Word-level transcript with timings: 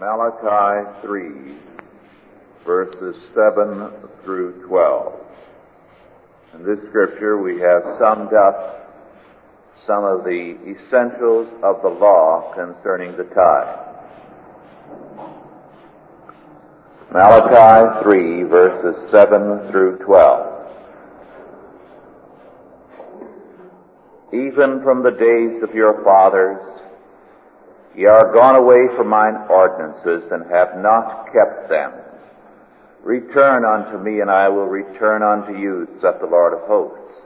Malachi 0.00 0.90
3, 1.02 1.54
verses 2.66 3.14
7 3.32 3.92
through 4.24 4.66
12. 4.66 5.14
In 6.54 6.64
this 6.64 6.80
scripture 6.88 7.40
we 7.40 7.60
have 7.60 7.84
summed 8.00 8.34
up 8.34 8.90
some 9.86 10.02
of 10.02 10.24
the 10.24 10.56
essentials 10.66 11.46
of 11.62 11.80
the 11.82 11.88
law 11.88 12.52
concerning 12.56 13.16
the 13.16 13.22
tithe. 13.22 13.78
Malachi 17.12 18.02
3, 18.02 18.42
verses 18.42 19.10
7 19.12 19.70
through 19.70 19.98
12. 19.98 20.66
Even 24.32 24.82
from 24.82 25.04
the 25.04 25.12
days 25.12 25.62
of 25.62 25.72
your 25.72 26.02
fathers, 26.02 26.83
Ye 27.96 28.06
are 28.06 28.34
gone 28.34 28.56
away 28.56 28.88
from 28.96 29.08
mine 29.08 29.36
ordinances 29.48 30.30
and 30.32 30.50
have 30.50 30.78
not 30.78 31.26
kept 31.32 31.68
them. 31.68 31.92
Return 33.02 33.64
unto 33.64 33.98
me 33.98 34.20
and 34.20 34.30
I 34.30 34.48
will 34.48 34.66
return 34.66 35.22
unto 35.22 35.56
you, 35.56 35.86
saith 36.00 36.20
the 36.20 36.26
Lord 36.26 36.54
of 36.54 36.66
hosts. 36.66 37.20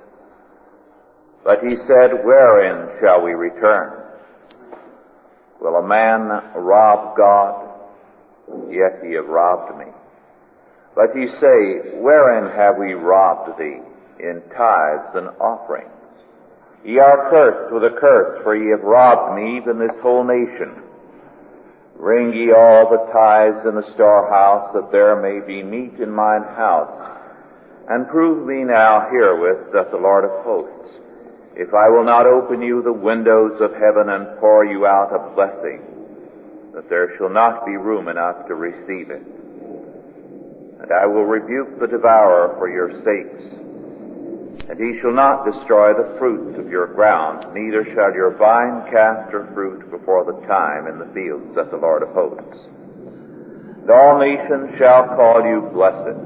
But 1.44 1.60
he 1.62 1.70
said, 1.70 2.24
Wherein 2.24 2.98
shall 3.00 3.22
we 3.22 3.32
return? 3.32 4.02
Will 5.60 5.76
a 5.76 5.86
man 5.86 6.28
rob 6.54 7.16
God? 7.16 7.64
Yet 8.68 9.00
ye 9.04 9.14
have 9.14 9.28
robbed 9.28 9.78
me. 9.78 9.86
But 10.94 11.16
ye 11.16 11.28
say, 11.40 11.96
Wherein 12.00 12.54
have 12.56 12.76
we 12.76 12.92
robbed 12.92 13.58
thee? 13.58 13.80
In 14.20 14.42
tithes 14.54 15.14
and 15.14 15.28
offerings. 15.40 15.97
Ye 16.88 16.96
are 16.98 17.28
cursed 17.28 17.70
with 17.70 17.84
a 17.84 18.00
curse, 18.00 18.40
for 18.42 18.56
ye 18.56 18.70
have 18.70 18.80
robbed 18.80 19.36
me, 19.36 19.58
even 19.58 19.76
this 19.78 19.92
whole 20.00 20.24
nation. 20.24 20.72
Bring 21.98 22.32
ye 22.32 22.50
all 22.50 22.88
the 22.88 23.12
tithes 23.12 23.66
in 23.68 23.74
the 23.74 23.92
storehouse, 23.92 24.72
that 24.72 24.90
there 24.90 25.20
may 25.20 25.44
be 25.44 25.62
meat 25.62 26.00
in 26.00 26.10
mine 26.10 26.44
house. 26.56 26.88
And 27.90 28.08
prove 28.08 28.46
me 28.46 28.64
now 28.64 29.06
herewith, 29.10 29.68
saith 29.70 29.90
the 29.90 30.00
Lord 30.00 30.24
of 30.24 30.32
hosts, 30.48 30.96
if 31.56 31.68
I 31.74 31.90
will 31.92 32.04
not 32.04 32.24
open 32.24 32.62
you 32.62 32.80
the 32.80 32.90
windows 32.90 33.60
of 33.60 33.72
heaven 33.76 34.08
and 34.08 34.40
pour 34.40 34.64
you 34.64 34.86
out 34.86 35.12
a 35.12 35.34
blessing, 35.36 35.84
that 36.72 36.88
there 36.88 37.12
shall 37.18 37.28
not 37.28 37.66
be 37.66 37.76
room 37.76 38.08
enough 38.08 38.46
to 38.48 38.54
receive 38.54 39.10
it. 39.10 39.20
And 40.80 40.88
I 40.90 41.04
will 41.04 41.28
rebuke 41.28 41.80
the 41.80 41.86
devourer 41.86 42.56
for 42.56 42.70
your 42.70 42.96
sakes, 43.04 43.67
and 44.68 44.78
he 44.78 45.00
shall 45.00 45.12
not 45.12 45.44
destroy 45.44 45.94
the 45.94 46.18
fruits 46.18 46.58
of 46.58 46.68
your 46.70 46.86
ground, 46.88 47.54
neither 47.54 47.84
shall 47.84 48.12
your 48.12 48.36
vine 48.36 48.90
cast 48.90 49.30
her 49.32 49.50
fruit 49.54 49.90
before 49.90 50.24
the 50.24 50.46
time 50.46 50.86
in 50.86 50.98
the 50.98 51.12
field, 51.14 51.42
saith 51.54 51.70
the 51.70 51.76
Lord 51.76 52.02
of 52.02 52.10
hosts. 52.10 52.66
And 53.82 53.90
all 53.90 54.18
nations 54.18 54.76
shall 54.78 55.06
call 55.16 55.42
you 55.44 55.70
blessed, 55.72 56.20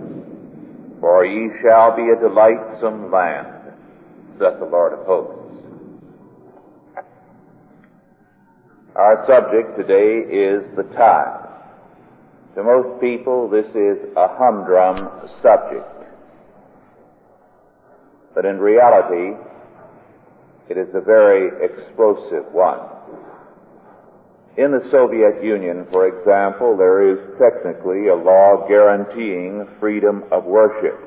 for 1.01 1.25
ye 1.25 1.51
shall 1.63 1.95
be 1.95 2.09
a 2.11 2.17
delightsome 2.17 3.11
land, 3.13 3.75
saith 4.39 4.59
the 4.59 4.67
Lord 4.67 4.93
of 4.95 5.07
hosts. 5.07 5.39
Our 8.97 9.25
subject 9.27 9.77
today 9.77 10.19
is 10.29 10.65
the 10.77 10.83
tithe. 10.83 11.49
To 12.57 12.63
most 12.63 13.01
people, 13.01 13.49
this 13.49 13.67
is 13.75 13.99
a 14.17 14.29
humdrum 14.37 14.97
subject. 15.41 15.92
But 18.35 18.47
in 18.47 18.59
reality, 18.59 19.37
it 20.69 20.79
is 20.79 20.89
a 20.95 21.01
very 21.01 21.65
explosive 21.65 22.51
one. 22.53 22.81
In 24.57 24.71
the 24.71 24.87
Soviet 24.91 25.43
Union, 25.43 25.87
for 25.91 26.07
example, 26.07 26.77
there 26.77 27.09
is 27.11 27.19
technically 27.39 28.09
a 28.09 28.15
law 28.15 28.67
guaranteeing 28.69 29.67
freedom 29.81 30.25
of 30.31 30.45
worship. 30.45 30.99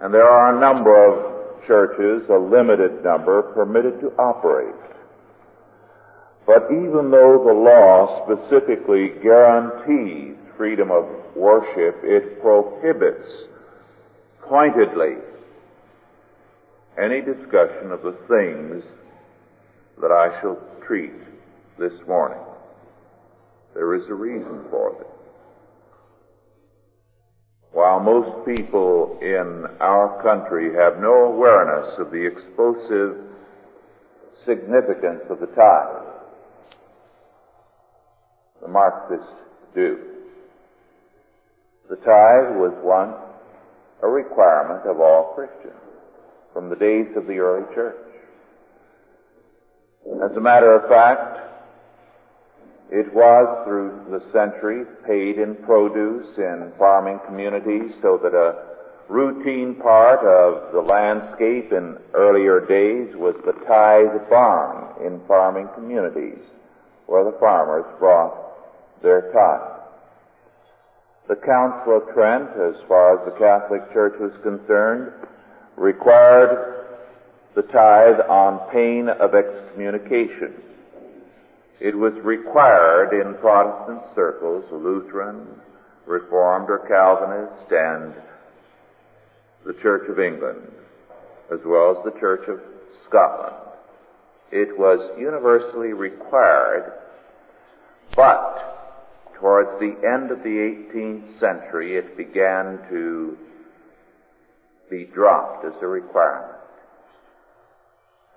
And 0.00 0.14
there 0.14 0.28
are 0.28 0.56
a 0.56 0.60
number 0.60 0.94
of 0.94 1.66
churches, 1.66 2.28
a 2.30 2.38
limited 2.38 3.02
number, 3.02 3.42
permitted 3.54 4.00
to 4.00 4.12
operate. 4.18 4.74
But 6.46 6.66
even 6.70 7.10
though 7.10 7.42
the 7.44 7.52
law 7.52 8.24
specifically 8.24 9.10
guarantees 9.22 10.36
freedom 10.56 10.90
of 10.90 11.04
worship, 11.36 12.00
it 12.04 12.40
prohibits 12.40 13.28
pointedly 14.48 15.16
any 16.98 17.20
discussion 17.20 17.92
of 17.92 18.02
the 18.02 18.16
things 18.26 18.82
that 20.00 20.10
I 20.10 20.40
shall 20.40 20.58
treat 20.86 21.12
this 21.78 21.92
morning. 22.08 22.38
There 23.74 23.94
is 23.94 24.02
a 24.08 24.14
reason 24.14 24.64
for 24.70 25.00
it. 25.00 25.06
While 27.70 28.00
most 28.00 28.46
people 28.46 29.18
in 29.22 29.66
our 29.80 30.20
country 30.22 30.74
have 30.74 31.00
no 31.00 31.32
awareness 31.32 31.98
of 31.98 32.10
the 32.10 32.26
explosive 32.26 33.16
significance 34.44 35.22
of 35.30 35.38
the 35.38 35.46
tithe, 35.46 36.06
the 38.60 38.68
Marxists 38.68 39.32
do. 39.74 39.98
The 41.88 41.96
tithe 41.96 42.56
was 42.56 42.74
once 42.82 43.16
a 44.02 44.08
requirement 44.08 44.84
of 44.86 45.00
all 45.00 45.34
Christians 45.36 45.87
from 46.58 46.70
the 46.70 46.74
days 46.74 47.06
of 47.14 47.28
the 47.28 47.38
early 47.38 47.64
church. 47.72 47.94
As 50.28 50.36
a 50.36 50.40
matter 50.40 50.74
of 50.74 50.88
fact, 50.88 51.38
it 52.90 53.14
was 53.14 53.64
through 53.64 54.06
the 54.10 54.20
centuries 54.32 54.88
paid 55.06 55.38
in 55.38 55.54
produce 55.54 56.36
in 56.36 56.72
farming 56.76 57.20
communities 57.26 57.92
so 58.02 58.18
that 58.24 58.34
a 58.34 58.58
routine 59.08 59.76
part 59.76 60.18
of 60.26 60.72
the 60.72 60.80
landscape 60.80 61.70
in 61.70 61.96
earlier 62.14 62.58
days 62.66 63.14
was 63.14 63.36
the 63.46 63.52
tithe 63.64 64.28
farm 64.28 65.00
in 65.06 65.20
farming 65.28 65.68
communities 65.76 66.42
where 67.06 67.22
the 67.22 67.38
farmers 67.38 67.86
brought 68.00 68.34
their 69.00 69.30
tithe. 69.30 69.78
The 71.28 71.36
Council 71.36 71.98
of 71.98 72.12
Trent, 72.14 72.50
as 72.58 72.74
far 72.88 73.14
as 73.16 73.32
the 73.32 73.38
Catholic 73.38 73.92
Church 73.92 74.18
was 74.18 74.32
concerned, 74.42 75.12
required 75.78 76.86
the 77.54 77.62
tithe 77.62 78.20
on 78.28 78.70
pain 78.70 79.08
of 79.08 79.34
excommunication. 79.34 80.54
It 81.80 81.96
was 81.96 82.12
required 82.24 83.12
in 83.12 83.34
Protestant 83.34 84.02
circles, 84.14 84.64
Lutheran, 84.72 85.46
Reformed 86.06 86.68
or 86.70 86.80
Calvinist, 86.88 87.70
and 87.70 88.14
the 89.64 89.80
Church 89.80 90.08
of 90.08 90.18
England, 90.18 90.72
as 91.52 91.60
well 91.64 91.96
as 91.96 92.04
the 92.04 92.18
Church 92.18 92.48
of 92.48 92.60
Scotland. 93.08 93.54
It 94.50 94.78
was 94.78 94.98
universally 95.18 95.92
required, 95.92 96.92
but 98.16 99.34
towards 99.34 99.70
the 99.78 99.94
end 100.06 100.30
of 100.30 100.42
the 100.42 100.48
18th 100.48 101.38
century 101.38 101.96
it 101.96 102.16
began 102.16 102.80
to 102.88 103.36
be 104.90 105.04
dropped 105.04 105.64
as 105.64 105.72
a 105.82 105.86
requirement. 105.86 106.54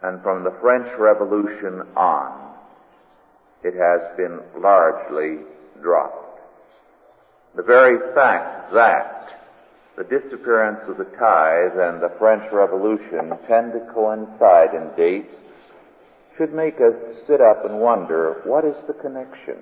And 0.04 0.22
from 0.24 0.44
the 0.44 0.56
French 0.62 0.88
Revolution 0.98 1.82
on, 1.96 2.56
it 3.64 3.74
has 3.76 4.18
been 4.18 4.40
largely 4.60 5.44
dropped. 5.82 6.40
The 7.56 7.64
very 7.64 8.00
fact 8.16 8.74
that 8.74 9.28
the 9.98 10.04
disappearance 10.04 10.80
of 10.88 10.98
the 10.98 11.04
tithe 11.04 11.78
and 11.78 12.02
the 12.02 12.16
French 12.18 12.44
Revolution 12.52 13.38
tend 13.48 13.74
to 13.74 13.92
coincide 13.94 14.74
in 14.74 14.90
dates 14.98 15.36
should 16.38 16.54
make 16.54 16.76
us 16.76 16.96
sit 17.28 17.42
up 17.42 17.66
and 17.66 17.80
wonder, 17.80 18.42
what 18.46 18.66
is 18.66 18.76
the 18.88 18.94
connection? 18.94 19.58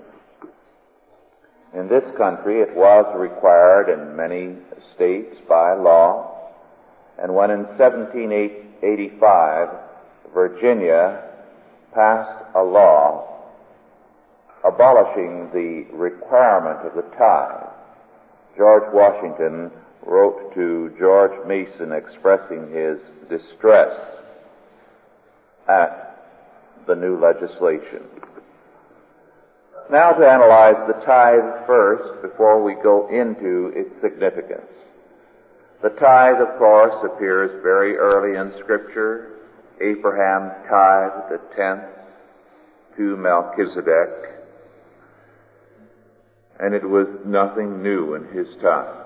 In 1.74 1.90
this 1.90 2.06
country, 2.18 2.62
it 2.62 2.74
was 2.76 3.06
required 3.18 3.90
in 3.90 4.16
many 4.16 4.56
states 4.96 5.36
by 5.48 5.74
law 5.74 6.39
and 7.22 7.34
when 7.36 7.52
in 7.52 7.66
1785 7.78 9.70
Virginia 10.34 11.22
passed 11.94 12.46
a 12.56 12.64
law 12.64 13.26
abolishing 14.66 15.50
the 15.54 15.86
requirement 15.96 16.80
of 16.86 16.96
the 16.96 17.04
tithe, 17.18 17.68
George 18.58 18.94
Washington 18.94 19.72
wrote 20.06 20.54
to 20.54 20.94
George 21.00 21.32
Mason 21.48 21.92
expressing 21.92 22.72
his 22.72 23.00
distress 23.30 23.94
at 25.68 26.18
the 26.88 26.96
new 26.96 27.20
legislation. 27.20 28.04
Now 29.92 30.12
to 30.12 30.26
analyze 30.26 30.88
the 30.88 31.02
tithe 31.06 31.66
first 31.66 32.22
before 32.22 32.64
we 32.64 32.76
go 32.76 33.08
into 33.10 33.72
its 33.76 33.90
significance. 34.02 34.89
The 35.82 35.90
tithe, 35.90 36.42
of 36.42 36.58
course, 36.58 36.96
appears 37.04 37.64
very 37.64 37.96
early 37.96 38.38
in 38.38 38.52
Scripture. 38.64 39.38
Abraham 39.82 40.52
tithed 40.68 41.30
the 41.32 41.40
tenth 41.56 41.84
to 42.98 43.16
Melchizedek. 43.16 44.30
and 46.60 46.76
it 46.76 46.84
was 46.84 47.08
nothing 47.26 47.82
new 47.82 48.16
in 48.16 48.26
his 48.36 48.48
time. 48.62 49.06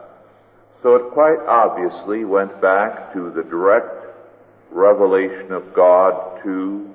So 0.81 0.95
it 0.95 1.13
quite 1.13 1.39
obviously 1.47 2.25
went 2.25 2.59
back 2.61 3.13
to 3.13 3.31
the 3.31 3.43
direct 3.43 4.07
revelation 4.71 5.51
of 5.51 5.73
God 5.73 6.41
to 6.43 6.89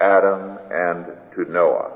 Adam 0.00 0.58
and 0.70 1.06
to 1.36 1.52
Noah. 1.52 1.92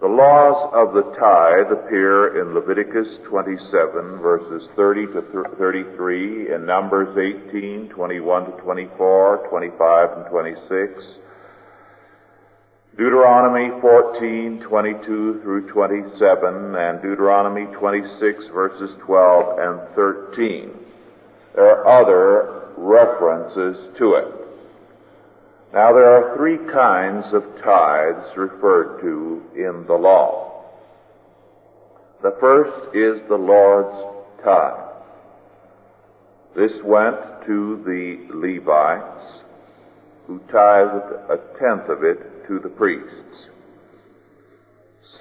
The 0.00 0.08
laws 0.08 0.70
of 0.74 0.92
the 0.92 1.02
tithe 1.14 1.70
appear 1.70 2.40
in 2.42 2.52
Leviticus 2.52 3.18
27 3.28 4.18
verses 4.18 4.68
30 4.74 5.06
to 5.06 5.22
33, 5.56 6.52
in 6.52 6.66
Numbers 6.66 7.16
18, 7.16 7.88
21 7.90 8.44
to 8.44 8.50
24, 8.60 9.46
25 9.48 10.18
and 10.18 10.26
26, 10.26 11.04
Deuteronomy 12.96 13.80
14, 13.80 14.60
22 14.60 15.40
through 15.42 15.70
27, 15.70 16.74
and 16.74 17.00
Deuteronomy 17.00 17.66
26 17.74 18.46
verses 18.52 18.90
12 19.00 19.58
and 19.58 19.94
13. 19.94 20.70
There 21.54 21.70
are 21.70 21.86
other 21.86 22.72
references 22.76 23.96
to 23.98 24.14
it. 24.14 24.43
Now 25.74 25.92
there 25.92 26.08
are 26.08 26.36
three 26.36 26.58
kinds 26.72 27.34
of 27.34 27.42
tithes 27.60 28.36
referred 28.36 29.00
to 29.00 29.42
in 29.56 29.84
the 29.88 29.94
law. 29.94 30.62
The 32.22 32.36
first 32.38 32.94
is 32.94 33.20
the 33.28 33.34
Lord's 33.34 33.92
tithe. 34.44 34.94
This 36.54 36.70
went 36.84 37.16
to 37.46 37.82
the 37.84 38.24
Levites, 38.32 39.42
who 40.28 40.38
tithed 40.46 41.12
a 41.28 41.38
tenth 41.58 41.88
of 41.88 42.04
it 42.04 42.46
to 42.46 42.60
the 42.60 42.68
priests. 42.68 43.48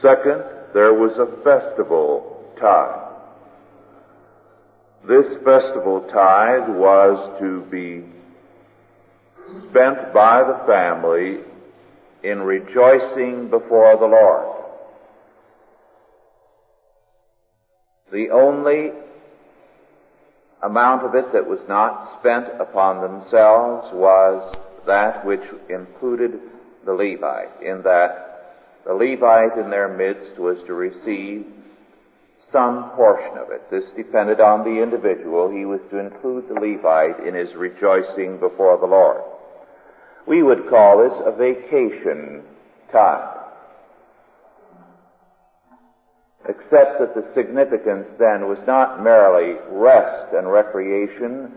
Second, 0.03 0.44
there 0.75 0.94
was 0.94 1.17
a 1.17 1.25
festival 1.44 2.45
tithe. 2.59 3.00
This 5.07 5.25
festival 5.44 6.01
tithe 6.13 6.69
was 6.69 7.39
to 7.39 7.61
be 7.71 8.12
spent 9.69 10.13
by 10.13 10.44
the 10.44 10.65
family 10.67 11.39
in 12.23 12.39
rejoicing 12.39 13.50
before 13.50 13.97
the 13.97 14.05
Lord. 14.05 14.53
The 18.11 18.29
only 18.29 18.91
amount 20.61 21.03
of 21.03 21.15
it 21.15 21.33
that 21.33 21.47
was 21.47 21.59
not 21.67 22.19
spent 22.19 22.45
upon 22.61 23.01
themselves 23.01 23.89
was 23.94 24.55
that 24.85 25.25
which 25.25 25.44
included 25.69 26.39
the 26.85 26.94
Levite, 26.94 27.61
in 27.61 27.81
that 27.83 28.33
the 28.85 28.94
Levite 28.94 29.57
in 29.57 29.69
their 29.69 29.89
midst 29.89 30.39
was 30.39 30.57
to 30.67 30.73
receive 30.73 31.45
some 32.51 32.91
portion 32.91 33.38
of 33.38 33.50
it. 33.50 33.69
This 33.71 33.83
depended 33.97 34.39
on 34.39 34.63
the 34.63 34.81
individual. 34.81 35.50
He 35.50 35.65
was 35.65 35.79
to 35.89 35.97
include 35.97 36.47
the 36.47 36.53
Levite 36.53 37.25
in 37.27 37.33
his 37.33 37.53
rejoicing 37.55 38.39
before 38.39 38.77
the 38.77 38.85
Lord. 38.85 39.23
We 40.28 40.42
would 40.42 40.70
call 40.70 41.08
this 41.08 41.22
a 41.25 41.31
vacation 41.31 42.44
time. 42.92 43.40
Except 46.48 47.00
that 47.00 47.16
the 47.16 47.25
significance 47.34 48.08
then 48.20 48.48
was 48.48 48.60
not 48.68 49.04
merely 49.04 49.58
rest 49.70 50.34
and 50.34 50.52
recreation, 50.52 51.52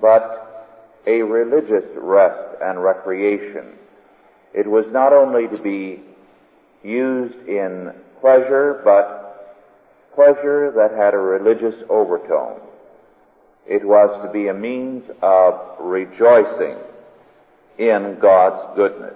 but 0.00 0.76
a 1.06 1.22
religious 1.22 1.84
rest 1.96 2.56
and 2.62 2.82
recreation. 2.82 3.72
It 4.54 4.66
was 4.66 4.86
not 4.90 5.12
only 5.12 5.48
to 5.48 5.62
be 5.62 6.02
used 6.82 7.48
in 7.48 7.92
pleasure, 8.20 8.80
but 8.84 9.28
pleasure 10.14 10.72
that 10.76 10.92
had 10.96 11.14
a 11.14 11.18
religious 11.18 11.76
overtone. 11.88 12.60
It 13.66 13.84
was 13.84 14.24
to 14.24 14.32
be 14.32 14.48
a 14.48 14.54
means 14.54 15.04
of 15.22 15.76
rejoicing 15.80 16.76
in 17.78 18.18
God's 18.20 18.76
goodness. 18.76 19.14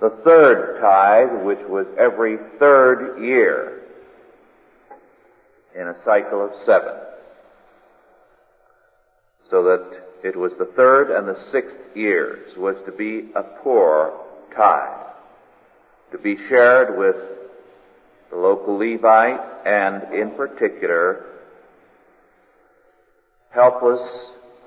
The 0.00 0.16
third 0.24 0.80
tithe, 0.80 1.44
which 1.44 1.58
was 1.68 1.86
every 1.98 2.38
third 2.58 3.20
year 3.20 3.82
in 5.74 5.88
a 5.88 5.94
cycle 6.04 6.44
of 6.44 6.50
seven. 6.64 6.94
So 9.50 9.62
that 9.64 9.84
it 10.22 10.36
was 10.36 10.52
the 10.58 10.70
third 10.76 11.10
and 11.10 11.28
the 11.28 11.38
sixth 11.52 11.96
years 11.96 12.56
was 12.56 12.76
to 12.86 12.92
be 12.92 13.30
a 13.34 13.42
poor 13.62 14.12
tithe, 14.56 15.06
to 16.12 16.18
be 16.18 16.36
shared 16.48 16.98
with 16.98 17.16
the 18.30 18.36
local 18.36 18.78
Levite 18.78 19.40
and 19.66 20.14
in 20.14 20.30
particular 20.36 21.24
helpless 23.50 24.00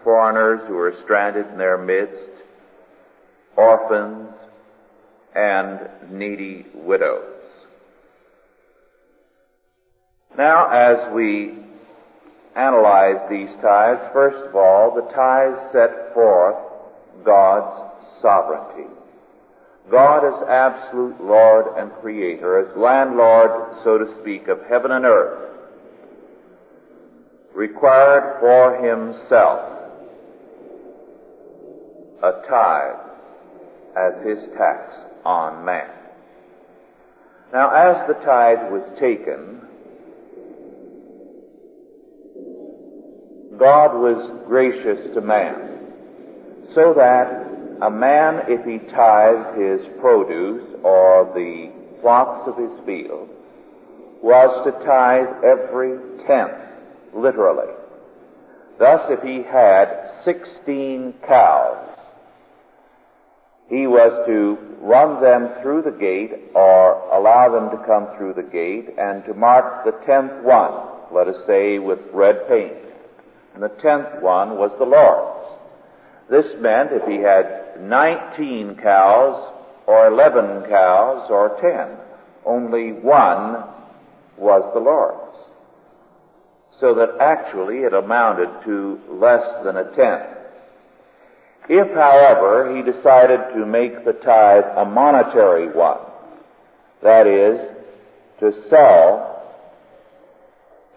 foreigners 0.03 0.61
who 0.67 0.73
were 0.73 0.93
stranded 1.03 1.47
in 1.47 1.57
their 1.57 1.77
midst 1.77 2.40
orphans, 3.61 4.29
and 5.35 5.79
needy 6.11 6.65
widows. 6.73 7.23
Now, 10.37 10.69
as 10.69 11.13
we 11.13 11.53
analyze 12.55 13.29
these 13.29 13.49
tithes, 13.61 14.01
first 14.13 14.49
of 14.49 14.55
all, 14.55 14.93
the 14.95 15.13
tithes 15.13 15.59
set 15.71 16.13
forth 16.13 16.55
God's 17.23 17.91
sovereignty. 18.21 18.89
God 19.89 20.25
as 20.25 20.47
absolute 20.47 21.21
Lord 21.21 21.77
and 21.77 21.91
Creator, 22.01 22.59
as 22.59 22.77
landlord, 22.77 23.77
so 23.83 23.97
to 23.97 24.05
speak, 24.21 24.47
of 24.47 24.59
heaven 24.69 24.91
and 24.91 25.05
earth, 25.05 25.49
required 27.53 28.39
for 28.39 28.75
himself 28.75 29.59
a 32.23 32.47
tithe 32.47 33.10
as 33.95 34.25
his 34.25 34.39
tax 34.57 34.93
on 35.25 35.65
man. 35.65 35.89
Now, 37.53 37.69
as 37.69 38.07
the 38.07 38.13
tithe 38.25 38.71
was 38.71 38.97
taken, 38.99 39.61
God 43.59 43.93
was 43.93 44.31
gracious 44.47 45.13
to 45.13 45.21
man, 45.21 45.93
so 46.73 46.93
that 46.95 47.51
a 47.81 47.91
man, 47.91 48.41
if 48.47 48.65
he 48.65 48.79
tithed 48.89 49.57
his 49.59 49.81
produce 49.99 50.63
or 50.83 51.31
the 51.35 51.71
flocks 52.01 52.47
of 52.47 52.57
his 52.57 52.85
field, 52.85 53.29
was 54.24 54.65
to 54.65 54.71
tithe 54.86 55.43
every 55.43 55.98
tenth, 56.25 56.62
literally. 57.13 57.74
Thus, 58.79 59.01
if 59.10 59.21
he 59.21 59.43
had 59.43 60.24
sixteen 60.24 61.13
cows, 61.27 61.90
he 63.71 63.87
was 63.87 64.11
to 64.27 64.57
run 64.81 65.21
them 65.21 65.49
through 65.61 65.81
the 65.81 65.97
gate 65.97 66.33
or 66.53 66.95
allow 67.17 67.49
them 67.49 67.69
to 67.69 67.85
come 67.87 68.05
through 68.17 68.33
the 68.33 68.43
gate 68.43 68.89
and 68.97 69.23
to 69.23 69.33
mark 69.33 69.85
the 69.85 69.93
tenth 70.05 70.43
one, 70.43 70.73
let 71.13 71.29
us 71.29 71.41
say, 71.47 71.79
with 71.79 71.99
red 72.11 72.49
paint. 72.49 72.75
And 73.53 73.63
the 73.63 73.69
tenth 73.69 74.21
one 74.21 74.57
was 74.57 74.71
the 74.77 74.85
Lord's. 74.85 75.47
This 76.29 76.61
meant 76.61 76.91
if 76.91 77.07
he 77.07 77.23
had 77.23 77.81
19 77.81 78.75
cows 78.75 79.53
or 79.87 80.07
11 80.07 80.69
cows 80.69 81.27
or 81.29 81.57
10, 81.61 81.97
only 82.45 82.91
one 82.91 83.63
was 84.37 84.69
the 84.73 84.81
Lord's. 84.81 85.37
So 86.81 86.93
that 86.95 87.21
actually 87.21 87.79
it 87.79 87.93
amounted 87.93 88.49
to 88.65 88.99
less 89.07 89.63
than 89.63 89.77
a 89.77 89.95
tenth. 89.95 90.40
If, 91.73 91.87
however, 91.95 92.75
he 92.75 92.81
decided 92.83 93.39
to 93.55 93.65
make 93.65 94.03
the 94.03 94.11
tithe 94.11 94.65
a 94.75 94.83
monetary 94.83 95.71
one, 95.71 95.99
that 97.01 97.25
is, 97.25 97.61
to 98.41 98.69
sell 98.69 99.41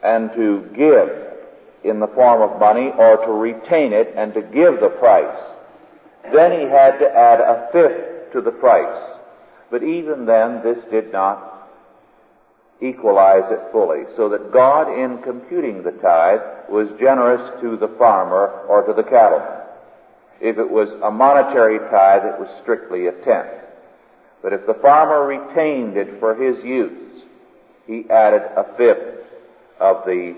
and 0.02 0.30
to 0.34 0.66
give 0.74 1.88
in 1.88 2.00
the 2.00 2.08
form 2.08 2.42
of 2.42 2.58
money 2.58 2.90
or 2.98 3.24
to 3.24 3.30
retain 3.30 3.92
it 3.92 4.14
and 4.16 4.34
to 4.34 4.40
give 4.42 4.80
the 4.80 4.96
price, 4.98 5.38
then 6.34 6.50
he 6.50 6.66
had 6.66 6.98
to 6.98 7.06
add 7.06 7.38
a 7.38 7.68
fifth 7.70 8.32
to 8.32 8.40
the 8.40 8.50
price. 8.50 9.12
But 9.70 9.84
even 9.84 10.26
then, 10.26 10.60
this 10.64 10.78
did 10.90 11.12
not 11.12 11.70
equalize 12.82 13.44
it 13.52 13.60
fully, 13.70 14.02
so 14.16 14.28
that 14.30 14.52
God, 14.52 14.88
in 14.92 15.22
computing 15.22 15.84
the 15.84 15.92
tithe, 15.92 16.68
was 16.68 16.88
generous 16.98 17.60
to 17.60 17.76
the 17.76 17.94
farmer 17.96 18.66
or 18.68 18.82
to 18.82 18.92
the 18.92 19.08
cattleman. 19.08 19.63
If 20.44 20.58
it 20.58 20.70
was 20.70 20.90
a 21.02 21.10
monetary 21.10 21.78
tithe, 21.78 22.26
it 22.26 22.38
was 22.38 22.50
strictly 22.60 23.06
a 23.06 23.12
tenth. 23.12 23.64
But 24.42 24.52
if 24.52 24.66
the 24.66 24.74
farmer 24.74 25.26
retained 25.26 25.96
it 25.96 26.20
for 26.20 26.34
his 26.34 26.62
use, 26.62 27.22
he 27.86 28.04
added 28.10 28.42
a 28.54 28.76
fifth 28.76 29.24
of 29.80 30.04
the 30.04 30.36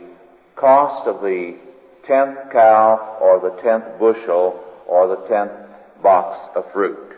cost 0.54 1.08
of 1.08 1.22
the 1.22 1.58
tenth 2.06 2.38
cow 2.52 3.18
or 3.20 3.40
the 3.40 3.60
tenth 3.62 3.98
bushel 3.98 4.62
or 4.86 5.08
the 5.08 5.26
tenth 5.26 5.50
box 6.00 6.38
of 6.54 6.72
fruit. 6.72 7.16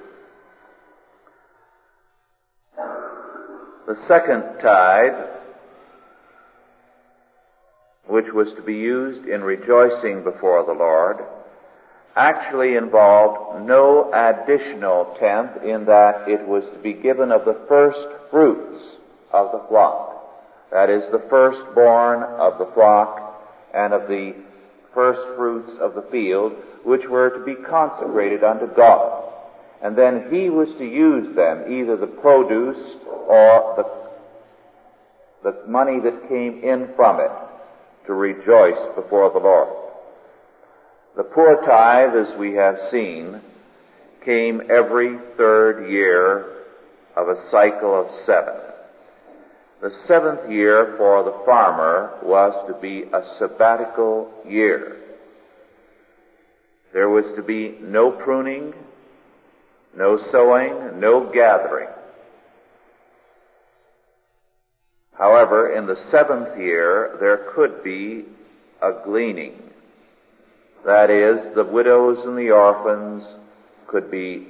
The 3.87 3.97
second 4.09 4.63
tithe, 4.63 5.29
which 8.07 8.33
was 8.33 8.49
to 8.57 8.63
be 8.63 8.77
used 8.77 9.29
in 9.29 9.43
rejoicing 9.43 10.25
before 10.25 10.65
the 10.65 10.73
Lord, 10.73 11.19
actually 12.19 12.75
involved 12.75 13.65
no 13.65 14.11
additional 14.13 15.17
tenth 15.21 15.63
in 15.63 15.85
that 15.87 16.25
it 16.27 16.47
was 16.47 16.65
to 16.75 16.79
be 16.83 16.93
given 16.93 17.31
of 17.31 17.45
the 17.45 17.61
first 17.69 17.99
fruits 18.31 18.83
of 19.33 19.53
the 19.53 19.65
flock. 19.69 20.17
That 20.73 20.91
is, 20.91 21.03
the 21.13 21.25
firstborn 21.31 22.25
of 22.25 22.59
the 22.59 22.71
flock 22.75 23.41
and 23.73 23.95
of 23.95 24.09
the 24.09 24.35
first 24.93 25.21
fruits 25.37 25.71
of 25.81 25.95
the 25.95 26.07
field, 26.11 26.53
which 26.85 27.03
were 27.09 27.31
to 27.31 27.45
be 27.45 27.55
consecrated 27.55 28.43
unto 28.43 28.67
God. 28.75 29.33
And 29.83 29.97
then 29.97 30.27
he 30.33 30.51
was 30.51 30.69
to 30.79 30.85
use 30.85 31.37
them, 31.37 31.73
either 31.73 31.97
the 31.97 32.09
produce 32.21 32.97
or 33.29 33.75
the, 35.45 35.53
the 35.53 35.69
money 35.69 36.01
that 36.01 36.29
came 36.29 36.65
in 36.65 36.89
from 36.97 37.21
it, 37.21 37.31
to 38.07 38.15
rejoice 38.15 38.79
before 38.97 39.31
the 39.31 39.39
Lord. 39.39 39.69
The 41.19 41.25
poor 41.25 41.61
tithe, 41.67 42.15
as 42.15 42.33
we 42.37 42.55
have 42.55 42.79
seen, 42.93 43.41
came 44.25 44.63
every 44.71 45.19
third 45.37 45.91
year 45.91 46.63
of 47.17 47.27
a 47.27 47.51
cycle 47.51 47.93
of 48.01 48.07
seven. 48.25 48.55
The 49.83 49.91
seventh 50.07 50.49
year 50.49 50.95
for 50.97 51.25
the 51.25 51.45
farmer 51.45 52.17
was 52.23 52.55
to 52.69 52.81
be 52.81 53.03
a 53.13 53.25
sabbatical 53.37 54.31
year. 54.49 54.97
There 56.93 57.09
was 57.09 57.25
to 57.35 57.43
be 57.43 57.77
no 57.81 58.13
pruning, 58.13 58.73
no 59.97 60.21
sowing, 60.31 61.01
no 61.01 61.33
gathering. 61.35 61.89
However, 65.15 65.75
in 65.77 65.87
the 65.87 65.99
seventh 66.13 66.57
year, 66.57 67.17
there 67.19 67.51
could 67.57 67.83
be 67.83 68.25
a 68.81 68.93
gleaning. 69.05 69.69
That 70.89 71.11
is, 71.11 71.55
the 71.55 71.65
widows 71.65 72.17
and 72.25 72.39
the 72.39 72.51
orphans 72.51 73.23
could 73.89 74.11
be 74.11 74.49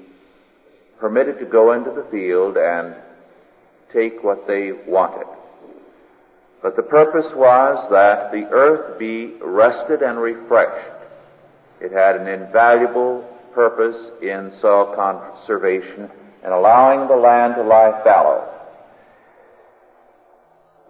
permitted 1.00 1.40
to 1.40 1.45
go 1.45 1.73
into 1.73 1.90
the 1.90 2.07
field 2.12 2.57
and 2.57 2.95
take 3.92 4.23
what 4.23 4.47
they 4.47 4.71
wanted. 4.87 5.26
But 6.62 6.76
the 6.76 6.85
purpose 6.85 7.26
was 7.35 7.85
that 7.90 8.30
the 8.30 8.47
earth 8.52 9.00
be 9.00 9.35
rested 9.42 10.02
and 10.02 10.21
refreshed. 10.21 11.02
It 11.80 11.90
had 11.90 12.14
an 12.14 12.28
invaluable 12.28 13.28
purpose 13.52 14.12
in 14.23 14.52
soil 14.61 14.95
conservation 14.95 16.09
and 16.45 16.52
allowing 16.52 17.09
the 17.09 17.16
land 17.16 17.57
to 17.57 17.64
lie 17.64 18.00
fallow. 18.04 18.49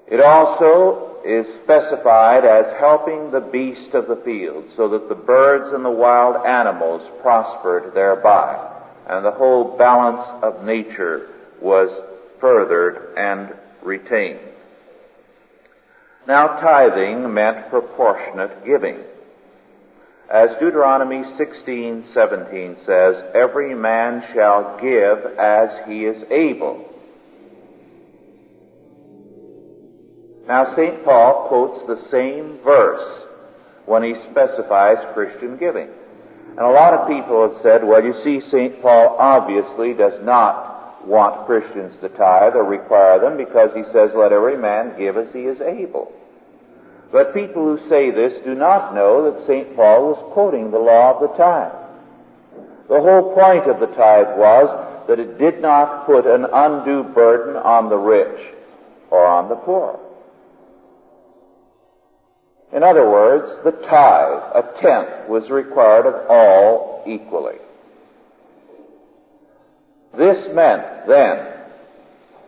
It 0.09 0.21
also 0.21 1.08
is 1.25 1.47
specified 1.63 2.45
as 2.45 2.79
helping 2.79 3.31
the 3.31 3.41
beast 3.41 3.95
of 3.95 4.09
the 4.09 4.21
field 4.25 4.65
so 4.77 4.89
that 4.89 5.09
the 5.09 5.15
birds 5.15 5.73
and 5.73 5.85
the 5.85 5.91
wild 5.91 6.47
animals 6.47 7.03
prospered 7.23 7.95
thereby 7.95 8.77
and 9.09 9.25
the 9.25 9.33
whole 9.33 9.77
balance 9.79 10.27
of 10.43 10.65
nature 10.65 11.29
was 11.61 11.89
furthered 12.41 13.15
and 13.17 13.55
retained. 13.83 14.41
Now 16.27 16.61
tithing 16.61 17.33
meant 17.33 17.71
proportionate 17.71 18.65
giving. 18.65 18.99
As 20.31 20.51
Deuteronomy 20.61 21.25
16:17 21.39 22.85
says, 22.85 23.25
every 23.35 23.75
man 23.75 24.23
shall 24.35 24.79
give 24.79 25.39
as 25.39 25.71
he 25.87 26.05
is 26.05 26.23
able. 26.31 26.85
Now 30.49 30.75
St. 30.75 31.05
Paul 31.05 31.47
quotes 31.49 31.87
the 31.87 32.09
same 32.09 32.59
verse 32.65 33.27
when 33.85 34.03
he 34.03 34.15
specifies 34.31 34.97
Christian 35.13 35.59
giving. 35.59 35.89
And 36.49 36.67
a 36.67 36.71
lot 36.71 36.95
of 36.95 37.07
people 37.07 37.49
have 37.49 37.63
said, 37.63 37.85
well, 37.85 38.03
you 38.03 38.15
see, 38.25 38.41
St. 38.41 38.81
Paul 38.81 39.17
obviously 39.19 39.93
does 39.93 40.25
not 40.25 41.07
want 41.07 41.47
Christians 41.47 41.95
to 42.01 42.09
tithe 42.09 42.57
or 42.57 42.65
require 42.65 43.21
them 43.21 43.37
because 43.37 43.71
he 43.77 43.85
says, 43.93 44.11
let 44.17 44.33
every 44.33 44.57
man 44.57 44.99
give 44.99 45.19
as 45.19 45.33
he 45.35 45.41
is 45.41 45.61
able. 45.61 46.13
But 47.13 47.35
people 47.35 47.63
who 47.63 47.89
say 47.89 48.11
this 48.11 48.33
do 48.45 48.55
not 48.55 48.95
know 48.95 49.31
that 49.31 49.47
St. 49.47 49.77
Paul 49.77 50.09
was 50.09 50.33
quoting 50.33 50.71
the 50.71 50.79
law 50.79 51.15
of 51.15 51.21
the 51.21 51.37
tithe. 51.37 51.73
The 52.89 53.01
whole 53.01 53.35
point 53.35 53.69
of 53.71 53.81
the 53.81 53.95
tithe 53.95 54.39
was 54.39 55.07
that 55.09 55.21
it 55.21 55.39
did 55.39 55.61
not 55.61 56.07
put 56.07 56.27
an 56.27 56.47
undue 56.51 57.05
burden 57.15 57.57
on 57.57 57.91
the 57.91 57.97
rich 57.97 58.55
or 59.11 59.27
on 59.27 59.51
the 59.51 59.57
poor. 59.57 60.01
In 62.73 62.83
other 62.83 63.09
words, 63.09 63.51
the 63.65 63.71
tithe, 63.71 64.43
a 64.55 64.81
tenth, 64.81 65.29
was 65.29 65.49
required 65.49 66.07
of 66.07 66.31
all 66.31 67.03
equally. 67.07 67.57
This 70.17 70.53
meant 70.55 71.07
then 71.07 71.47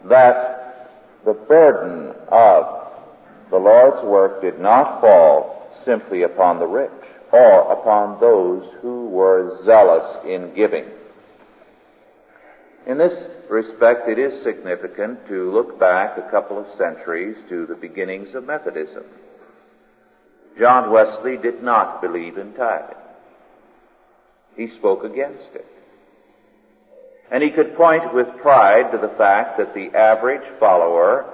that 0.09 0.91
the 1.25 1.33
burden 1.35 2.15
of 2.29 2.93
the 3.51 3.57
Lord's 3.57 4.05
work 4.05 4.43
did 4.43 4.59
not 4.59 5.01
fall 5.01 5.69
simply 5.85 6.23
upon 6.23 6.59
the 6.59 6.67
rich 6.67 6.91
or 7.33 7.73
upon 7.73 8.21
those 8.21 8.67
who 8.83 9.07
were 9.07 9.61
zealous 9.65 10.19
in 10.27 10.55
giving. 10.55 10.85
In 12.87 12.99
this 12.99 13.13
respect, 13.49 14.09
it 14.09 14.19
is 14.19 14.43
significant 14.43 15.27
to 15.29 15.53
look 15.53 15.79
back 15.79 16.19
a 16.19 16.31
couple 16.31 16.59
of 16.59 16.67
centuries 16.79 17.37
to 17.49 17.67
the 17.67 17.75
beginnings 17.75 18.35
of 18.35 18.47
Methodism. 18.47 19.05
John 20.59 20.91
Wesley 20.91 21.37
did 21.37 21.63
not 21.63 22.03
believe 22.03 22.37
in 22.37 22.53
tithing. 22.53 22.97
He 24.57 24.69
spoke 24.79 25.05
against 25.05 25.55
it. 25.55 25.67
And 27.31 27.43
he 27.43 27.51
could 27.51 27.77
point 27.77 28.13
with 28.13 28.27
pride 28.43 28.91
to 28.93 28.99
the 28.99 29.15
fact 29.17 29.59
that 29.59 29.75
the 29.75 29.97
average 29.97 30.47
follower 30.59 31.25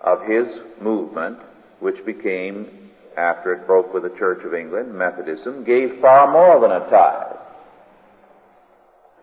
of 0.00 0.22
his 0.26 0.46
movement, 0.80 1.38
which 1.80 2.04
became, 2.04 2.90
after 3.16 3.54
it 3.54 3.66
broke 3.66 3.94
with 3.94 4.02
the 4.02 4.18
Church 4.18 4.44
of 4.44 4.54
England, 4.54 4.92
Methodism, 4.92 5.64
gave 5.64 6.00
far 6.00 6.30
more 6.30 6.60
than 6.60 6.70
a 6.70 6.90
tithe. 6.90 7.36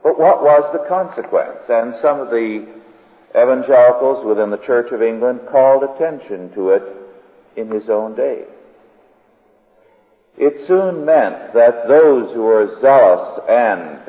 But 0.01 0.19
what 0.19 0.41
was 0.41 0.63
the 0.73 0.87
consequence? 0.87 1.63
And 1.69 1.93
some 1.95 2.19
of 2.19 2.29
the 2.29 2.65
evangelicals 3.31 4.25
within 4.25 4.49
the 4.49 4.57
Church 4.57 4.91
of 4.91 5.03
England 5.03 5.41
called 5.51 5.83
attention 5.83 6.51
to 6.53 6.71
it 6.71 6.83
in 7.55 7.69
his 7.69 7.89
own 7.89 8.15
day. 8.15 8.45
It 10.39 10.65
soon 10.67 11.03
meant 11.03 11.53
that 11.53 11.89
those 11.89 12.33
who 12.33 12.43
were 12.43 12.79
zealous 12.79 13.41
and 13.49 13.99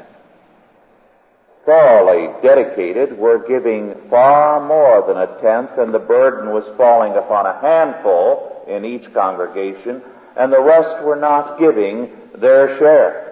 thoroughly 1.67 2.29
dedicated 2.41 3.19
were 3.19 3.47
giving 3.49 3.95
far 4.09 4.65
more 4.65 5.05
than 5.09 5.17
a 5.17 5.41
tenth, 5.43 5.77
and 5.77 5.93
the 5.93 5.99
burden 5.99 6.55
was 6.55 6.65
falling 6.77 7.17
upon 7.17 7.47
a 7.47 7.61
handful 7.61 8.65
in 8.69 8.85
each 8.85 9.13
congregation, 9.13 10.03
and 10.37 10.53
the 10.53 10.63
rest 10.63 11.03
were 11.05 11.17
not 11.17 11.59
giving 11.59 12.09
their 12.39 12.79
share. 12.79 13.27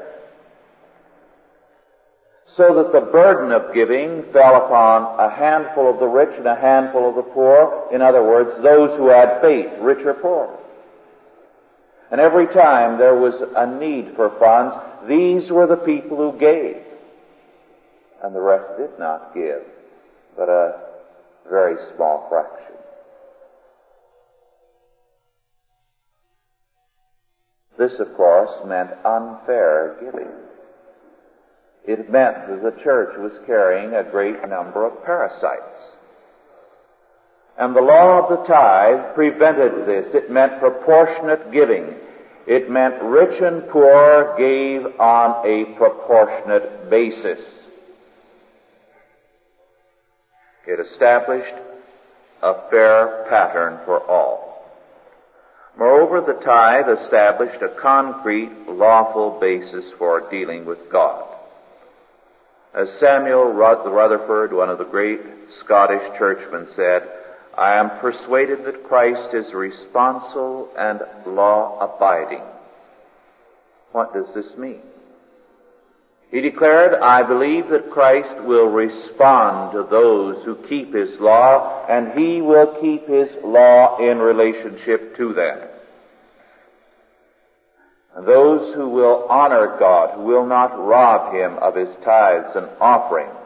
So 2.57 2.83
that 2.83 2.93
the 2.93 3.13
burden 3.13 3.53
of 3.53 3.73
giving 3.73 4.25
fell 4.33 4.57
upon 4.57 5.21
a 5.21 5.31
handful 5.31 5.89
of 5.89 6.01
the 6.01 6.07
rich 6.07 6.37
and 6.37 6.49
a 6.49 6.57
handful 6.57 7.09
of 7.09 7.15
the 7.15 7.23
poor. 7.23 7.89
In 7.93 8.03
other 8.03 8.25
words, 8.25 8.51
those 8.65 8.91
who 8.99 9.09
had 9.09 9.41
faith, 9.41 9.71
rich 9.81 10.05
or 10.05 10.15
poor. 10.15 10.59
And 12.11 12.21
every 12.21 12.47
time 12.47 12.99
there 12.99 13.17
was 13.17 13.35
a 13.55 13.67
need 13.79 14.15
for 14.17 14.31
funds, 14.39 14.75
these 15.09 15.51
were 15.51 15.67
the 15.67 15.77
people 15.77 16.17
who 16.17 16.39
gave 16.39 16.77
and 18.23 18.35
the 18.35 18.41
rest 18.41 18.79
did 18.79 18.99
not 18.99 19.35
give, 19.35 19.63
but 20.37 20.49
a 20.49 20.81
very 21.49 21.77
small 21.95 22.27
fraction. 22.29 22.75
This, 27.79 28.01
of 28.01 28.13
course, 28.17 28.51
meant 28.67 28.91
unfair 29.05 29.97
giving. 30.01 30.33
It 31.87 32.11
meant 32.11 32.49
that 32.49 32.63
the 32.63 32.83
church 32.83 33.17
was 33.19 33.33
carrying 33.47 33.95
a 33.95 34.11
great 34.11 34.41
number 34.49 34.85
of 34.85 35.05
parasites. 35.05 35.97
And 37.59 37.75
the 37.75 37.81
law 37.81 38.23
of 38.23 38.29
the 38.31 38.47
tithe 38.47 39.15
prevented 39.15 39.87
this. 39.87 40.15
It 40.15 40.31
meant 40.31 40.61
proportionate 40.61 41.51
giving. 41.51 41.95
It 42.47 42.71
meant 42.71 43.03
rich 43.03 43.43
and 43.43 43.69
poor 43.69 44.35
gave 44.39 44.87
on 45.01 45.45
a 45.45 45.77
proportionate 45.77 46.89
basis. 46.89 47.41
It 50.67 50.79
established 50.81 51.55
a 52.43 52.71
fair 52.71 53.27
pattern 53.29 53.81
for 53.85 54.01
all. 54.09 54.49
Moreover, 55.77 56.21
the 56.21 56.41
tithe 56.45 56.89
established 57.01 57.63
a 57.63 57.81
concrete, 57.81 58.51
lawful 58.69 59.39
basis 59.41 59.85
for 59.99 60.29
dealing 60.31 60.65
with 60.65 60.91
God. 60.91 61.25
As 62.75 62.89
Samuel 63.01 63.53
Rutherford, 63.53 64.53
one 64.53 64.71
of 64.71 64.79
the 64.79 64.85
great 64.85 65.21
Scottish 65.61 66.03
churchmen, 66.19 66.69
said, 66.77 67.09
I 67.59 67.81
am 67.81 67.99
persuaded 67.99 68.65
that 68.65 68.85
Christ 68.85 69.35
is 69.35 69.53
responsible 69.53 70.71
and 70.79 71.01
law 71.27 71.79
abiding. 71.81 72.43
What 73.91 74.15
does 74.15 74.33
this 74.33 74.57
mean? 74.57 74.81
He 76.31 76.41
declared, 76.41 76.95
I 77.01 77.25
believe 77.25 77.69
that 77.71 77.91
Christ 77.91 78.45
will 78.45 78.69
respond 78.69 79.73
to 79.73 79.89
those 79.91 80.45
who 80.45 80.67
keep 80.69 80.95
His 80.95 81.19
law, 81.19 81.85
and 81.89 82.17
He 82.17 82.41
will 82.43 82.81
keep 82.81 83.09
His 83.09 83.29
law 83.43 83.99
in 83.99 84.19
relationship 84.19 85.17
to 85.17 85.33
them. 85.33 85.59
And 88.15 88.29
those 88.29 88.75
who 88.75 88.89
will 88.89 89.27
honor 89.29 89.77
God, 89.81 90.15
who 90.15 90.23
will 90.23 90.47
not 90.47 90.79
rob 90.79 91.35
Him 91.35 91.59
of 91.59 91.75
His 91.75 91.89
tithes 92.05 92.55
and 92.55 92.69
offerings. 92.81 93.38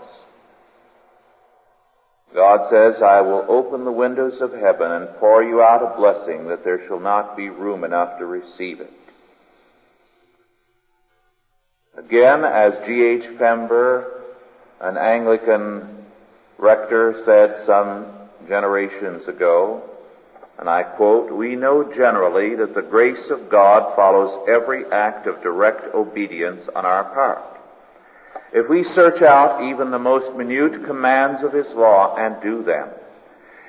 God 2.35 2.71
says, 2.71 3.03
I 3.03 3.21
will 3.21 3.45
open 3.49 3.85
the 3.85 3.93
windows 3.93 4.41
of 4.41 4.53
heaven 4.53 4.91
and 4.91 5.09
pour 5.19 5.43
you 5.43 5.61
out 5.61 5.83
a 5.83 5.97
blessing 5.97 6.49
that 6.49 6.65
there 6.65 6.87
shall 6.87 7.01
not 7.01 7.37
be 7.37 7.51
room 7.51 7.85
enough 7.85 8.19
to 8.19 8.27
receive 8.27 8.81
it. 8.81 8.91
Again, 11.97 12.45
as 12.45 12.73
G.H. 12.87 13.39
Pember, 13.39 14.23
an 14.81 14.97
Anglican 14.97 16.07
rector, 16.59 17.23
said 17.27 17.67
some 17.67 18.07
generations 18.49 19.29
ago, 19.29 19.83
and 20.59 20.71
I 20.71 20.85
quote, 20.85 21.31
We 21.33 21.55
know 21.55 21.93
generally 21.95 22.55
that 22.57 22.75
the 22.75 22.83
grace 22.83 23.31
of 23.31 23.51
God 23.51 23.95
follows 23.95 24.49
every 24.49 24.85
act 24.91 25.27
of 25.27 25.43
direct 25.43 25.95
obedience 25.95 26.63
on 26.75 26.87
our 26.87 27.05
part. 27.13 27.62
If 28.53 28.69
we 28.69 28.85
search 28.85 29.23
out 29.23 29.63
even 29.63 29.91
the 29.91 29.99
most 29.99 30.37
minute 30.37 30.85
commands 30.85 31.43
of 31.43 31.53
His 31.53 31.69
law 31.75 32.17
and 32.17 32.43
do 32.43 32.63
them, 32.63 32.89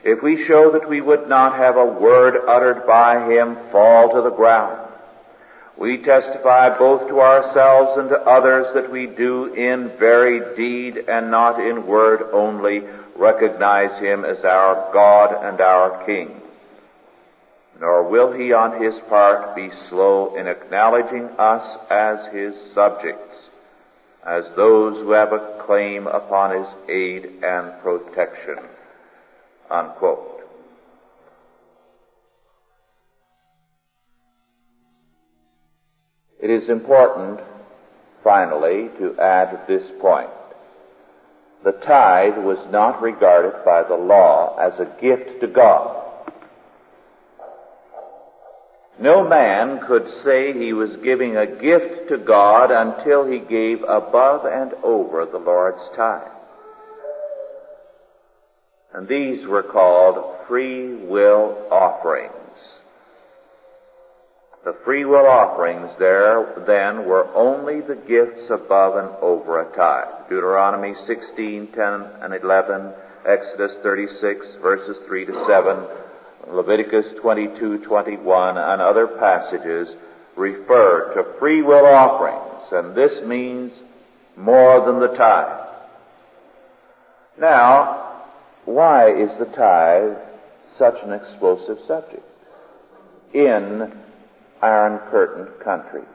if 0.03 0.21
we 0.21 0.43
show 0.43 0.71
that 0.71 0.89
we 0.89 0.99
would 0.99 1.29
not 1.29 1.55
have 1.55 1.77
a 1.77 1.85
word 1.85 2.35
uttered 2.47 2.85
by 2.85 3.31
Him 3.31 3.57
fall 3.71 4.13
to 4.13 4.21
the 4.21 4.35
ground, 4.35 4.89
we 5.77 6.03
testify 6.03 6.77
both 6.77 7.07
to 7.07 7.21
ourselves 7.21 7.97
and 7.97 8.09
to 8.09 8.19
others 8.19 8.67
that 8.73 8.91
we 8.91 9.07
do 9.07 9.53
in 9.53 9.97
very 9.97 10.55
deed 10.55 10.97
and 11.07 11.31
not 11.31 11.59
in 11.59 11.87
word 11.87 12.21
only 12.31 12.83
recognize 13.15 13.97
Him 13.99 14.25
as 14.25 14.43
our 14.43 14.91
God 14.93 15.33
and 15.43 15.61
our 15.61 16.05
King. 16.05 16.41
Nor 17.79 18.03
will 18.09 18.33
He 18.33 18.53
on 18.53 18.83
His 18.83 18.93
part 19.09 19.55
be 19.55 19.71
slow 19.89 20.35
in 20.35 20.47
acknowledging 20.47 21.29
us 21.39 21.77
as 21.89 22.25
His 22.33 22.55
subjects, 22.73 23.49
as 24.27 24.45
those 24.55 24.97
who 24.97 25.11
have 25.11 25.33
a 25.33 25.63
claim 25.65 26.07
upon 26.07 26.57
His 26.57 26.67
aid 26.89 27.25
and 27.43 27.81
protection. 27.81 28.57
Unquote. 29.69 30.41
It 36.41 36.49
is 36.49 36.67
important, 36.67 37.39
finally, 38.23 38.89
to 38.99 39.17
add 39.19 39.65
this 39.67 39.83
point. 40.01 40.29
The 41.63 41.71
tithe 41.71 42.37
was 42.43 42.57
not 42.69 43.01
regarded 43.01 43.63
by 43.63 43.83
the 43.83 43.95
law 43.95 44.57
as 44.57 44.77
a 44.79 45.01
gift 45.01 45.39
to 45.39 45.47
God. 45.47 46.02
No 48.99 49.27
man 49.27 49.81
could 49.87 50.09
say 50.23 50.53
he 50.53 50.73
was 50.73 50.95
giving 51.03 51.35
a 51.35 51.47
gift 51.47 52.09
to 52.09 52.17
God 52.17 52.69
until 52.71 53.25
he 53.25 53.39
gave 53.39 53.81
above 53.83 54.45
and 54.45 54.73
over 54.83 55.25
the 55.25 55.39
Lord's 55.39 55.81
tithe. 55.95 56.27
And 58.93 59.07
these 59.07 59.47
were 59.47 59.63
called 59.63 60.47
free 60.47 60.95
will 60.95 61.67
offerings. 61.71 62.31
The 64.63 64.77
free 64.85 65.03
will 65.03 65.25
offerings 65.25 65.91
there 65.99 66.63
then 66.65 67.05
were 67.05 67.27
only 67.33 67.81
the 67.81 67.95
gifts 67.95 68.49
above 68.49 68.95
and 68.95 69.09
over 69.21 69.59
a 69.59 69.75
tithe. 69.75 70.29
Deuteronomy 70.29 70.93
16, 71.05 71.71
10 71.73 71.83
and 72.21 72.33
11, 72.33 72.93
Exodus 73.27 73.73
36 73.81 74.45
verses 74.61 74.97
3 75.07 75.25
to 75.25 75.45
7, 75.47 75.87
Leviticus 76.47 77.05
22, 77.21 77.85
21 77.85 78.57
and 78.57 78.81
other 78.81 79.07
passages 79.07 79.95
refer 80.35 81.13
to 81.13 81.39
free 81.39 81.61
will 81.61 81.85
offerings, 81.85 82.67
and 82.71 82.95
this 82.95 83.25
means 83.25 83.71
more 84.35 84.85
than 84.85 84.99
the 84.99 85.15
tithe. 85.15 85.67
Now, 87.39 88.23
why 88.65 89.11
is 89.11 89.29
the 89.39 89.45
tithe 89.45 90.17
such 90.77 90.95
an 91.03 91.13
explosive 91.13 91.77
subject? 91.87 92.23
In 93.33 93.93
Iron 94.61 94.99
Curtain 95.09 95.47
countries. 95.63 96.05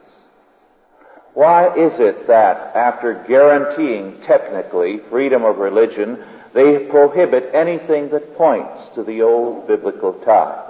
Why 1.35 1.67
is 1.69 1.93
it 2.01 2.27
that 2.27 2.75
after 2.75 3.25
guaranteeing 3.29 4.23
technically 4.27 5.01
freedom 5.11 5.45
of 5.45 5.59
religion, 5.59 6.19
they 6.55 6.87
prohibit 6.91 7.55
anything 7.55 8.11
that 8.11 8.37
points 8.37 8.95
to 8.95 9.03
the 9.03 9.23
old 9.23 9.67
biblical 9.67 10.15
tie. 10.25 10.65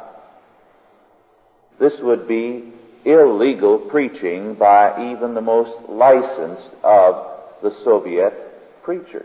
This 1.79 1.95
would 2.01 2.27
be 2.27 2.73
illegal 3.05 3.79
preaching 3.79 4.55
by 4.55 5.13
even 5.13 5.35
the 5.35 5.41
most 5.41 5.77
licensed 5.89 6.71
of 6.83 7.27
the 7.63 7.71
Soviet 7.85 8.35
preachers. 8.83 9.25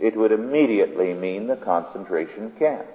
It 0.00 0.16
would 0.16 0.32
immediately 0.32 1.14
mean 1.14 1.46
the 1.46 1.56
concentration 1.56 2.52
camp. 2.58 2.86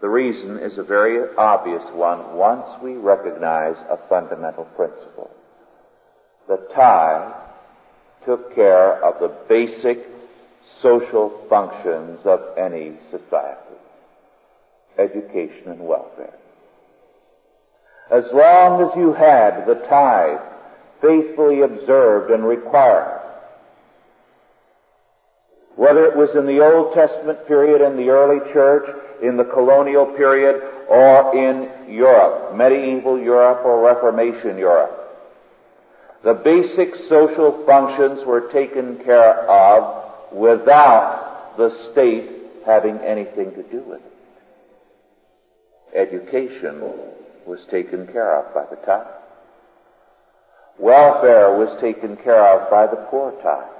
The 0.00 0.08
reason 0.08 0.58
is 0.58 0.78
a 0.78 0.84
very 0.84 1.34
obvious 1.36 1.82
one 1.92 2.36
once 2.36 2.66
we 2.82 2.92
recognize 2.94 3.76
a 3.90 3.98
fundamental 4.08 4.64
principle. 4.76 5.30
The 6.46 6.68
tithe 6.74 7.45
took 8.26 8.54
care 8.54 9.02
of 9.02 9.20
the 9.20 9.34
basic 9.48 10.06
social 10.82 11.46
functions 11.48 12.20
of 12.24 12.58
any 12.58 12.92
society. 13.10 13.62
Education 14.98 15.68
and 15.70 15.80
welfare. 15.80 16.34
As 18.10 18.24
long 18.32 18.82
as 18.82 18.96
you 18.96 19.12
had 19.12 19.66
the 19.66 19.74
tithe 19.88 20.40
faithfully 21.00 21.62
observed 21.62 22.30
and 22.30 22.46
required, 22.46 23.22
whether 25.76 26.06
it 26.06 26.16
was 26.16 26.30
in 26.34 26.46
the 26.46 26.64
Old 26.64 26.94
Testament 26.94 27.46
period 27.46 27.82
in 27.82 27.96
the 27.96 28.08
early 28.08 28.40
church, 28.52 28.88
in 29.22 29.36
the 29.36 29.44
colonial 29.44 30.06
period, 30.06 30.62
or 30.88 31.36
in 31.36 31.92
Europe, 31.92 32.56
medieval 32.56 33.20
Europe 33.20 33.64
or 33.64 33.84
Reformation 33.84 34.56
Europe. 34.56 35.05
The 36.26 36.34
basic 36.34 36.96
social 37.08 37.64
functions 37.66 38.26
were 38.26 38.50
taken 38.50 38.98
care 39.04 39.48
of 39.48 40.32
without 40.32 41.54
the 41.56 41.70
state 41.92 42.28
having 42.66 42.98
anything 42.98 43.52
to 43.52 43.62
do 43.62 43.80
with 43.86 44.00
it. 44.00 44.12
Education 45.96 46.80
was 47.46 47.60
taken 47.70 48.08
care 48.08 48.40
of 48.40 48.52
by 48.52 48.64
the 48.68 48.74
tithe. 48.84 49.06
Welfare 50.80 51.56
was 51.56 51.80
taken 51.80 52.16
care 52.16 52.58
of 52.58 52.70
by 52.72 52.88
the 52.88 53.06
poor 53.08 53.30
tithe. 53.40 53.70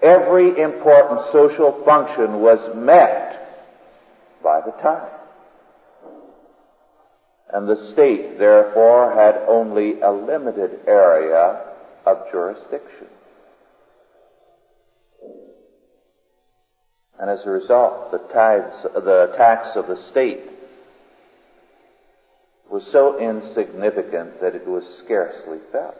Every 0.00 0.62
important 0.62 1.22
social 1.32 1.82
function 1.84 2.40
was 2.40 2.60
met 2.76 3.66
by 4.44 4.60
the 4.60 4.70
tithe. 4.80 5.17
And 7.50 7.68
the 7.68 7.92
state, 7.92 8.38
therefore, 8.38 9.14
had 9.14 9.36
only 9.48 10.00
a 10.00 10.10
limited 10.12 10.80
area 10.86 11.64
of 12.04 12.30
jurisdiction. 12.30 13.06
And 17.18 17.30
as 17.30 17.44
a 17.46 17.50
result, 17.50 18.12
the 18.12 18.18
tithes, 18.18 18.82
the 18.82 19.32
tax 19.36 19.76
of 19.76 19.88
the 19.88 19.96
state 19.96 20.40
was 22.70 22.86
so 22.86 23.18
insignificant 23.18 24.40
that 24.40 24.54
it 24.54 24.66
was 24.66 24.84
scarcely 25.02 25.58
felt. 25.72 25.96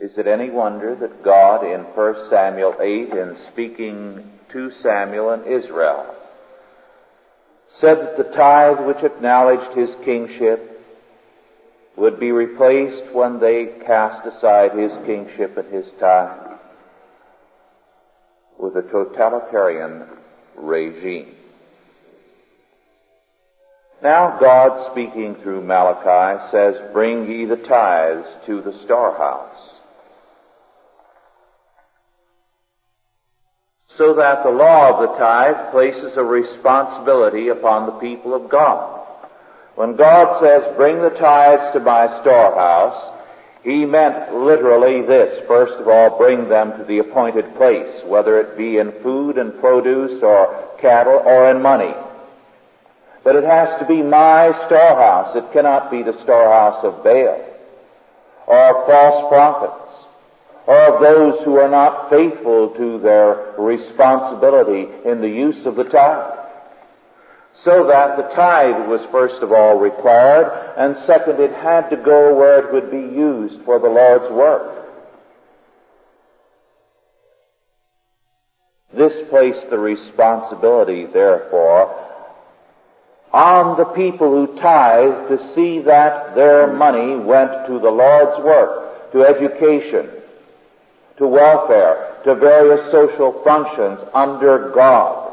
Is 0.00 0.16
it 0.16 0.26
any 0.26 0.48
wonder 0.48 0.94
that 0.94 1.22
God 1.22 1.62
in 1.62 1.80
1 1.80 2.30
Samuel 2.30 2.76
8, 2.80 3.10
in 3.10 3.36
speaking 3.52 4.30
to 4.52 4.70
Samuel 4.70 5.30
and 5.30 5.46
Israel, 5.46 6.16
said 7.78 7.98
that 7.98 8.16
the 8.16 8.36
tithe 8.36 8.86
which 8.86 9.04
acknowledged 9.04 9.76
his 9.76 9.94
kingship 10.04 10.80
would 11.96 12.18
be 12.18 12.32
replaced 12.32 13.12
when 13.12 13.38
they 13.40 13.66
cast 13.86 14.26
aside 14.26 14.72
his 14.72 14.92
kingship 15.06 15.56
and 15.56 15.72
his 15.72 15.86
tithe 15.98 16.58
with 18.58 18.76
a 18.76 18.82
totalitarian 18.82 20.06
regime. 20.56 21.34
Now 24.02 24.38
God 24.40 24.90
speaking 24.92 25.36
through 25.36 25.62
Malachi 25.62 26.42
says, 26.50 26.80
Bring 26.92 27.30
ye 27.30 27.44
the 27.44 27.56
tithes 27.56 28.26
to 28.46 28.62
the 28.62 28.78
storehouse 28.84 29.79
So 34.00 34.14
that 34.14 34.42
the 34.44 34.48
law 34.48 34.94
of 34.94 35.10
the 35.10 35.18
tithe 35.18 35.72
places 35.72 36.16
a 36.16 36.24
responsibility 36.24 37.48
upon 37.48 37.84
the 37.84 38.00
people 38.00 38.32
of 38.32 38.48
God. 38.48 39.06
When 39.74 39.94
God 39.94 40.40
says, 40.40 40.74
bring 40.74 41.02
the 41.02 41.10
tithes 41.10 41.74
to 41.74 41.80
my 41.80 42.06
storehouse, 42.22 43.18
he 43.62 43.84
meant 43.84 44.34
literally 44.34 45.06
this. 45.06 45.46
First 45.46 45.74
of 45.74 45.86
all, 45.86 46.16
bring 46.16 46.48
them 46.48 46.78
to 46.78 46.84
the 46.84 47.00
appointed 47.00 47.54
place, 47.56 48.02
whether 48.06 48.40
it 48.40 48.56
be 48.56 48.78
in 48.78 48.90
food 49.02 49.36
and 49.36 49.60
produce 49.60 50.22
or 50.22 50.70
cattle 50.80 51.20
or 51.22 51.50
in 51.50 51.60
money. 51.60 51.92
But 53.22 53.36
it 53.36 53.44
has 53.44 53.78
to 53.80 53.86
be 53.86 54.00
my 54.00 54.50
storehouse. 54.64 55.36
It 55.36 55.52
cannot 55.52 55.90
be 55.90 56.02
the 56.02 56.18
storehouse 56.22 56.82
of 56.84 57.04
Baal 57.04 57.44
or 58.46 58.86
false 58.86 59.28
prophets 59.30 59.89
or 60.66 60.94
of 60.94 61.00
those 61.00 61.44
who 61.44 61.56
are 61.56 61.70
not 61.70 62.10
faithful 62.10 62.70
to 62.76 62.98
their 63.00 63.54
responsibility 63.58 64.86
in 65.04 65.20
the 65.20 65.28
use 65.28 65.66
of 65.66 65.76
the 65.76 65.84
tithe. 65.84 66.38
So 67.64 67.86
that 67.88 68.16
the 68.16 68.34
tithe 68.34 68.88
was 68.88 69.06
first 69.10 69.42
of 69.42 69.52
all 69.52 69.78
required, 69.78 70.74
and 70.76 70.96
second, 71.06 71.40
it 71.40 71.52
had 71.52 71.90
to 71.90 71.96
go 71.96 72.34
where 72.34 72.64
it 72.64 72.72
would 72.72 72.90
be 72.90 73.14
used 73.14 73.64
for 73.64 73.78
the 73.78 73.88
Lord's 73.88 74.32
work. 74.32 74.80
This 78.96 79.28
placed 79.28 79.70
the 79.70 79.78
responsibility, 79.78 81.06
therefore, 81.06 82.08
on 83.32 83.76
the 83.76 83.84
people 83.84 84.28
who 84.28 84.58
tithe 84.60 85.28
to 85.28 85.54
see 85.54 85.80
that 85.82 86.34
their 86.34 86.72
money 86.72 87.16
went 87.16 87.66
to 87.66 87.78
the 87.78 87.90
Lord's 87.90 88.42
work, 88.44 89.12
to 89.12 89.22
education, 89.22 90.10
to 91.20 91.26
welfare, 91.26 92.16
to 92.24 92.34
various 92.34 92.90
social 92.90 93.42
functions 93.44 94.00
under 94.14 94.72
God 94.74 95.30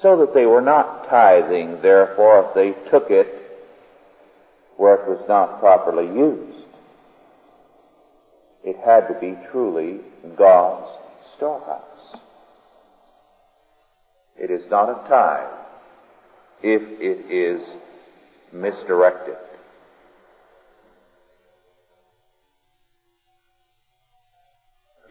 so 0.00 0.18
that 0.18 0.32
they 0.32 0.46
were 0.46 0.60
not 0.60 1.08
tithing, 1.08 1.82
therefore, 1.82 2.48
if 2.48 2.54
they 2.54 2.90
took 2.90 3.10
it 3.10 3.26
where 4.76 4.94
it 4.94 5.08
was 5.08 5.24
not 5.28 5.58
properly 5.58 6.06
used. 6.06 6.68
It 8.62 8.76
had 8.84 9.08
to 9.08 9.18
be 9.20 9.36
truly 9.50 10.00
God's 10.36 10.88
storehouse. 11.36 11.82
It 14.38 14.52
is 14.52 14.62
not 14.70 14.90
a 14.90 15.08
tithe 15.08 15.58
if 16.62 16.82
it 17.00 17.32
is 17.32 17.68
misdirected. 18.52 19.36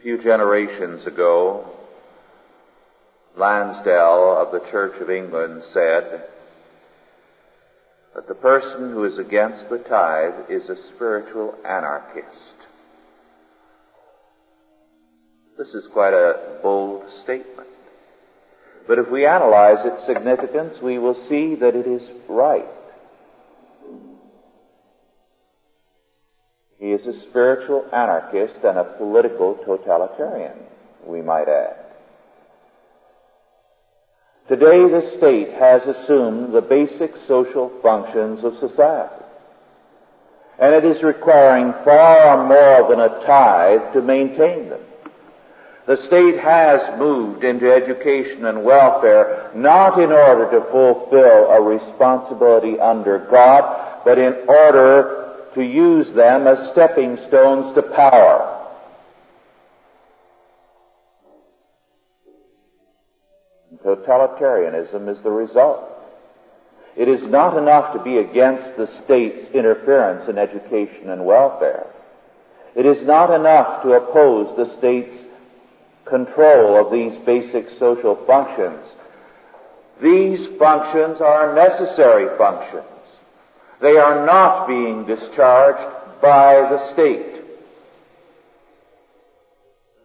Few 0.05 0.21
generations 0.21 1.07
ago, 1.07 1.67
Lansdell 3.35 4.37
of 4.39 4.51
the 4.51 4.69
Church 4.69 5.01
of 5.01 5.09
England 5.09 5.63
said 5.73 6.27
that 8.13 8.27
the 8.27 8.35
person 8.35 8.91
who 8.91 9.03
is 9.05 9.17
against 9.17 9.67
the 9.67 9.79
tithe 9.79 10.47
is 10.47 10.69
a 10.69 10.75
spiritual 10.93 11.55
anarchist. 11.65 12.53
This 15.57 15.69
is 15.69 15.87
quite 15.91 16.13
a 16.13 16.59
bold 16.61 17.05
statement. 17.23 17.69
But 18.87 18.99
if 18.99 19.09
we 19.09 19.25
analyze 19.25 19.83
its 19.87 20.05
significance, 20.05 20.75
we 20.83 20.99
will 20.99 21.15
see 21.27 21.55
that 21.55 21.75
it 21.75 21.87
is 21.87 22.07
right. 22.29 22.67
He 26.79 26.91
is 26.91 27.05
a 27.07 27.19
spiritual 27.21 27.85
anarchist 27.93 28.63
and 28.63 28.77
a 28.77 28.83
political 28.83 29.55
totalitarian, 29.65 30.57
we 31.05 31.21
might 31.21 31.47
add. 31.47 31.77
Today 34.47 34.87
the 34.87 35.11
state 35.17 35.53
has 35.53 35.87
assumed 35.87 36.53
the 36.53 36.61
basic 36.61 37.15
social 37.27 37.71
functions 37.81 38.43
of 38.43 38.57
society. 38.57 39.23
And 40.59 40.73
it 40.75 40.85
is 40.85 41.01
requiring 41.01 41.73
far 41.83 42.47
more 42.47 42.89
than 42.89 42.99
a 42.99 43.25
tithe 43.25 43.93
to 43.93 44.01
maintain 44.01 44.69
them. 44.69 44.81
The 45.87 45.97
state 45.97 46.39
has 46.39 46.97
moved 46.99 47.43
into 47.43 47.71
education 47.71 48.45
and 48.45 48.63
welfare 48.63 49.51
not 49.55 49.99
in 49.99 50.11
order 50.11 50.49
to 50.51 50.65
fulfill 50.71 51.51
a 51.51 51.61
responsibility 51.61 52.79
under 52.79 53.19
God, 53.29 54.03
but 54.03 54.17
in 54.17 54.33
order 54.47 55.24
to 55.55 55.63
use 55.63 56.13
them 56.13 56.45
as 56.47 56.69
stepping 56.71 57.17
stones 57.27 57.73
to 57.75 57.81
power. 57.81 58.51
Totalitarianism 63.83 65.09
is 65.09 65.21
the 65.23 65.31
result. 65.31 65.91
It 66.97 67.07
is 67.07 67.23
not 67.23 67.57
enough 67.57 67.93
to 67.93 68.03
be 68.03 68.17
against 68.17 68.77
the 68.77 68.87
state's 69.03 69.47
interference 69.53 70.29
in 70.29 70.37
education 70.37 71.09
and 71.09 71.25
welfare. 71.25 71.87
It 72.75 72.85
is 72.85 73.05
not 73.05 73.33
enough 73.33 73.83
to 73.83 73.93
oppose 73.93 74.55
the 74.57 74.77
state's 74.77 75.15
control 76.05 76.79
of 76.79 76.91
these 76.91 77.17
basic 77.25 77.69
social 77.79 78.15
functions. 78.25 78.85
These 80.01 80.57
functions 80.59 81.21
are 81.21 81.55
necessary 81.55 82.37
functions. 82.37 82.94
They 83.81 83.97
are 83.97 84.25
not 84.25 84.67
being 84.67 85.05
discharged 85.05 86.21
by 86.21 86.55
the 86.69 86.91
state. 86.91 87.41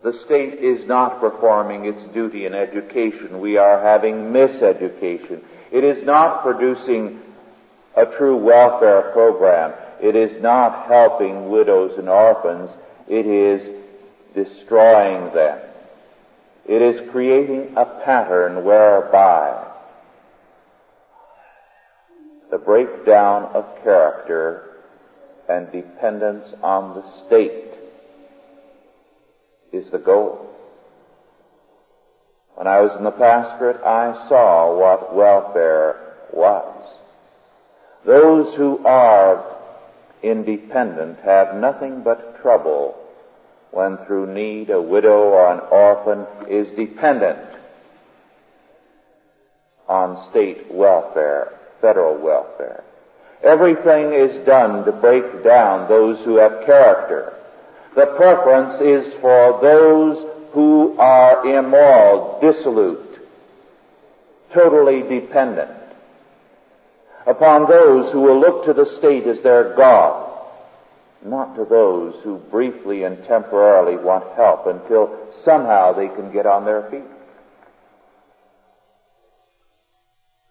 The 0.02 0.12
state 0.14 0.54
is 0.54 0.86
not 0.86 1.20
performing 1.20 1.84
its 1.84 2.02
duty 2.14 2.46
in 2.46 2.54
education. 2.54 3.40
We 3.40 3.58
are 3.58 3.82
having 3.82 4.32
miseducation. 4.32 5.42
It 5.70 5.84
is 5.84 6.04
not 6.04 6.42
producing 6.42 7.20
a 7.96 8.06
true 8.06 8.36
welfare 8.36 9.10
program. 9.12 9.74
It 10.02 10.16
is 10.16 10.42
not 10.42 10.86
helping 10.86 11.50
widows 11.50 11.98
and 11.98 12.08
orphans. 12.08 12.70
It 13.08 13.26
is 13.26 13.68
destroying 14.34 15.34
them. 15.34 15.58
It 16.66 16.80
is 16.80 17.10
creating 17.10 17.74
a 17.76 17.84
pattern 17.84 18.64
whereby 18.64 19.69
the 22.50 22.58
breakdown 22.58 23.44
of 23.54 23.64
character 23.82 24.62
and 25.48 25.70
dependence 25.72 26.54
on 26.62 26.94
the 26.94 27.26
state 27.26 27.74
is 29.72 29.90
the 29.90 29.98
goal. 29.98 30.46
When 32.54 32.66
I 32.66 32.80
was 32.80 32.96
in 32.96 33.04
the 33.04 33.10
pastorate, 33.10 33.82
I 33.82 34.28
saw 34.28 34.78
what 34.78 35.14
welfare 35.14 36.16
was. 36.32 36.86
Those 38.04 38.54
who 38.54 38.84
are 38.84 39.56
independent 40.22 41.20
have 41.20 41.54
nothing 41.54 42.02
but 42.02 42.40
trouble 42.42 42.96
when 43.70 43.96
through 44.06 44.32
need 44.32 44.70
a 44.70 44.82
widow 44.82 45.22
or 45.22 45.52
an 45.52 45.60
orphan 45.70 46.26
is 46.48 46.68
dependent 46.76 47.38
on 49.88 50.30
state 50.30 50.70
welfare, 50.70 51.59
federal 51.80 52.16
welfare. 52.16 52.84
Everything 53.42 54.12
is 54.12 54.44
done 54.46 54.84
to 54.84 54.92
break 54.92 55.42
down 55.42 55.88
those 55.88 56.22
who 56.24 56.36
have 56.36 56.66
character. 56.66 57.34
The 57.94 58.06
preference 58.16 58.80
is 58.80 59.14
for 59.14 59.60
those 59.62 60.26
who 60.52 60.96
are 60.98 61.46
immoral, 61.46 62.38
dissolute, 62.40 63.20
totally 64.52 65.02
dependent 65.02 65.70
upon 67.26 67.68
those 67.68 68.12
who 68.12 68.20
will 68.20 68.38
look 68.40 68.64
to 68.64 68.72
the 68.72 68.86
state 68.98 69.26
as 69.26 69.40
their 69.42 69.74
God, 69.76 70.26
not 71.24 71.54
to 71.56 71.64
those 71.64 72.20
who 72.22 72.38
briefly 72.50 73.04
and 73.04 73.22
temporarily 73.24 73.96
want 73.96 74.24
help 74.36 74.66
until 74.66 75.16
somehow 75.44 75.92
they 75.92 76.08
can 76.08 76.32
get 76.32 76.46
on 76.46 76.64
their 76.64 76.90
feet. 76.90 77.04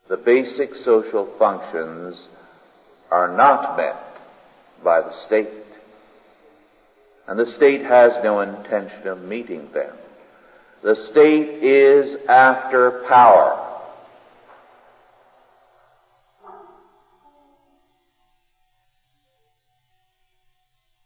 The 0.10 0.18
basic 0.18 0.76
social 0.76 1.28
functions 1.38 2.28
are 3.10 3.36
not 3.36 3.78
met 3.78 3.96
by 4.84 5.02
the 5.02 5.14
state 5.26 5.50
and 7.30 7.38
the 7.38 7.46
state 7.46 7.84
has 7.84 8.24
no 8.24 8.42
intention 8.42 9.08
of 9.08 9.22
meeting 9.22 9.70
them. 9.72 9.96
The 10.82 10.96
state 11.12 11.64
is 11.64 12.18
after 12.28 13.06
power. 13.08 13.68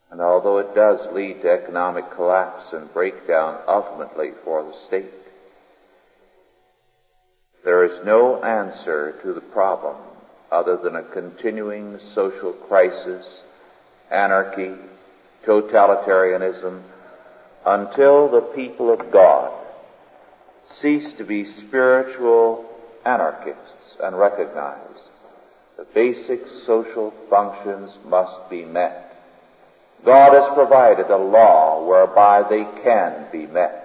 And 0.09 0.21
although 0.21 0.59
it 0.59 0.73
does 0.73 1.05
lead 1.11 1.41
to 1.41 1.51
economic 1.51 2.09
collapse 2.15 2.71
and 2.71 2.93
breakdown 2.93 3.59
ultimately 3.67 4.31
for 4.45 4.63
the 4.63 4.77
state, 4.87 5.11
there 7.63 7.85
is 7.85 8.05
no 8.05 8.43
answer 8.43 9.15
to 9.23 9.33
the 9.33 9.41
problem 9.41 9.95
other 10.51 10.77
than 10.77 10.95
a 10.95 11.03
continuing 11.03 11.99
social 12.13 12.53
crisis, 12.53 13.25
anarchy, 14.11 14.73
totalitarianism 15.45 16.81
until 17.65 18.29
the 18.29 18.41
people 18.55 18.91
of 18.91 19.11
God 19.11 19.51
cease 20.69 21.13
to 21.13 21.23
be 21.23 21.45
spiritual 21.45 22.65
anarchists 23.05 23.95
and 24.01 24.17
recognize 24.17 24.79
the 25.77 25.85
basic 25.93 26.41
social 26.65 27.13
functions 27.29 27.91
must 28.05 28.49
be 28.49 28.63
met. 28.63 29.15
God 30.05 30.33
has 30.33 30.53
provided 30.53 31.09
a 31.09 31.17
law 31.17 31.85
whereby 31.87 32.43
they 32.49 32.63
can 32.83 33.27
be 33.31 33.47
met. 33.47 33.82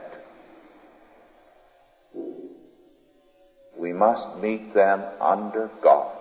We 3.79 3.93
must 3.93 4.39
meet 4.39 4.75
them 4.75 5.05
under 5.21 5.71
God 5.83 6.17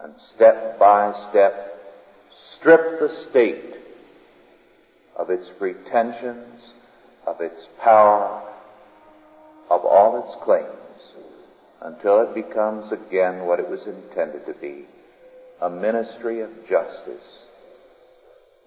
and 0.00 0.14
step 0.18 0.78
by 0.78 1.14
step 1.30 1.74
strip 2.54 2.98
the 2.98 3.14
state 3.30 3.74
of 5.16 5.30
its 5.30 5.48
pretensions, 5.58 6.60
of 7.26 7.40
its 7.40 7.66
power, 7.80 8.42
of 9.70 9.84
all 9.84 10.24
its 10.24 10.44
claims, 10.44 10.68
until 11.82 12.22
it 12.22 12.34
becomes 12.34 12.90
again 12.92 13.44
what 13.44 13.60
it 13.60 13.68
was 13.68 13.86
intended 13.86 14.46
to 14.46 14.54
be, 14.54 14.86
a 15.60 15.70
ministry 15.70 16.40
of 16.40 16.50
justice, 16.68 17.42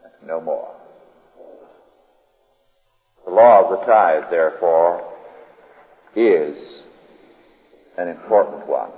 and 0.04 0.28
no 0.28 0.40
more. 0.40 0.74
The 3.26 3.32
law 3.32 3.64
of 3.64 3.80
the 3.80 3.86
tithe, 3.86 4.30
therefore, 4.30 5.04
is 6.16 6.84
an 7.98 8.08
important 8.08 8.68
one. 8.68 8.92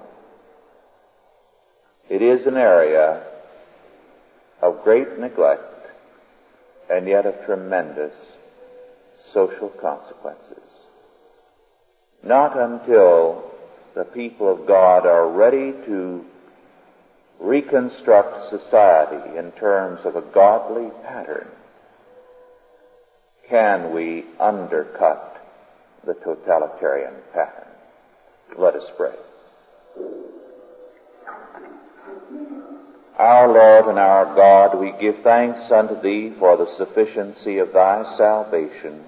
It 2.09 2.21
is 2.21 2.45
an 2.45 2.57
area 2.57 3.23
of 4.61 4.83
great 4.83 5.17
neglect 5.17 5.87
and 6.89 7.07
yet 7.07 7.25
of 7.25 7.45
tremendous 7.45 8.13
social 9.31 9.69
consequences. 9.69 10.57
Not 12.23 12.57
until 12.59 13.51
the 13.95 14.03
people 14.03 14.51
of 14.51 14.67
God 14.67 15.05
are 15.05 15.29
ready 15.29 15.71
to 15.85 16.25
reconstruct 17.39 18.49
society 18.49 19.37
in 19.37 19.51
terms 19.53 20.01
of 20.03 20.15
a 20.15 20.21
godly 20.33 20.89
pattern 21.03 21.47
can 23.49 23.93
we 23.93 24.25
undercut 24.39 25.37
the 26.05 26.13
totalitarian 26.13 27.15
pattern. 27.33 27.68
Let 28.57 28.75
us 28.75 28.89
pray. 28.97 29.15
Our 33.17 33.47
Lord 33.49 33.87
and 33.87 33.99
our 33.99 34.33
God, 34.33 34.79
we 34.79 34.93
give 34.99 35.23
thanks 35.23 35.69
unto 35.71 35.99
Thee 36.01 36.33
for 36.39 36.55
the 36.55 36.73
sufficiency 36.77 37.57
of 37.57 37.73
Thy 37.73 38.15
salvation, 38.15 39.03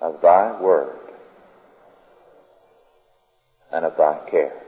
of 0.00 0.20
Thy 0.20 0.60
word, 0.60 0.96
and 3.72 3.84
of 3.84 3.96
Thy 3.96 4.20
care. 4.30 4.62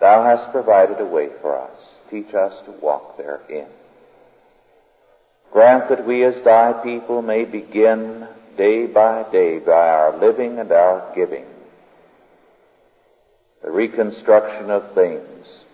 Thou 0.00 0.24
hast 0.24 0.50
provided 0.50 1.00
a 1.00 1.06
way 1.06 1.28
for 1.40 1.56
us. 1.56 1.78
Teach 2.10 2.34
us 2.34 2.60
to 2.64 2.72
walk 2.72 3.16
therein. 3.16 3.68
Grant 5.52 5.88
that 5.88 6.04
we 6.04 6.24
as 6.24 6.42
Thy 6.42 6.72
people 6.72 7.22
may 7.22 7.44
begin 7.44 8.26
day 8.56 8.86
by 8.86 9.24
day 9.30 9.60
by 9.60 9.88
our 9.88 10.18
living 10.18 10.58
and 10.58 10.72
our 10.72 11.14
giving 11.14 11.46
the 13.62 13.70
reconstruction 13.70 14.70
of 14.70 14.92
things 14.92 15.64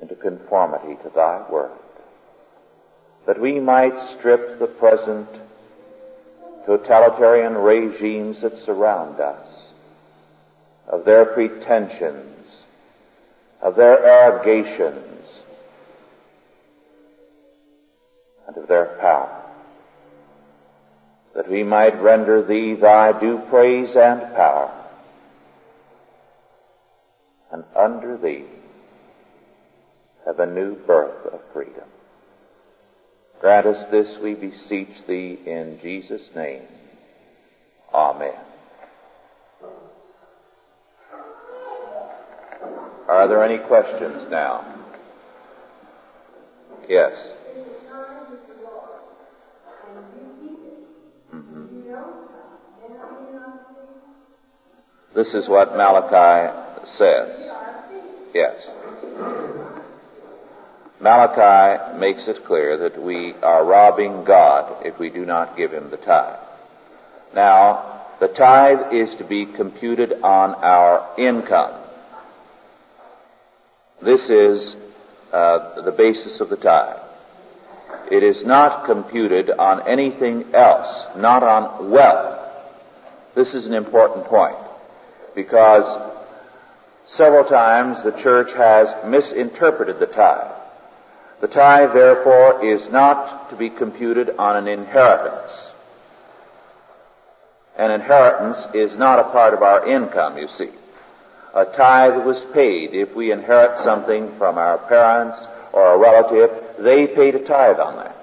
into 0.00 0.14
conformity 0.16 0.96
to 1.02 1.10
thy 1.14 1.48
word, 1.48 1.70
that 3.26 3.40
we 3.40 3.60
might 3.60 3.96
strip 4.10 4.58
the 4.58 4.66
present 4.66 5.28
totalitarian 6.66 7.56
regimes 7.56 8.40
that 8.40 8.56
surround 8.58 9.20
us 9.20 9.68
of 10.88 11.04
their 11.04 11.26
pretensions, 11.26 12.58
of 13.60 13.76
their 13.76 14.04
arrogations, 14.04 15.40
and 18.48 18.56
of 18.56 18.66
their 18.66 18.96
power, 19.00 19.40
that 21.36 21.48
we 21.48 21.62
might 21.62 22.00
render 22.02 22.42
thee 22.42 22.74
thy 22.74 23.18
due 23.18 23.38
praise 23.48 23.94
and 23.94 24.20
power, 24.34 24.81
and 27.52 27.64
under 27.76 28.16
thee 28.16 28.44
have 30.24 30.40
a 30.40 30.46
new 30.46 30.74
birth 30.74 31.26
of 31.26 31.40
freedom. 31.52 31.84
Grant 33.40 33.66
us 33.66 33.86
this, 33.90 34.18
we 34.18 34.34
beseech 34.34 35.06
thee, 35.06 35.38
in 35.44 35.78
Jesus' 35.82 36.30
name. 36.34 36.62
Amen. 37.92 38.34
Are 43.08 43.28
there 43.28 43.44
any 43.44 43.58
questions 43.58 44.30
now? 44.30 44.64
Yes. 46.88 47.32
Mm-hmm. 51.34 51.92
This 55.14 55.34
is 55.34 55.48
what 55.48 55.76
Malachi 55.76 56.61
says. 56.86 57.50
Yes. 58.34 58.56
Malachi 61.00 61.98
makes 61.98 62.28
it 62.28 62.44
clear 62.44 62.78
that 62.78 63.02
we 63.02 63.34
are 63.42 63.64
robbing 63.64 64.24
God 64.24 64.86
if 64.86 64.98
we 64.98 65.10
do 65.10 65.26
not 65.26 65.56
give 65.56 65.72
Him 65.72 65.90
the 65.90 65.96
tithe. 65.96 66.38
Now, 67.34 68.02
the 68.20 68.28
tithe 68.28 68.92
is 68.92 69.14
to 69.16 69.24
be 69.24 69.46
computed 69.46 70.12
on 70.22 70.54
our 70.54 71.18
income. 71.18 71.80
This 74.00 74.28
is 74.30 74.76
uh, 75.32 75.82
the 75.82 75.92
basis 75.92 76.40
of 76.40 76.48
the 76.48 76.56
tithe. 76.56 77.00
It 78.10 78.22
is 78.22 78.44
not 78.44 78.86
computed 78.86 79.50
on 79.50 79.88
anything 79.88 80.54
else, 80.54 81.04
not 81.16 81.42
on 81.42 81.90
wealth. 81.90 82.38
This 83.34 83.54
is 83.54 83.66
an 83.66 83.74
important 83.74 84.26
point 84.26 84.56
because 85.34 86.11
several 87.06 87.44
times 87.44 88.02
the 88.02 88.12
church 88.12 88.52
has 88.52 88.88
misinterpreted 89.06 89.98
the 89.98 90.06
tithe. 90.06 90.52
The 91.40 91.48
tithe, 91.48 91.92
therefore, 91.92 92.64
is 92.64 92.88
not 92.90 93.50
to 93.50 93.56
be 93.56 93.68
computed 93.68 94.30
on 94.38 94.56
an 94.56 94.68
inheritance. 94.68 95.72
An 97.76 97.90
inheritance 97.90 98.58
is 98.74 98.96
not 98.96 99.18
a 99.18 99.30
part 99.30 99.54
of 99.54 99.62
our 99.62 99.86
income, 99.86 100.38
you 100.38 100.48
see. 100.48 100.70
A 101.54 101.64
tithe 101.64 102.24
was 102.24 102.44
paid 102.44 102.94
if 102.94 103.14
we 103.14 103.32
inherit 103.32 103.78
something 103.80 104.36
from 104.38 104.56
our 104.56 104.78
parents 104.78 105.38
or 105.72 105.94
a 105.94 105.98
relative, 105.98 106.50
they 106.78 107.06
paid 107.06 107.34
a 107.34 107.44
tithe 107.44 107.80
on 107.80 107.96
that. 107.96 108.16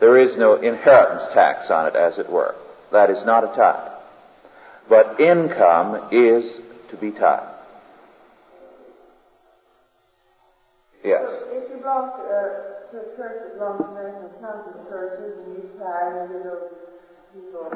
There 0.00 0.18
is 0.18 0.36
no 0.36 0.56
inheritance 0.56 1.32
tax 1.32 1.70
on 1.70 1.86
it, 1.86 1.96
as 1.96 2.18
it 2.18 2.28
were. 2.28 2.54
That 2.92 3.10
is 3.10 3.24
not 3.24 3.44
a 3.44 3.56
tithe. 3.56 3.92
But 4.88 5.20
income 5.20 6.08
is 6.12 6.60
to 6.90 6.96
be 6.96 7.10
tithed. 7.10 7.54
Yes. 11.04 11.20
So 11.28 11.52
if 11.52 11.68
you 11.68 11.76
belong 11.84 12.16
to, 12.16 12.22
uh, 12.24 12.90
to 12.90 12.96
a 12.96 13.16
church 13.16 13.36
that 13.44 13.58
belongs 13.58 13.84
to 13.84 13.88
American 13.92 14.30
Council 14.40 14.72
churches 14.88 15.36
and 15.44 15.52
you 15.60 15.68
tithe 15.76 16.32
and 16.32 16.44
those 16.44 16.72
people 17.34 17.68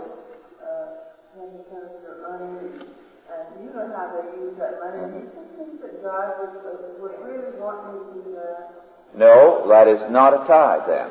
uh, 0.65 1.09
percent 1.37 1.85
of 1.85 2.03
your 2.03 2.17
earnings, 2.25 2.83
and 3.29 3.65
you 3.65 3.71
know 3.75 3.93
how 3.95 4.17
they 4.17 4.41
use 4.41 4.57
that 4.59 4.81
money, 4.81 5.05
and 5.05 5.15
you 5.15 5.31
think 5.57 5.81
that 5.83 6.03
God 6.03 6.41
would, 6.41 6.57
uh, 6.65 6.73
would 7.01 7.17
really 7.21 7.53
want 7.61 7.85
me 7.93 8.23
to 8.23 8.29
do 8.29 8.35
that? 8.35 8.73
No, 9.15 9.69
that 9.69 9.89
is 9.89 10.01
not 10.11 10.33
a 10.33 10.47
tithe 10.47 10.89
then. 10.89 11.11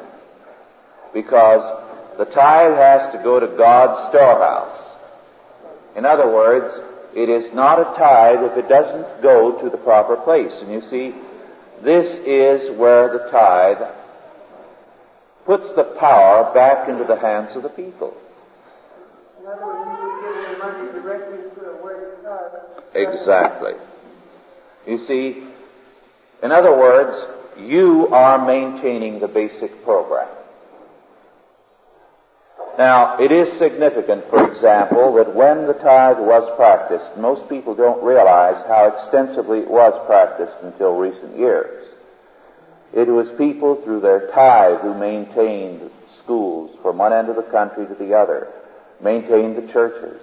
Because 1.13 1.62
the 2.17 2.25
tithe 2.25 2.75
has 2.77 3.12
to 3.13 3.21
go 3.23 3.39
to 3.39 3.47
God's 3.57 4.10
storehouse. 4.10 4.95
In 5.95 6.05
other 6.05 6.27
words, 6.27 6.73
it 7.17 7.30
is 7.30 7.51
not 7.51 7.80
a 7.80 7.97
tithe 7.97 8.43
if 8.43 8.58
it 8.63 8.69
doesn't 8.69 9.23
go 9.23 9.60
to 9.63 9.71
the 9.71 9.77
proper 9.77 10.17
place. 10.17 10.53
And 10.62 10.71
you 10.71 10.82
see, 10.82 11.15
this 11.82 12.08
is 12.19 12.77
where 12.77 13.12
the 13.12 13.32
tithe 13.32 13.82
puts 15.43 15.71
the 15.71 15.84
power 15.84 16.53
back 16.53 16.88
into 16.88 17.06
the 17.06 17.19
hands 17.19 17.56
of 17.56 17.63
the 17.63 17.69
people. 17.69 18.15
Exactly. 22.93 23.73
You 24.86 24.99
see, 25.08 25.43
in 26.43 26.51
other 26.51 26.77
words, 26.77 27.17
you 27.60 28.10
are 28.10 28.45
maintaining 28.45 29.19
the 29.19 29.27
basic 29.27 29.84
program. 29.84 30.37
Now, 32.77 33.17
it 33.17 33.31
is 33.31 33.57
significant, 33.57 34.29
for 34.29 34.51
example, 34.51 35.15
that 35.15 35.33
when 35.33 35.65
the 35.65 35.73
tithe 35.73 36.19
was 36.19 36.47
practiced, 36.55 37.17
most 37.17 37.49
people 37.49 37.73
don't 37.73 38.03
realize 38.03 38.63
how 38.67 38.93
extensively 38.93 39.59
it 39.59 39.69
was 39.69 39.93
practiced 40.05 40.53
until 40.61 40.93
recent 40.93 41.37
years. 41.37 41.87
It 42.93 43.07
was 43.07 43.27
people 43.37 43.81
through 43.83 44.01
their 44.01 44.29
tithe 44.31 44.81
who 44.81 44.93
maintained 44.93 45.89
schools 46.23 46.77
from 46.83 46.99
one 46.99 47.13
end 47.13 47.29
of 47.29 47.35
the 47.35 47.49
country 47.51 47.87
to 47.87 47.95
the 47.95 48.13
other. 48.13 48.47
maintained 49.01 49.55
the 49.57 49.71
churches, 49.71 50.19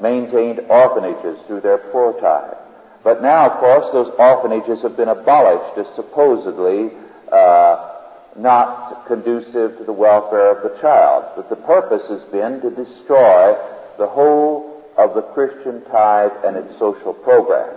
maintained 0.00 0.60
orphanages 0.68 1.38
through 1.46 1.60
their 1.60 1.78
poor 1.92 2.12
tithe. 2.20 2.56
But 3.04 3.22
now, 3.22 3.50
of 3.50 3.60
course, 3.60 3.86
those 3.92 4.12
orphanages 4.18 4.82
have 4.82 4.96
been 4.96 5.08
abolished 5.08 5.78
as 5.78 5.94
supposedly 5.94 6.90
uh, 7.30 7.97
not 8.38 9.06
conducive 9.06 9.78
to 9.78 9.84
the 9.84 9.92
welfare 9.92 10.56
of 10.56 10.62
the 10.62 10.80
child. 10.80 11.24
But 11.36 11.48
the 11.48 11.56
purpose 11.56 12.06
has 12.08 12.22
been 12.24 12.60
to 12.60 12.70
destroy 12.70 13.56
the 13.98 14.06
whole 14.06 14.84
of 14.96 15.14
the 15.14 15.22
Christian 15.22 15.82
tithe 15.84 16.32
and 16.44 16.56
its 16.56 16.78
social 16.78 17.14
program. 17.14 17.74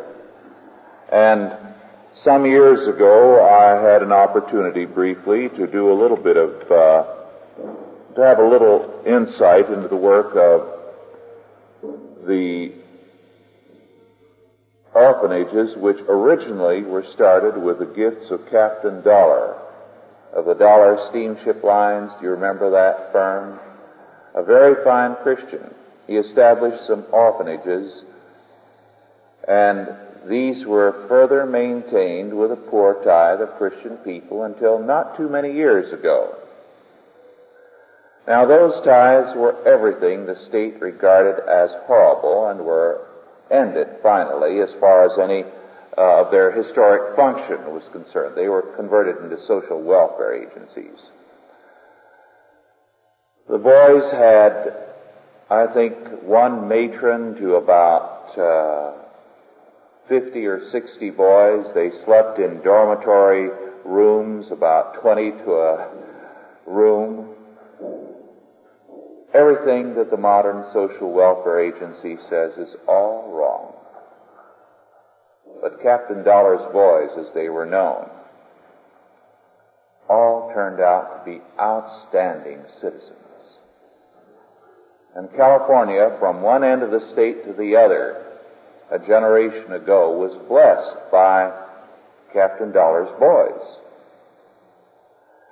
And 1.12 1.52
some 2.16 2.46
years 2.46 2.88
ago, 2.88 3.46
I 3.46 3.82
had 3.82 4.02
an 4.02 4.12
opportunity 4.12 4.86
briefly 4.86 5.50
to 5.50 5.68
do 5.68 5.92
a 5.92 5.96
little 6.00 6.18
bit 6.18 6.38
of, 6.38 6.72
uh, 6.72 7.04
to 8.16 8.22
have 8.22 8.40
a 8.40 8.48
little 8.48 9.02
insight 9.06 9.70
into 9.70 9.88
the 9.88 9.96
work 9.96 10.36
of 10.36 10.80
the 12.28 12.74
orphanages 14.94 15.76
which 15.78 15.98
originally 16.10 16.84
were 16.84 17.06
started 17.14 17.58
with 17.62 17.80
the 17.80 17.86
gifts 17.86 18.30
of 18.30 18.42
Captain 18.52 19.02
Dollar 19.02 19.58
of 20.34 20.46
the 20.46 20.54
Dollar 20.54 21.08
Steamship 21.10 21.64
Lines. 21.64 22.12
Do 22.20 22.26
you 22.26 22.32
remember 22.32 22.72
that 22.72 23.12
firm? 23.12 23.60
A 24.36 24.44
very 24.44 24.84
fine 24.84 25.16
Christian. 25.24 25.74
He 26.08 26.14
established 26.14 26.88
some 26.88 27.06
orphanages 27.12 28.04
and 29.48 29.88
these 30.30 30.66
were 30.66 31.06
further 31.08 31.46
maintained 31.46 32.34
with 32.34 32.52
a 32.52 32.56
poor 32.56 33.04
tithe 33.04 33.42
of 33.42 33.58
Christian 33.58 33.98
people 33.98 34.44
until 34.44 34.78
not 34.80 35.18
too 35.18 35.28
many 35.28 35.52
years 35.52 35.92
ago. 35.92 36.36
Now 38.28 38.46
those 38.46 38.86
tithes 38.86 39.36
were 39.36 39.68
everything 39.68 40.26
the 40.26 40.38
state 40.48 40.80
regarded 40.80 41.42
as 41.50 41.72
horrible 41.88 42.50
and 42.50 42.60
were 42.64 43.08
ended 43.50 43.88
finally 44.04 44.62
as 44.62 44.70
far 44.80 45.06
as 45.06 45.18
any 45.18 45.44
uh, 45.98 46.22
of 46.22 46.32
their 46.32 46.52
historic 46.52 47.16
function 47.16 47.74
was 47.74 47.84
concerned. 47.92 48.36
They 48.36 48.48
were 48.48 48.74
converted 48.76 49.24
into 49.24 49.38
social 49.46 49.82
welfare 49.82 50.34
agencies. 50.34 51.00
The 53.50 53.58
boys 53.58 54.10
had, 54.12 54.74
I 55.50 55.68
think, 55.74 55.96
one 56.24 56.68
matron 56.68 57.36
to 57.36 57.56
about 57.56 58.38
uh, 58.38 59.02
50 60.08 60.46
or 60.46 60.72
60 60.72 61.10
boys. 61.10 61.66
They 61.74 61.92
slept 62.06 62.40
in 62.40 62.62
dormitory 62.62 63.50
rooms, 63.84 64.48
about 64.52 65.02
20 65.02 65.32
to 65.44 65.52
a 65.54 65.90
room. 66.66 67.36
Everything 69.34 69.96
that 69.96 70.12
the 70.12 70.18
modern 70.18 70.66
social 70.74 71.12
welfare 71.12 71.60
agency 71.60 72.18
says 72.30 72.52
is 72.58 72.76
all 72.88 73.32
wrong. 73.34 73.81
But 75.62 75.82
Captain 75.84 76.24
Dollar's 76.24 76.72
boys, 76.74 77.12
as 77.20 77.32
they 77.36 77.50
were 77.50 77.68
known, 77.68 78.10
all 80.10 80.52
turned 80.54 80.82
out 80.82 81.20
to 81.20 81.32
be 81.32 81.42
outstanding 81.60 82.64
citizens. 82.82 83.16
And 85.16 85.32
California, 85.36 86.18
from 86.20 86.42
one 86.42 86.64
end 86.64 86.82
of 86.82 86.92
the 86.92 87.12
state 87.14 87.46
to 87.46 87.54
the 87.54 87.76
other, 87.76 88.26
a 88.92 88.98
generation 89.00 89.74
ago, 89.74 90.18
was 90.18 90.36
blessed 90.48 91.12
by 91.12 91.52
Captain 92.34 92.72
Dollar's 92.72 93.12
boys. 93.20 93.78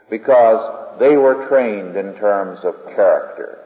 Because 0.10 0.98
they 1.00 1.18
were 1.18 1.48
trained 1.48 1.96
in 1.96 2.16
terms 2.16 2.60
of 2.64 2.74
character. 2.96 3.59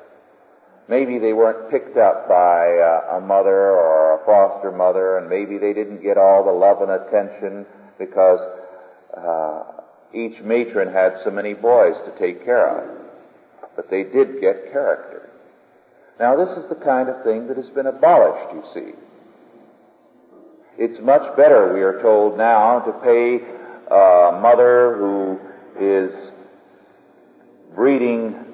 Maybe 0.90 1.18
they 1.18 1.32
weren't 1.32 1.72
picked 1.72 1.98
up 1.98 2.28
by 2.28 2.68
uh, 2.68 3.18
a 3.18 3.22
mother 3.22 3.72
or 3.72 4.22
a 4.22 4.26
foster 4.26 4.72
mother, 4.72 5.18
and 5.18 5.30
maybe 5.30 5.58
they 5.58 5.74
didn't 5.74 6.04
get 6.04 6.18
all 6.18 6.44
the 6.44 6.52
love 6.52 6.82
and 6.82 6.92
attention 6.92 7.66
because 7.98 8.40
uh, 9.18 9.64
each 10.14 10.42
matron 10.44 10.92
had 10.92 11.14
so 11.24 11.32
many 11.32 11.54
boys 11.54 11.96
to 12.06 12.20
take 12.20 12.44
care 12.44 12.68
of. 12.68 13.02
But 13.76 13.90
they 13.90 14.04
did 14.04 14.42
get 14.42 14.72
character. 14.72 15.30
Now, 16.20 16.36
this 16.36 16.50
is 16.58 16.70
the 16.70 16.84
kind 16.84 17.10
of 17.10 17.24
thing 17.24 17.48
that 17.48 17.58
has 17.58 17.70
been 17.70 17.88
abolished, 17.88 18.54
you 18.54 18.64
see. 18.74 18.92
It's 20.78 21.00
much 21.02 21.36
better, 21.38 21.74
we 21.74 21.82
are 21.82 22.02
told 22.02 22.38
now, 22.38 22.80
to 22.80 22.92
pay 23.04 23.40
a 23.90 24.40
mother 24.42 24.96
who 24.98 25.40
is 25.80 26.32
breeding 27.76 28.53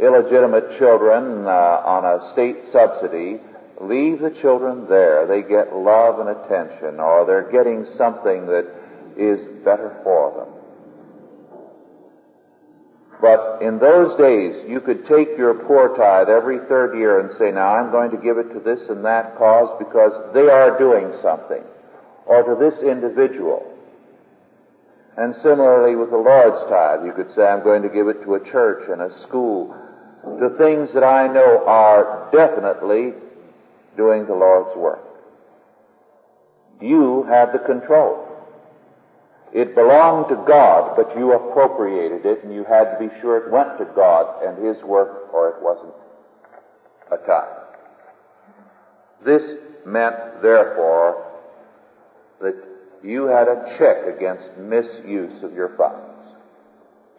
illegitimate 0.00 0.78
children 0.78 1.46
uh, 1.46 1.82
on 1.84 2.04
a 2.04 2.32
state 2.32 2.56
subsidy, 2.72 3.40
leave 3.80 4.20
the 4.20 4.34
children 4.40 4.86
there. 4.88 5.26
They 5.26 5.42
get 5.42 5.74
love 5.74 6.20
and 6.20 6.30
attention, 6.30 7.00
or 7.00 7.26
they're 7.26 7.50
getting 7.50 7.84
something 7.96 8.46
that 8.46 8.66
is 9.16 9.40
better 9.64 10.00
for 10.04 10.32
them. 10.38 10.58
But 13.20 13.62
in 13.62 13.78
those 13.78 14.16
days, 14.16 14.64
you 14.68 14.80
could 14.80 15.06
take 15.06 15.36
your 15.36 15.54
poor 15.66 15.96
tithe 15.96 16.28
every 16.28 16.58
third 16.68 16.96
year 16.96 17.18
and 17.18 17.36
say, 17.36 17.50
now 17.50 17.74
I'm 17.74 17.90
going 17.90 18.12
to 18.12 18.16
give 18.16 18.38
it 18.38 18.54
to 18.54 18.60
this 18.60 18.78
and 18.88 19.04
that 19.04 19.36
cause 19.36 19.74
because 19.78 20.12
they 20.34 20.48
are 20.48 20.78
doing 20.78 21.12
something. 21.20 21.62
Or 22.26 22.44
to 22.44 22.54
this 22.54 22.80
individual. 22.80 23.74
And 25.16 25.34
similarly 25.42 25.96
with 25.96 26.10
the 26.10 26.16
Lord's 26.16 26.62
tithe, 26.70 27.04
you 27.04 27.12
could 27.12 27.34
say, 27.34 27.42
I'm 27.42 27.64
going 27.64 27.82
to 27.82 27.88
give 27.88 28.06
it 28.06 28.22
to 28.22 28.34
a 28.34 28.50
church 28.52 28.88
and 28.88 29.02
a 29.02 29.20
school 29.22 29.74
to 30.40 30.56
things 30.58 30.92
that 30.94 31.04
I 31.04 31.32
know 31.32 31.64
are 31.66 32.28
definitely 32.32 33.14
doing 33.96 34.26
the 34.26 34.34
Lord's 34.34 34.76
work. 34.76 35.04
You 36.80 37.24
have 37.28 37.52
the 37.52 37.58
control. 37.58 38.24
It 39.52 39.74
belonged 39.74 40.28
to 40.28 40.44
God, 40.46 40.94
but 40.96 41.16
you 41.16 41.32
appropriated 41.32 42.26
it 42.26 42.44
and 42.44 42.52
you 42.52 42.64
had 42.64 42.92
to 42.92 42.98
be 42.98 43.08
sure 43.20 43.38
it 43.38 43.50
went 43.50 43.78
to 43.78 43.86
God 43.96 44.42
and 44.44 44.64
His 44.64 44.82
work 44.84 45.32
or 45.32 45.48
it 45.50 45.62
wasn't 45.62 45.94
a 47.10 47.16
tithe. 47.26 47.58
This 49.24 49.42
meant, 49.86 50.42
therefore, 50.42 51.24
that 52.40 52.54
you 53.02 53.26
had 53.26 53.48
a 53.48 53.76
check 53.78 54.14
against 54.14 54.56
misuse 54.58 55.42
of 55.42 55.54
your 55.54 55.76
funds. 55.76 56.36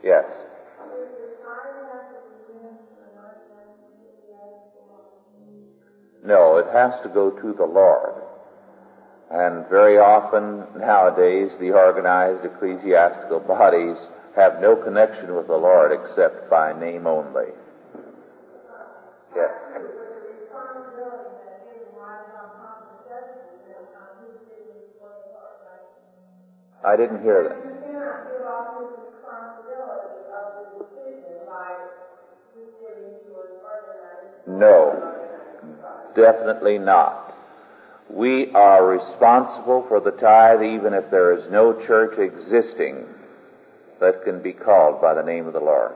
Yes. 0.03 0.25
No, 6.29 6.57
it 6.57 6.67
has 6.71 6.93
to 7.01 7.09
go 7.09 7.31
to 7.31 7.53
the 7.53 7.65
Lord. 7.65 8.13
And 9.31 9.67
very 9.67 9.97
often 9.97 10.61
nowadays 10.79 11.49
the 11.59 11.71
organized 11.71 12.45
ecclesiastical 12.45 13.39
bodies 13.39 13.97
have 14.35 14.61
no 14.61 14.75
connection 14.75 15.33
with 15.33 15.47
the 15.47 15.57
Lord 15.57 15.89
except 15.91 16.47
by 16.47 16.79
name 16.79 17.07
only. 17.07 17.49
Yes. 19.35 19.49
I 26.85 26.95
didn't 26.95 27.23
hear 27.23 27.43
that. 27.49 27.57
No, 34.47 35.08
definitely 36.15 36.77
not. 36.77 37.35
We 38.09 38.51
are 38.53 38.85
responsible 38.85 39.85
for 39.87 39.99
the 39.99 40.11
tithe 40.11 40.63
even 40.63 40.93
if 40.93 41.11
there 41.11 41.37
is 41.37 41.49
no 41.51 41.73
church 41.85 42.17
existing 42.17 43.05
that 43.99 44.23
can 44.23 44.41
be 44.41 44.53
called 44.53 45.01
by 45.01 45.13
the 45.13 45.21
name 45.21 45.45
of 45.45 45.53
the 45.53 45.59
Lord. 45.59 45.93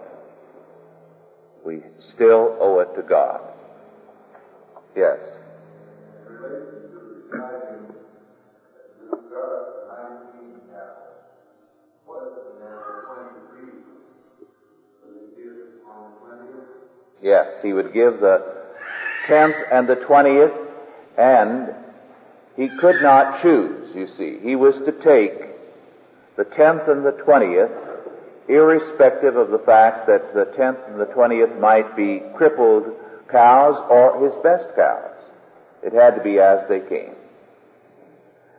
We 1.66 1.82
still 2.14 2.58
owe 2.60 2.80
it 2.80 2.94
to 2.96 3.02
God. 3.02 3.42
Yes. 4.96 5.20
Yes, 17.22 17.54
he 17.64 17.72
would 17.72 17.94
give 17.94 18.20
the 18.20 18.63
tenth 19.28 19.56
and 19.72 19.88
the 19.88 19.96
twentieth, 19.96 20.52
and 21.18 21.74
he 22.56 22.70
could 22.80 23.02
not 23.02 23.42
choose, 23.42 23.96
you 23.96 24.08
see. 24.18 24.40
He 24.42 24.56
was 24.56 24.76
to 24.86 24.92
take 24.92 25.34
the 26.38 26.44
tenth 26.44 26.88
and 26.88 27.06
the 27.06 27.12
twentieth, 27.12 27.72
irrespective 28.48 29.36
of 29.36 29.52
the 29.52 29.60
fact 29.60 30.08
that 30.08 30.34
the 30.34 30.46
tenth 30.58 30.80
and 30.88 31.00
the 31.00 31.06
twentieth 31.06 31.58
might 31.60 31.96
be 31.96 32.22
crippled 32.36 32.86
cows 33.32 33.76
or 33.90 34.24
his 34.24 34.34
best 34.44 34.76
cows. 34.76 35.16
It 35.82 35.94
had 35.94 36.16
to 36.16 36.24
be 36.24 36.40
as 36.40 36.68
they 36.70 36.80
came. 36.80 37.16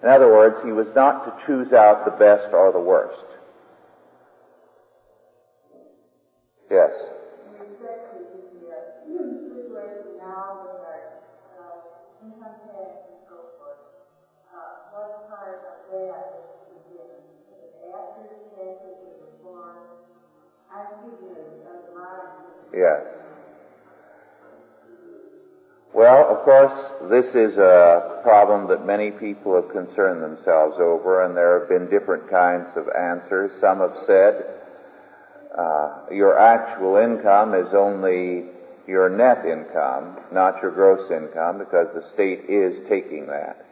In 0.03 0.11
other 0.11 0.29
words, 0.29 0.57
he 0.65 0.73
was 0.73 0.89
not 0.95 1.25
to 1.25 1.47
choose 1.47 1.73
out 1.73 2.05
the 2.05 2.11
best 2.11 2.53
or 2.53 2.73
the 2.73 2.81
worst. 2.81 3.25
Yes. 6.71 6.91
Yes. 22.77 23.03
Well, 25.95 26.27
of 26.29 26.45
course, 26.45 26.73
this 27.09 27.27
is 27.37 27.57
a 27.57 28.19
problem 28.25 28.67
that 28.69 28.85
many 28.85 29.13
people 29.13 29.55
have 29.55 29.71
concerned 29.71 30.25
themselves 30.25 30.77
over, 30.81 31.23
and 31.25 31.37
there 31.37 31.61
have 31.61 31.69
been 31.69 31.89
different 31.89 32.29
kinds 32.29 32.69
of 32.77 32.89
answers. 32.89 33.53
Some 33.61 33.79
have 33.79 33.97
said 34.05 34.45
uh, 35.57 36.07
your 36.11 36.37
actual 36.37 36.97
income 36.97 37.55
is 37.55 37.73
only 37.73 38.47
your 38.89 39.09
net 39.09 39.47
income, 39.47 40.19
not 40.33 40.61
your 40.61 40.73
gross 40.73 41.09
income, 41.13 41.59
because 41.59 41.87
the 41.95 42.05
state 42.13 42.51
is 42.51 42.75
taking 42.89 43.29
that. 43.29 43.65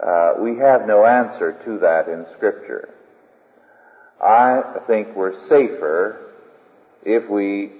Uh, 0.00 0.34
we 0.40 0.56
have 0.56 0.86
no 0.86 1.04
answer 1.04 1.60
to 1.64 1.78
that 1.80 2.08
in 2.08 2.26
Scripture. 2.36 2.94
I 4.22 4.62
think 4.86 5.16
we're 5.16 5.48
safer 5.48 6.30
if 7.04 7.28
we 7.28 7.72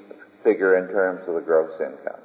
figure 0.42 0.76
in 0.76 0.88
terms 0.88 1.22
of 1.28 1.34
the 1.34 1.40
gross 1.40 1.72
income. 1.80 2.20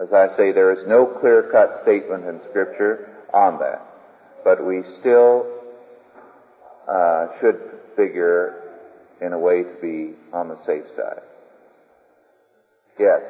As 0.00 0.12
I 0.12 0.28
say, 0.36 0.52
there 0.52 0.72
is 0.72 0.86
no 0.86 1.06
clear-cut 1.06 1.82
statement 1.82 2.24
in 2.24 2.40
Scripture 2.50 3.08
on 3.34 3.58
that, 3.58 3.84
but 4.44 4.64
we 4.64 4.82
still 5.00 5.46
uh, 6.88 7.26
should 7.40 7.58
figure 7.96 8.62
in 9.20 9.32
a 9.32 9.38
way 9.38 9.62
to 9.62 9.74
be 9.80 10.14
on 10.32 10.48
the 10.48 10.56
safe 10.64 10.84
side. 10.96 11.22
Yes. 12.98 13.22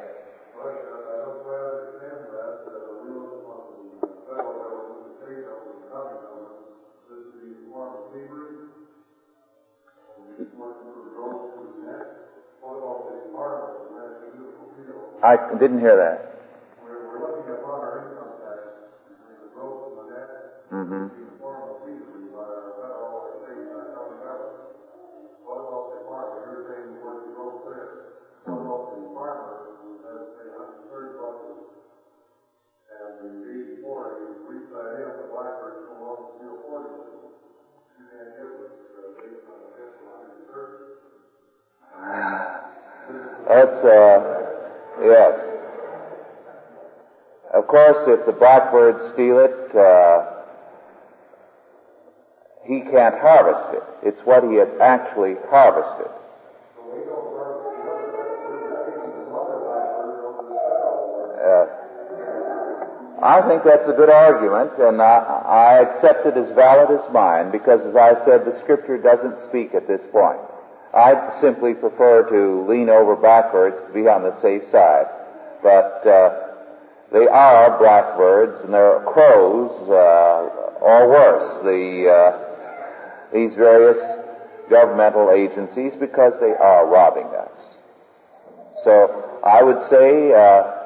I 15.29 15.37
didn't 15.61 15.77
hear 15.77 15.93
that. 15.93 16.41
We're 16.81 17.21
looking 17.21 17.53
upon 17.53 17.85
our 17.85 18.01
income 18.01 18.33
tax 18.41 18.81
between 19.05 19.37
the 19.45 19.53
gross 19.53 19.77
and 19.85 19.93
the 20.01 20.05
net. 20.09 20.65
Mm-hmm. 20.73 21.05
Being 21.13 21.37
formed 21.37 21.85
legally 21.85 22.33
by 22.33 22.49
our 22.49 22.73
federal 22.81 23.29
or 23.29 23.37
state 23.45 23.61
or 23.69 23.93
county 23.93 24.17
government. 24.25 24.73
What 25.45 25.69
about 25.69 25.85
the 25.93 26.01
farmer? 26.09 26.49
You're 26.49 26.65
saying 26.65 26.97
what 27.05 27.29
the 27.29 27.37
gross 27.37 27.61
there. 27.61 28.25
What 28.49 28.57
about 28.57 28.89
the 28.89 29.05
farmer 29.13 29.77
who 29.85 30.01
has 30.01 30.33
say 30.33 30.49
hundred 30.49 30.89
thirty 30.89 31.13
bucks 31.21 31.45
and 32.89 33.13
the 33.21 33.29
eighty 33.53 33.85
forty, 33.85 34.33
we 34.49 34.65
side 34.73 34.97
in, 34.97 35.13
the 35.13 35.29
blackbird 35.29 35.93
no 35.93 36.09
longer 36.09 36.25
steal 36.41 36.57
forty. 36.65 36.89
You 36.89 38.09
can't 38.17 38.33
get 38.33 38.49
it, 38.49 38.81
based 39.13 39.45
on 39.45 39.61
the 39.61 39.77
fifty, 39.77 40.09
hundred 40.09 40.41
thirty. 40.49 40.89
That's, 43.45 43.77
uh, 43.85 44.48
yes. 45.01 45.39
Of 47.53 47.67
course, 47.67 47.97
if 48.07 48.25
the 48.25 48.31
blackbirds 48.31 48.99
steal 49.13 49.39
it, 49.39 49.75
uh, 49.75 50.39
he 52.65 52.81
can't 52.81 53.17
harvest 53.17 53.73
it. 53.73 53.83
It's 54.07 54.21
what 54.21 54.43
he 54.43 54.55
has 54.55 54.69
actually 54.79 55.35
harvested. 55.49 56.11
Yes. 61.41 61.69
I 63.21 63.41
think 63.49 63.63
that's 63.63 63.89
a 63.89 63.93
good 63.93 64.09
argument, 64.09 64.71
and 64.79 65.01
I, 65.01 65.41
I 65.43 65.81
accept 65.81 66.25
it 66.25 66.37
as 66.37 66.53
valid 66.55 66.91
as 66.91 67.11
mine 67.11 67.51
because, 67.51 67.81
as 67.81 67.95
I 67.95 68.13
said, 68.23 68.45
the 68.45 68.57
Scripture 68.61 68.97
doesn't 68.97 69.49
speak 69.49 69.73
at 69.73 69.87
this 69.87 70.01
point. 70.11 70.39
I 70.99 71.39
simply 71.39 71.73
prefer 71.73 72.29
to 72.29 72.69
lean 72.69 72.89
over 72.89 73.15
backwards 73.15 73.77
to 73.87 73.93
be 73.93 74.07
on 74.07 74.23
the 74.23 74.39
safe 74.41 74.63
side. 74.71 75.05
But 75.63 76.05
uh, 76.07 76.49
they 77.11 77.27
are 77.27 77.77
blackbirds 77.79 78.59
and 78.63 78.73
they're 78.73 79.01
crows, 79.07 79.71
uh, 79.89 80.81
or 80.81 81.09
worse, 81.09 81.63
the 81.63 82.09
uh, 82.09 83.33
these 83.33 83.53
various 83.55 83.97
governmental 84.69 85.31
agencies 85.31 85.93
because 85.99 86.33
they 86.39 86.53
are 86.53 86.87
robbing 86.87 87.27
us. 87.27 87.57
So 88.83 89.39
I 89.43 89.63
would 89.63 89.81
say 89.89 90.33
uh, 90.33 90.79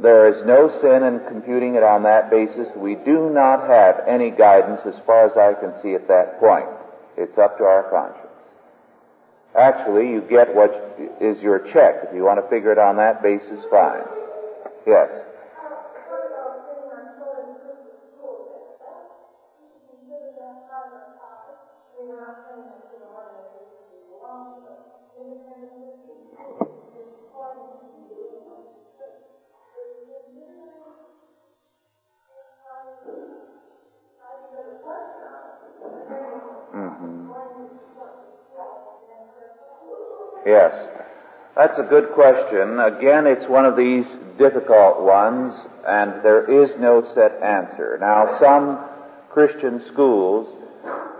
there 0.00 0.28
is 0.28 0.44
no 0.44 0.68
sin 0.80 1.02
in 1.02 1.20
computing 1.28 1.76
it 1.76 1.82
on 1.82 2.02
that 2.02 2.30
basis. 2.30 2.68
We 2.76 2.96
do 2.96 3.30
not 3.30 3.68
have 3.68 4.00
any 4.06 4.30
guidance 4.30 4.80
as 4.84 4.94
far 5.06 5.26
as 5.26 5.36
I 5.36 5.58
can 5.58 5.80
see 5.82 5.94
at 5.94 6.08
that 6.08 6.38
point. 6.40 6.68
It's 7.16 7.38
up 7.38 7.58
to 7.58 7.64
our 7.64 7.90
conscience. 7.90 8.27
Actually, 9.58 10.10
you 10.10 10.20
get 10.28 10.54
what 10.54 10.70
is 11.20 11.42
your 11.42 11.58
check. 11.72 11.96
If 12.04 12.14
you 12.14 12.22
want 12.22 12.42
to 12.42 12.48
figure 12.48 12.70
it 12.70 12.78
on 12.78 12.96
that 12.96 13.22
basis, 13.22 13.64
fine. 13.70 14.04
Yes. 14.86 15.10
That's 41.58 41.76
a 41.76 41.82
good 41.82 42.12
question. 42.12 42.78
Again, 42.78 43.26
it's 43.26 43.48
one 43.48 43.64
of 43.64 43.76
these 43.76 44.06
difficult 44.38 45.00
ones, 45.02 45.52
and 45.84 46.22
there 46.22 46.44
is 46.62 46.70
no 46.78 47.04
set 47.14 47.42
answer. 47.42 47.98
Now, 48.00 48.38
some 48.38 48.78
Christian 49.28 49.84
schools 49.88 50.46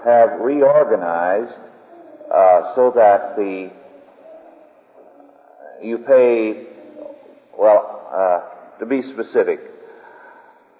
have 0.04 0.38
reorganized 0.38 1.58
uh, 2.32 2.72
so 2.76 2.92
that 2.94 3.34
the 3.34 3.72
you 5.82 5.98
pay 5.98 6.66
well 7.58 8.08
uh, 8.14 8.78
to 8.78 8.86
be 8.86 9.02
specific. 9.02 9.58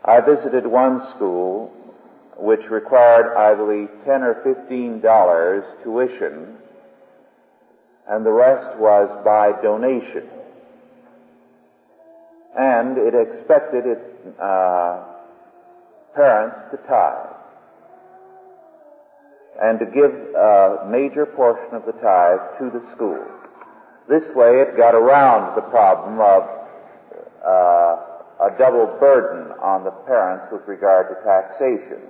I 0.04 0.20
visited 0.20 0.68
one 0.68 1.04
school 1.10 1.72
which 2.36 2.70
required, 2.70 3.36
I 3.36 3.56
believe, 3.56 3.88
ten 4.04 4.22
or 4.22 4.40
fifteen 4.44 5.00
dollars 5.00 5.64
tuition 5.82 6.58
and 8.08 8.24
the 8.24 8.30
rest 8.30 8.78
was 8.78 9.08
by 9.24 9.52
donation. 9.62 10.28
And 12.58 12.96
it 12.96 13.14
expected 13.14 13.84
its 13.86 14.40
uh, 14.40 15.04
parents 16.14 16.56
to 16.70 16.76
tithe 16.88 17.34
and 19.60 19.78
to 19.78 19.86
give 19.86 20.10
a 20.34 20.88
major 20.88 21.26
portion 21.26 21.74
of 21.74 21.84
the 21.84 21.92
tithe 21.92 22.40
to 22.58 22.70
the 22.70 22.84
school. 22.92 23.24
This 24.08 24.24
way 24.34 24.62
it 24.62 24.76
got 24.76 24.94
around 24.94 25.56
the 25.56 25.62
problem 25.62 26.20
of 26.20 26.42
uh, 27.44 28.46
a 28.46 28.58
double 28.58 28.86
burden 28.98 29.52
on 29.60 29.84
the 29.84 29.90
parents 29.90 30.46
with 30.50 30.62
regard 30.66 31.08
to 31.08 31.14
taxation. 31.24 32.00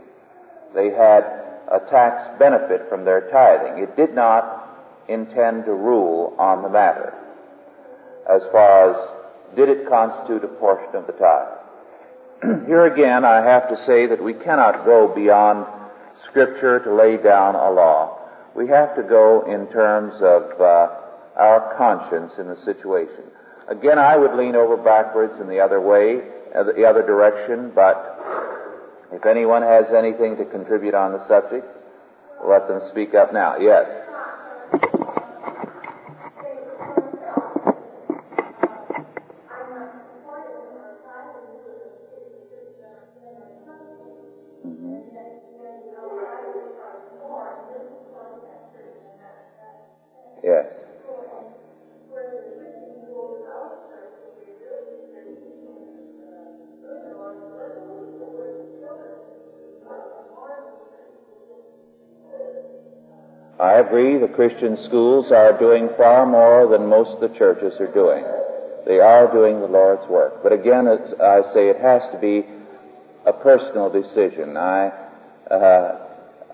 They 0.75 0.91
had 0.91 1.25
a 1.73 1.81
tax 1.91 2.39
benefit 2.39 2.89
from 2.89 3.05
their 3.05 3.29
tithing. 3.33 3.83
It 3.83 3.97
did 3.97 4.15
not 4.15 4.68
intend 5.09 5.65
to 5.65 5.73
rule 5.73 6.35
on 6.39 6.63
the 6.63 6.69
matter 6.69 7.15
as 8.29 8.43
far 8.53 8.91
as 8.93 9.57
did 9.57 9.69
it 9.69 9.89
constitute 9.89 10.45
a 10.45 10.49
portion 10.49 10.95
of 10.95 11.07
the 11.07 11.13
tithe. 11.13 11.59
Here 12.67 12.85
again, 12.85 13.25
I 13.25 13.43
have 13.43 13.69
to 13.71 13.77
say 13.85 14.07
that 14.07 14.23
we 14.23 14.35
cannot 14.35 14.85
go 14.85 15.13
beyond 15.15 15.67
Scripture 16.25 16.81
to 16.81 16.95
lay 16.95 17.17
down 17.17 17.55
a 17.55 17.71
law. 17.71 18.19
We 18.55 18.69
have 18.69 18.95
to 18.97 19.03
go 19.03 19.45
in 19.47 19.73
terms 19.73 20.15
of 20.17 20.61
uh, 20.61 20.89
our 21.37 21.75
conscience 21.79 22.33
in 22.39 22.49
the 22.49 22.57
situation. 22.65 23.25
Again, 23.69 23.99
I 23.99 24.17
would 24.17 24.35
lean 24.35 24.57
over 24.57 24.77
backwards 24.77 25.41
in 25.41 25.49
the 25.49 25.61
other 25.61 25.81
way, 25.81 26.23
uh, 26.55 26.65
the 26.65 26.85
other 26.85 27.03
direction, 27.03 27.73
but 27.75 28.19
if 29.13 29.25
anyone 29.25 29.63
has 29.63 29.87
anything 29.97 30.37
to 30.37 30.45
contribute 30.45 30.95
on 30.95 31.13
the 31.13 31.27
subject, 31.29 31.67
let 32.45 32.69
them 32.69 32.81
speak 32.91 33.15
up 33.15 33.33
now. 33.33 33.57
Yes. 33.59 33.87
I 63.61 63.81
agree 63.81 64.19
the 64.19 64.29
Christian 64.29 64.77
schools 64.87 65.33
are 65.33 65.59
doing 65.59 65.89
far 65.97 66.25
more 66.25 66.69
than 66.69 66.87
most 66.87 67.11
of 67.11 67.21
the 67.21 67.37
churches 67.37 67.75
are 67.81 67.93
doing. 67.93 68.25
They 68.87 69.01
are 69.01 69.31
doing 69.33 69.61
the 69.61 69.67
Lord's 69.67 70.09
work. 70.09 70.43
But 70.43 70.53
again, 70.53 70.87
I 70.87 71.43
say, 71.53 71.69
it 71.69 71.81
has 71.81 72.03
to 72.13 72.19
be 72.21 72.47
a 73.27 73.33
personal 73.33 73.91
decision. 73.91 74.57
I, 74.57 74.93
uh, 75.51 75.99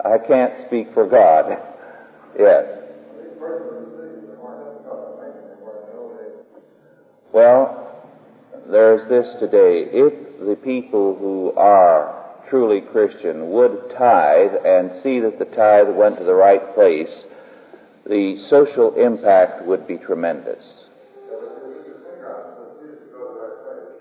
I 0.02 0.18
can't 0.26 0.66
speak 0.66 0.94
for 0.94 1.06
God. 1.06 1.60
yes. 2.38 2.80
Well, 7.32 7.84
there's 8.70 9.08
this 9.08 9.26
today. 9.40 9.90
If 9.92 10.40
the 10.40 10.56
people 10.56 11.16
who 11.16 11.52
are 11.56 11.93
truly 12.54 12.80
Christian 12.80 13.50
would 13.50 13.90
tithe 13.98 14.52
and 14.64 14.92
see 15.02 15.18
that 15.18 15.40
the 15.40 15.44
tithe 15.44 15.88
went 15.88 16.16
to 16.18 16.24
the 16.24 16.32
right 16.32 16.72
place, 16.72 17.24
the 18.06 18.36
social 18.48 18.94
impact 18.94 19.66
would 19.66 19.88
be 19.88 19.96
tremendous. 19.96 20.62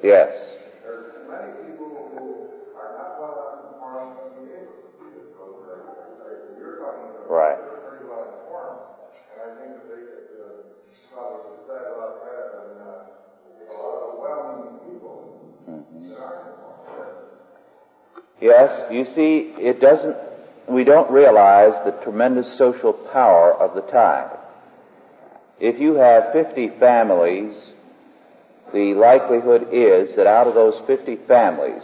Yes. 0.03 0.35
Right. 7.27 7.57
Yes, 18.43 18.82
you 18.93 19.05
see, 19.15 19.53
it 19.57 19.79
doesn't, 19.79 20.15
we 20.69 20.83
don't 20.83 21.11
realize 21.11 21.73
the 21.85 21.91
tremendous 22.03 22.57
social 22.57 22.93
power 22.93 23.53
of 23.53 23.75
the 23.75 23.81
tithe. 23.91 24.37
If 25.59 25.79
you 25.79 25.95
have 25.95 26.33
50 26.33 26.79
families, 26.79 27.71
the 28.73 28.93
likelihood 28.95 29.67
is 29.71 30.15
that 30.15 30.27
out 30.27 30.47
of 30.47 30.55
those 30.55 30.81
50 30.87 31.17
families, 31.27 31.83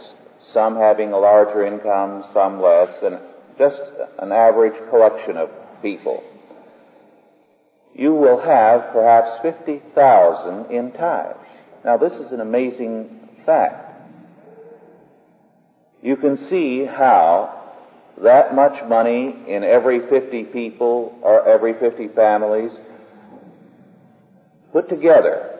some 0.52 0.76
having 0.76 1.12
a 1.12 1.18
larger 1.18 1.64
income, 1.64 2.24
some 2.32 2.60
less, 2.60 2.90
and 3.02 3.20
just 3.58 3.80
an 4.18 4.32
average 4.32 4.74
collection 4.90 5.36
of 5.36 5.50
people, 5.82 6.22
you 7.94 8.14
will 8.14 8.40
have 8.40 8.92
perhaps 8.92 9.40
50,000 9.42 10.70
in 10.70 10.92
tithes. 10.92 11.38
Now 11.84 11.96
this 11.96 12.12
is 12.14 12.32
an 12.32 12.40
amazing 12.40 13.28
fact 13.44 13.89
you 16.02 16.16
can 16.16 16.36
see 16.36 16.84
how 16.84 17.56
that 18.22 18.54
much 18.54 18.82
money 18.88 19.34
in 19.46 19.64
every 19.64 20.00
50 20.08 20.44
people 20.44 21.18
or 21.22 21.46
every 21.48 21.74
50 21.74 22.08
families 22.08 22.72
put 24.72 24.88
together 24.88 25.58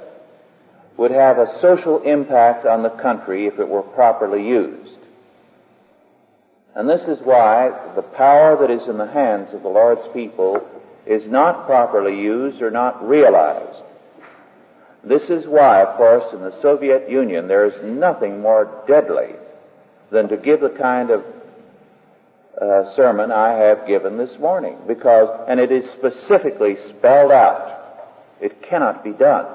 would 0.96 1.10
have 1.10 1.38
a 1.38 1.58
social 1.60 2.02
impact 2.02 2.66
on 2.66 2.82
the 2.82 2.90
country 2.90 3.46
if 3.46 3.58
it 3.58 3.68
were 3.68 3.82
properly 3.82 4.46
used. 4.46 4.98
And 6.74 6.88
this 6.88 7.02
is 7.02 7.18
why 7.24 7.70
the 7.96 8.02
power 8.02 8.56
that 8.60 8.70
is 8.70 8.86
in 8.88 8.98
the 8.98 9.06
hands 9.06 9.52
of 9.54 9.62
the 9.62 9.68
Lord's 9.68 10.06
people 10.12 10.66
is 11.06 11.26
not 11.26 11.66
properly 11.66 12.20
used 12.20 12.62
or 12.62 12.70
not 12.70 13.06
realized. 13.06 13.82
This 15.02 15.30
is 15.30 15.46
why, 15.46 15.82
of 15.82 15.96
course, 15.96 16.32
in 16.34 16.40
the 16.40 16.60
Soviet 16.60 17.10
Union 17.10 17.48
there 17.48 17.66
is 17.66 17.82
nothing 17.82 18.40
more 18.40 18.84
deadly 18.86 19.34
than 20.10 20.28
to 20.28 20.36
give 20.36 20.60
the 20.60 20.70
kind 20.70 21.10
of 21.10 21.24
uh, 22.60 22.94
sermon 22.94 23.30
I 23.30 23.52
have 23.52 23.86
given 23.86 24.16
this 24.16 24.38
morning. 24.38 24.76
Because, 24.86 25.28
and 25.48 25.60
it 25.60 25.72
is 25.72 25.88
specifically 25.92 26.76
spelled 26.88 27.32
out. 27.32 27.78
It 28.40 28.62
cannot 28.62 29.04
be 29.04 29.12
done. 29.12 29.46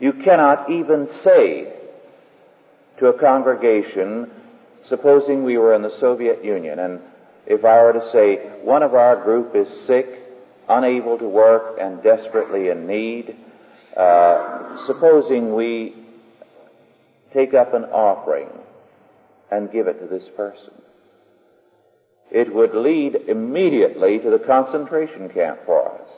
You 0.00 0.12
cannot 0.12 0.70
even 0.70 1.08
say 1.22 1.72
to 2.98 3.06
a 3.06 3.18
congregation, 3.18 4.30
supposing 4.84 5.44
we 5.44 5.58
were 5.58 5.74
in 5.74 5.82
the 5.82 5.96
Soviet 5.98 6.44
Union, 6.44 6.78
and 6.78 7.00
if 7.46 7.64
I 7.64 7.82
were 7.82 7.92
to 7.92 8.10
say, 8.10 8.36
one 8.62 8.82
of 8.82 8.94
our 8.94 9.22
group 9.22 9.54
is 9.54 9.68
sick, 9.86 10.06
unable 10.68 11.18
to 11.18 11.28
work, 11.28 11.78
and 11.80 12.02
desperately 12.02 12.68
in 12.68 12.86
need, 12.86 13.36
uh, 13.96 14.86
supposing 14.86 15.54
we 15.54 15.94
take 17.32 17.54
up 17.54 17.74
an 17.74 17.84
offering 17.84 18.48
and 19.50 19.72
give 19.72 19.86
it 19.86 20.00
to 20.00 20.06
this 20.06 20.28
person. 20.36 20.72
It 22.30 22.54
would 22.54 22.74
lead 22.74 23.16
immediately 23.28 24.18
to 24.18 24.30
the 24.30 24.44
concentration 24.44 25.30
camp 25.30 25.60
for 25.64 25.90
us. 25.90 26.08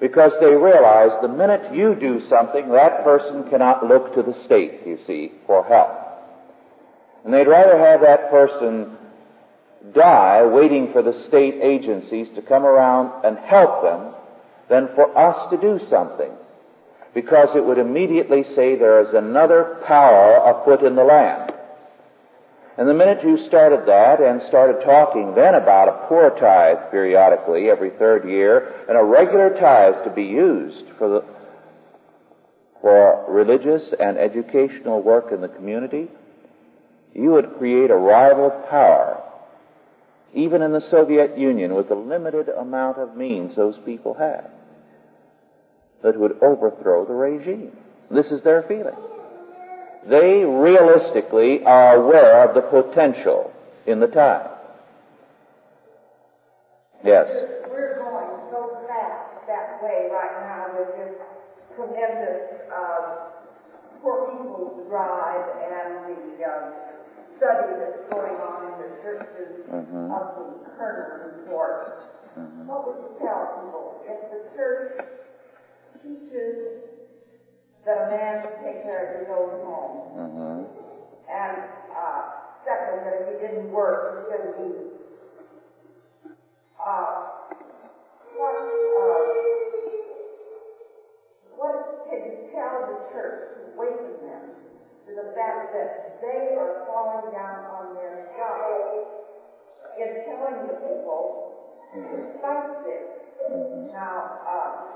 Because 0.00 0.32
they 0.40 0.54
realize 0.54 1.10
the 1.20 1.28
minute 1.28 1.74
you 1.74 1.94
do 1.94 2.20
something, 2.28 2.70
that 2.70 3.04
person 3.04 3.48
cannot 3.50 3.86
look 3.86 4.14
to 4.14 4.22
the 4.22 4.34
state, 4.44 4.80
you 4.86 4.98
see, 5.06 5.32
for 5.46 5.64
help. 5.64 5.90
And 7.24 7.34
they'd 7.34 7.46
rather 7.46 7.78
have 7.78 8.00
that 8.00 8.30
person 8.30 8.96
die 9.94 10.44
waiting 10.44 10.92
for 10.92 11.02
the 11.02 11.24
state 11.28 11.54
agencies 11.62 12.28
to 12.34 12.42
come 12.42 12.64
around 12.64 13.24
and 13.24 13.38
help 13.38 13.82
them 13.82 14.14
than 14.68 14.88
for 14.94 15.16
us 15.16 15.50
to 15.50 15.58
do 15.58 15.78
something. 15.88 16.30
Because 17.14 17.48
it 17.54 17.64
would 17.64 17.78
immediately 17.78 18.44
say 18.54 18.76
there 18.76 19.02
is 19.06 19.14
another 19.14 19.82
power 19.86 20.36
afoot 20.44 20.82
in 20.82 20.96
the 20.96 21.04
land. 21.04 21.52
And 22.80 22.88
the 22.88 22.94
minute 22.94 23.22
you 23.22 23.36
started 23.36 23.84
that 23.88 24.22
and 24.22 24.40
started 24.48 24.82
talking 24.86 25.34
then 25.34 25.54
about 25.54 25.88
a 25.88 26.08
poor 26.08 26.30
tithe 26.30 26.90
periodically 26.90 27.68
every 27.68 27.90
third 27.90 28.26
year 28.26 28.86
and 28.88 28.96
a 28.96 29.04
regular 29.04 29.50
tithe 29.50 30.02
to 30.04 30.10
be 30.10 30.22
used 30.22 30.86
for 30.96 31.10
the, 31.10 31.24
for 32.80 33.26
religious 33.28 33.92
and 34.00 34.16
educational 34.16 35.02
work 35.02 35.30
in 35.30 35.42
the 35.42 35.48
community, 35.48 36.08
you 37.14 37.32
would 37.32 37.58
create 37.58 37.90
a 37.90 37.94
rival 37.94 38.48
power, 38.70 39.22
even 40.32 40.62
in 40.62 40.72
the 40.72 40.80
Soviet 40.80 41.36
Union 41.36 41.74
with 41.74 41.90
the 41.90 41.94
limited 41.94 42.48
amount 42.48 42.96
of 42.96 43.14
means 43.14 43.54
those 43.54 43.78
people 43.84 44.14
have, 44.14 44.50
that 46.02 46.18
would 46.18 46.42
overthrow 46.42 47.04
the 47.04 47.12
regime. 47.12 47.76
This 48.10 48.28
is 48.28 48.42
their 48.42 48.62
feeling 48.62 48.96
they 50.08 50.44
realistically 50.44 51.64
are 51.64 51.96
aware 51.96 52.48
of 52.48 52.54
the 52.54 52.62
potential 52.62 53.52
in 53.86 54.00
the 54.00 54.06
time. 54.06 54.48
Yes. 57.04 57.28
We're 57.70 57.96
going 57.96 58.28
so 58.50 58.80
fast 58.88 59.46
that 59.46 59.82
way 59.82 60.08
right 60.12 60.36
now 60.44 60.78
with 60.78 60.88
this 60.96 61.16
tremendous 61.76 62.60
uh, 62.68 63.30
poor 64.02 64.32
people's 64.32 64.88
drive 64.88 65.44
and 65.64 66.12
the 66.12 66.44
uh, 66.44 66.70
study 67.36 67.72
that's 67.80 68.04
going 68.12 68.36
on 68.36 68.72
in 68.72 68.76
the 68.84 68.90
churches 69.02 69.64
mm-hmm. 69.64 70.12
of 70.12 70.24
the 70.36 70.70
Kerner 70.76 71.40
report. 71.40 72.04
Mm-hmm. 72.38 72.66
What 72.66 72.86
would 72.86 72.96
you 73.00 73.12
tell 73.18 73.64
people 73.64 74.00
if 74.04 74.20
the 74.30 74.40
church 74.56 75.08
teaches 76.04 76.99
that 77.86 77.96
a 77.96 78.06
man 78.10 78.42
should 78.42 78.58
take 78.60 78.82
care 78.84 79.00
of 79.08 79.20
his 79.20 79.28
own 79.32 79.64
home. 79.64 79.96
Mm-hmm. 80.12 80.56
And 81.30 81.56
uh, 81.96 82.20
second, 82.64 83.06
that 83.06 83.14
if 83.22 83.26
he 83.32 83.34
didn't 83.40 83.70
work, 83.72 84.20
he 84.20 84.20
shouldn't 84.28 84.56
eat. 84.68 85.00
Uh, 86.76 87.08
what, 88.36 88.56
uh, 88.56 89.20
what 91.56 91.76
can 92.08 92.20
you 92.24 92.36
tell 92.52 92.88
the 92.88 92.98
church 93.12 93.56
to 93.56 93.60
awaken 93.76 94.12
them 94.28 94.44
to 95.06 95.10
the 95.16 95.32
fact 95.36 95.72
that 95.72 96.20
they 96.20 96.56
are 96.56 96.84
falling 96.88 97.32
down 97.32 97.64
on 97.64 97.94
their 97.96 98.28
job 98.36 99.08
in 99.96 100.24
telling 100.28 100.68
the 100.68 100.76
people 100.84 101.56
to 101.94 102.00
fight 102.40 102.84
this? 102.84 103.08
Mm-hmm. 103.40 103.92
Now, 103.92 104.40
uh, 104.44 104.90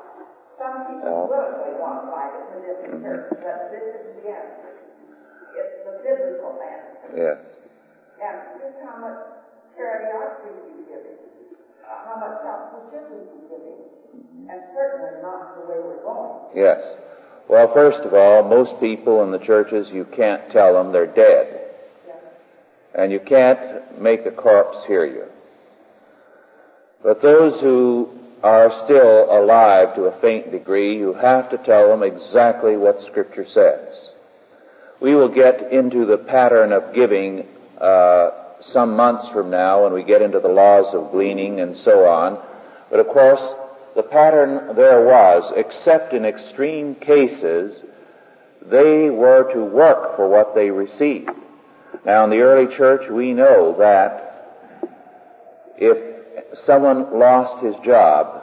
some 0.58 0.86
people 0.86 1.26
willingly 1.26 1.74
want 1.82 2.10
Bible 2.10 2.46
for 2.52 2.58
this 2.62 2.78
church, 3.02 3.26
but 3.42 3.74
this 3.74 3.84
is 3.84 4.02
again, 4.22 4.46
it's 5.54 5.76
the 5.86 5.94
biblical 6.02 6.58
man. 6.58 6.80
Yes. 7.14 7.38
And 8.22 8.36
just 8.62 8.78
how 8.86 9.02
much 9.02 9.20
charity 9.76 10.10
are 10.14 10.38
we 10.46 10.86
giving? 10.86 11.18
Uh, 11.82 12.06
how 12.06 12.16
much 12.22 12.38
help 12.46 12.62
we 12.74 12.80
should 12.90 13.06
we 13.10 13.18
be 13.26 13.40
giving? 13.50 13.82
And 14.50 14.60
certainly 14.74 15.22
not 15.22 15.58
the 15.58 15.66
way 15.66 15.78
we're 15.82 16.02
going. 16.02 16.54
Yes. 16.54 16.80
Well, 17.48 17.70
first 17.74 18.00
of 18.06 18.14
all, 18.14 18.42
most 18.42 18.80
people 18.80 19.22
in 19.22 19.30
the 19.30 19.44
churches, 19.44 19.88
you 19.92 20.06
can't 20.16 20.50
tell 20.50 20.72
them 20.72 20.92
they're 20.92 21.06
dead. 21.06 21.60
And 22.94 23.10
you 23.10 23.20
can't 23.20 24.00
make 24.00 24.24
a 24.24 24.30
corpse 24.30 24.78
hear 24.86 25.04
you. 25.04 25.24
But 27.02 27.20
those 27.20 27.60
who 27.60 28.23
are 28.44 28.70
still 28.84 29.24
alive 29.30 29.94
to 29.94 30.04
a 30.04 30.20
faint 30.20 30.50
degree, 30.50 30.98
you 30.98 31.14
have 31.14 31.48
to 31.48 31.56
tell 31.56 31.88
them 31.88 32.02
exactly 32.02 32.76
what 32.76 33.00
Scripture 33.00 33.46
says. 33.48 34.10
We 35.00 35.14
will 35.14 35.34
get 35.34 35.72
into 35.72 36.04
the 36.04 36.18
pattern 36.18 36.70
of 36.70 36.94
giving 36.94 37.46
uh, 37.80 38.30
some 38.60 38.96
months 38.96 39.26
from 39.32 39.48
now 39.48 39.84
when 39.84 39.94
we 39.94 40.04
get 40.04 40.20
into 40.20 40.40
the 40.40 40.48
laws 40.48 40.94
of 40.94 41.10
gleaning 41.10 41.60
and 41.60 41.74
so 41.78 42.04
on. 42.04 42.38
But 42.90 43.00
of 43.00 43.06
course, 43.06 43.40
the 43.96 44.02
pattern 44.02 44.76
there 44.76 45.06
was, 45.06 45.50
except 45.56 46.12
in 46.12 46.26
extreme 46.26 46.96
cases, 46.96 47.82
they 48.70 49.08
were 49.08 49.50
to 49.54 49.64
work 49.64 50.16
for 50.16 50.28
what 50.28 50.54
they 50.54 50.68
received. 50.68 51.30
Now 52.04 52.24
in 52.24 52.30
the 52.30 52.40
early 52.40 52.76
church 52.76 53.10
we 53.10 53.32
know 53.32 53.74
that 53.78 54.90
if 55.78 56.13
someone 56.66 57.18
lost 57.18 57.64
his 57.64 57.74
job, 57.84 58.42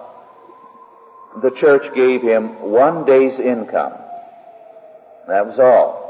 the 1.42 1.52
church 1.52 1.94
gave 1.96 2.22
him 2.22 2.62
one 2.62 3.06
day's 3.06 3.40
income. 3.40 3.94
That 5.28 5.46
was 5.46 5.60
all. 5.60 6.02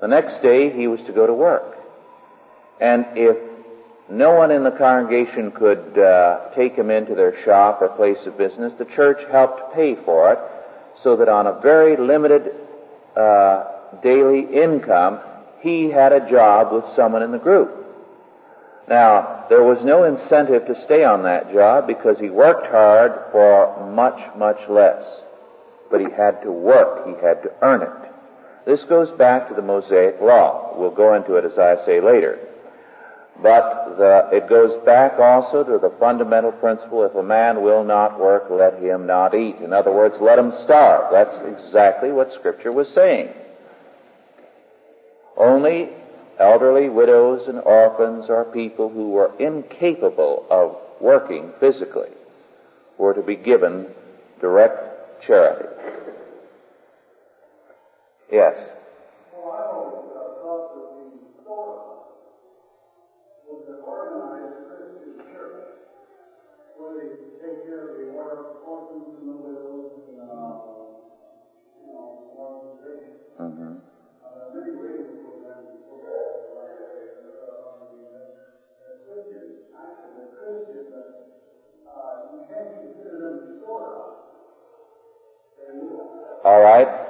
The 0.00 0.08
next 0.08 0.42
day 0.42 0.70
he 0.70 0.86
was 0.86 1.02
to 1.04 1.12
go 1.12 1.26
to 1.26 1.32
work. 1.32 1.76
And 2.80 3.06
if 3.14 3.36
no 4.10 4.34
one 4.34 4.50
in 4.50 4.64
the 4.64 4.70
congregation 4.72 5.50
could 5.52 5.98
uh, 5.98 6.50
take 6.54 6.74
him 6.74 6.90
into 6.90 7.14
their 7.14 7.42
shop 7.44 7.80
or 7.80 7.88
place 7.88 8.18
of 8.26 8.36
business, 8.36 8.74
the 8.78 8.84
church 8.84 9.18
helped 9.30 9.74
pay 9.74 9.96
for 10.04 10.32
it 10.32 10.38
so 11.02 11.16
that 11.16 11.28
on 11.28 11.46
a 11.46 11.58
very 11.60 11.96
limited 11.96 12.50
uh, 13.16 13.64
daily 14.02 14.40
income, 14.40 15.20
he 15.60 15.90
had 15.90 16.12
a 16.12 16.28
job 16.28 16.72
with 16.72 16.84
someone 16.94 17.22
in 17.22 17.32
the 17.32 17.38
group. 17.38 17.83
Now, 18.88 19.46
there 19.48 19.62
was 19.62 19.82
no 19.82 20.04
incentive 20.04 20.66
to 20.66 20.82
stay 20.84 21.04
on 21.04 21.22
that 21.22 21.52
job 21.52 21.86
because 21.86 22.18
he 22.18 22.28
worked 22.28 22.66
hard 22.66 23.12
for 23.32 23.90
much, 23.90 24.20
much 24.36 24.60
less. 24.68 25.02
But 25.90 26.00
he 26.00 26.06
had 26.10 26.42
to 26.42 26.52
work. 26.52 27.06
He 27.06 27.12
had 27.12 27.42
to 27.42 27.52
earn 27.62 27.82
it. 27.82 28.10
This 28.66 28.84
goes 28.84 29.10
back 29.18 29.48
to 29.48 29.54
the 29.54 29.62
Mosaic 29.62 30.20
Law. 30.20 30.74
We'll 30.76 30.90
go 30.90 31.14
into 31.14 31.34
it 31.36 31.44
as 31.44 31.58
I 31.58 31.76
say 31.84 32.00
later. 32.00 32.38
But 33.42 33.96
the, 33.98 34.28
it 34.32 34.48
goes 34.48 34.82
back 34.84 35.18
also 35.18 35.64
to 35.64 35.78
the 35.78 35.92
fundamental 35.98 36.52
principle, 36.52 37.04
if 37.04 37.14
a 37.14 37.22
man 37.22 37.62
will 37.62 37.84
not 37.84 38.18
work, 38.20 38.44
let 38.48 38.80
him 38.80 39.06
not 39.06 39.34
eat. 39.34 39.56
In 39.56 39.72
other 39.72 39.92
words, 39.92 40.14
let 40.20 40.38
him 40.38 40.52
starve. 40.64 41.10
That's 41.10 41.34
exactly 41.46 42.12
what 42.12 42.32
Scripture 42.32 42.70
was 42.70 42.88
saying. 42.88 43.30
Only 45.36 45.90
elderly 46.38 46.88
widows 46.88 47.48
and 47.48 47.58
orphans 47.60 48.26
or 48.28 48.44
people 48.44 48.88
who 48.88 49.10
were 49.10 49.32
incapable 49.38 50.46
of 50.50 50.76
working 51.00 51.52
physically 51.60 52.10
were 52.98 53.14
to 53.14 53.22
be 53.22 53.36
given 53.36 53.88
direct 54.40 55.22
charity. 55.26 55.68
Yes. 58.30 58.56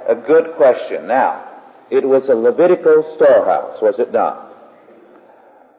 A 0.07 0.15
good 0.15 0.55
question. 0.55 1.07
Now, 1.07 1.49
it 1.89 2.07
was 2.07 2.29
a 2.29 2.35
Levitical 2.35 3.13
storehouse, 3.15 3.81
was 3.81 3.99
it 3.99 4.11
not? 4.11 4.53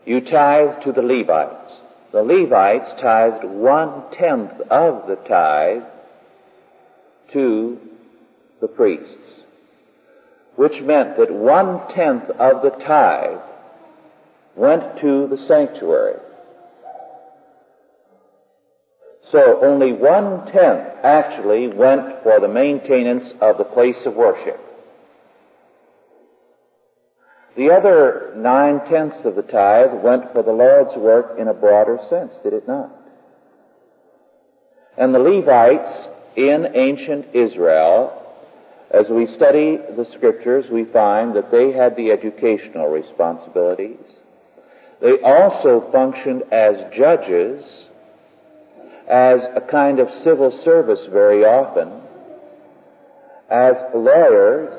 You 0.05 0.21
tithe 0.21 0.83
to 0.85 0.93
the 0.93 1.03
Levites. 1.03 1.73
The 2.13 2.23
Levites 2.23 2.89
tithed 3.01 3.45
one 3.45 4.05
tenth 4.13 4.61
of 4.71 5.07
the 5.09 5.17
tithe 5.29 5.83
to 7.33 7.79
the 8.61 8.69
priests, 8.69 9.43
which 10.55 10.81
meant 10.83 11.17
that 11.19 11.33
one 11.33 11.87
tenth 11.93 12.31
of 12.31 12.63
the 12.63 12.71
tithe 12.85 13.41
went 14.55 15.01
to 15.01 15.27
the 15.29 15.37
sanctuary. 15.37 16.21
So 19.33 19.61
only 19.63 19.93
one 19.93 20.47
tenth 20.53 20.89
actually 21.03 21.69
went 21.69 22.23
for 22.23 22.39
the 22.41 22.49
maintenance 22.49 23.35
of 23.41 23.59
the 23.59 23.65
place 23.65 24.07
of 24.07 24.15
worship. 24.15 24.61
The 27.57 27.71
other 27.71 28.35
nine 28.37 28.81
tenths 28.89 29.25
of 29.25 29.35
the 29.35 29.43
tithe 29.43 30.03
went 30.03 30.33
for 30.33 30.43
the 30.43 30.53
Lord's 30.53 30.95
work 30.97 31.39
in 31.39 31.49
a 31.49 31.55
broader 31.55 31.99
sense, 32.09 32.35
did 32.45 32.53
it 32.53 32.69
not? 32.69 32.93
And 34.99 35.15
the 35.15 35.19
Levites 35.19 36.09
in 36.37 36.69
ancient 36.75 37.35
Israel, 37.35 38.23
as 38.91 39.09
we 39.09 39.27
study 39.27 39.79
the 39.97 40.07
scriptures, 40.15 40.67
we 40.71 40.85
find 40.85 41.35
that 41.35 41.51
they 41.51 41.73
had 41.73 41.97
the 41.97 42.13
educational 42.13 42.89
responsibilities. 42.89 44.07
They 45.01 45.19
also 45.23 45.91
functioned 45.91 46.45
as 46.53 46.77
judges 46.95 47.87
as 49.09 49.41
a 49.55 49.61
kind 49.61 50.01
of 50.01 50.09
civil 50.25 50.51
service 50.65 51.07
very 51.11 51.45
often, 51.45 51.89
as 53.49 53.77
lawyers, 53.95 54.75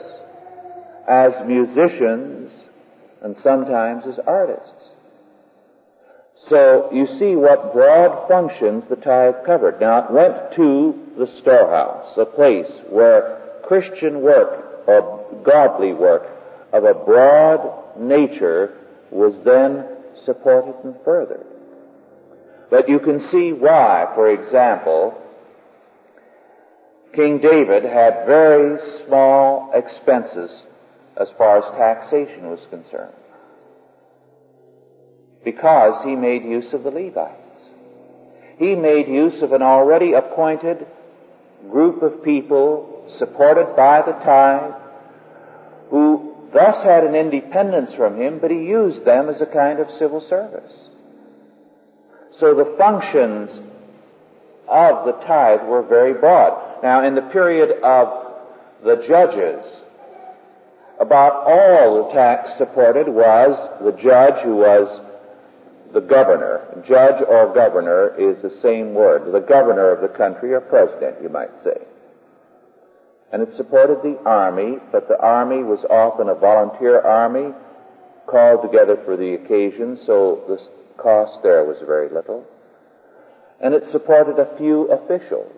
as 1.07 1.33
musicians, 1.45 2.51
and 3.21 3.35
sometimes 3.37 4.05
as 4.05 4.19
artists. 4.27 4.91
So 6.49 6.89
you 6.93 7.07
see 7.17 7.35
what 7.35 7.73
broad 7.73 8.27
functions 8.27 8.83
the 8.89 8.95
tithe 8.95 9.45
covered. 9.45 9.79
Now 9.79 10.05
it 10.05 10.11
went 10.11 10.55
to 10.55 10.93
the 11.17 11.27
storehouse, 11.39 12.15
a 12.17 12.25
place 12.25 12.71
where 12.89 13.41
Christian 13.63 14.21
work 14.21 14.85
or 14.87 15.41
godly 15.43 15.93
work 15.93 16.23
of 16.73 16.83
a 16.83 16.93
broad 16.93 17.97
nature 17.99 18.77
was 19.09 19.33
then 19.43 19.85
supported 20.25 20.75
and 20.83 20.95
furthered. 21.03 21.46
But 22.69 22.89
you 22.89 22.99
can 22.99 23.25
see 23.27 23.53
why, 23.53 24.11
for 24.13 24.29
example, 24.29 25.21
King 27.13 27.39
David 27.39 27.83
had 27.83 28.25
very 28.25 28.77
small 29.05 29.71
expenses 29.73 30.63
as 31.15 31.29
far 31.37 31.59
as 31.59 31.71
taxation 31.75 32.49
was 32.49 32.65
concerned. 32.69 33.13
Because 35.43 36.03
he 36.03 36.15
made 36.15 36.43
use 36.43 36.73
of 36.73 36.83
the 36.83 36.91
Levites. 36.91 37.61
He 38.59 38.75
made 38.75 39.07
use 39.07 39.41
of 39.41 39.53
an 39.53 39.61
already 39.61 40.13
appointed 40.13 40.85
group 41.69 42.01
of 42.01 42.23
people 42.23 43.05
supported 43.07 43.75
by 43.75 44.01
the 44.01 44.11
tithe 44.11 44.73
who 45.89 46.35
thus 46.53 46.83
had 46.83 47.03
an 47.03 47.15
independence 47.15 47.93
from 47.93 48.19
him, 48.19 48.39
but 48.39 48.51
he 48.51 48.57
used 48.57 49.05
them 49.05 49.29
as 49.29 49.41
a 49.41 49.45
kind 49.45 49.79
of 49.79 49.89
civil 49.91 50.21
service. 50.21 50.89
So 52.39 52.53
the 52.53 52.75
functions 52.77 53.59
of 54.67 55.05
the 55.05 55.13
tithe 55.25 55.67
were 55.67 55.81
very 55.81 56.13
broad. 56.13 56.83
Now, 56.83 57.05
in 57.05 57.15
the 57.15 57.21
period 57.33 57.81
of 57.83 58.35
the 58.83 59.03
judges, 59.07 59.65
about 60.99 61.47
all 61.47 62.07
the 62.07 62.13
tax 62.13 62.49
supported 62.57 63.07
was 63.07 63.57
the 63.83 63.91
judge 63.91 64.43
who 64.43 64.57
was 64.57 65.01
the 65.93 66.01
governor. 66.01 66.83
Judge 66.87 67.23
or 67.27 67.53
governor 67.53 68.13
is 68.19 68.41
the 68.41 68.55
same 68.61 68.93
word. 68.93 69.31
The 69.31 69.47
governor 69.47 69.91
of 69.91 70.01
the 70.01 70.15
country 70.15 70.53
or 70.53 70.61
president, 70.61 71.21
you 71.21 71.29
might 71.29 71.51
say. 71.63 71.77
And 73.31 73.41
it 73.41 73.49
supported 73.55 73.99
the 74.03 74.19
army, 74.25 74.77
but 74.91 75.07
the 75.07 75.19
army 75.19 75.63
was 75.63 75.83
often 75.89 76.29
a 76.29 76.35
volunteer 76.35 77.01
army 77.01 77.53
called 78.27 78.61
together 78.61 78.97
for 79.05 79.17
the 79.17 79.33
occasion, 79.33 79.99
so 80.05 80.43
the 80.47 80.59
cost 80.97 81.43
there 81.43 81.63
was 81.63 81.77
very 81.85 82.09
little. 82.09 82.45
And 83.61 83.73
it 83.73 83.87
supported 83.87 84.39
a 84.39 84.57
few 84.57 84.83
officials. 84.91 85.53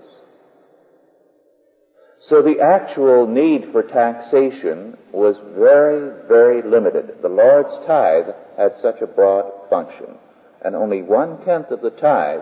So 2.27 2.41
the 2.41 2.59
actual 2.59 3.27
need 3.27 3.71
for 3.71 3.81
taxation 3.81 4.97
was 5.11 5.37
very, 5.57 6.27
very 6.27 6.61
limited. 6.61 7.21
The 7.21 7.29
Lord's 7.29 7.73
tithe 7.87 8.35
had 8.57 8.77
such 8.77 9.01
a 9.01 9.07
broad 9.07 9.51
function, 9.69 10.15
and 10.63 10.75
only 10.75 11.01
one 11.01 11.43
tenth 11.45 11.71
of 11.71 11.81
the 11.81 11.91
tithe 11.91 12.41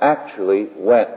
actually 0.00 0.68
went 0.76 1.10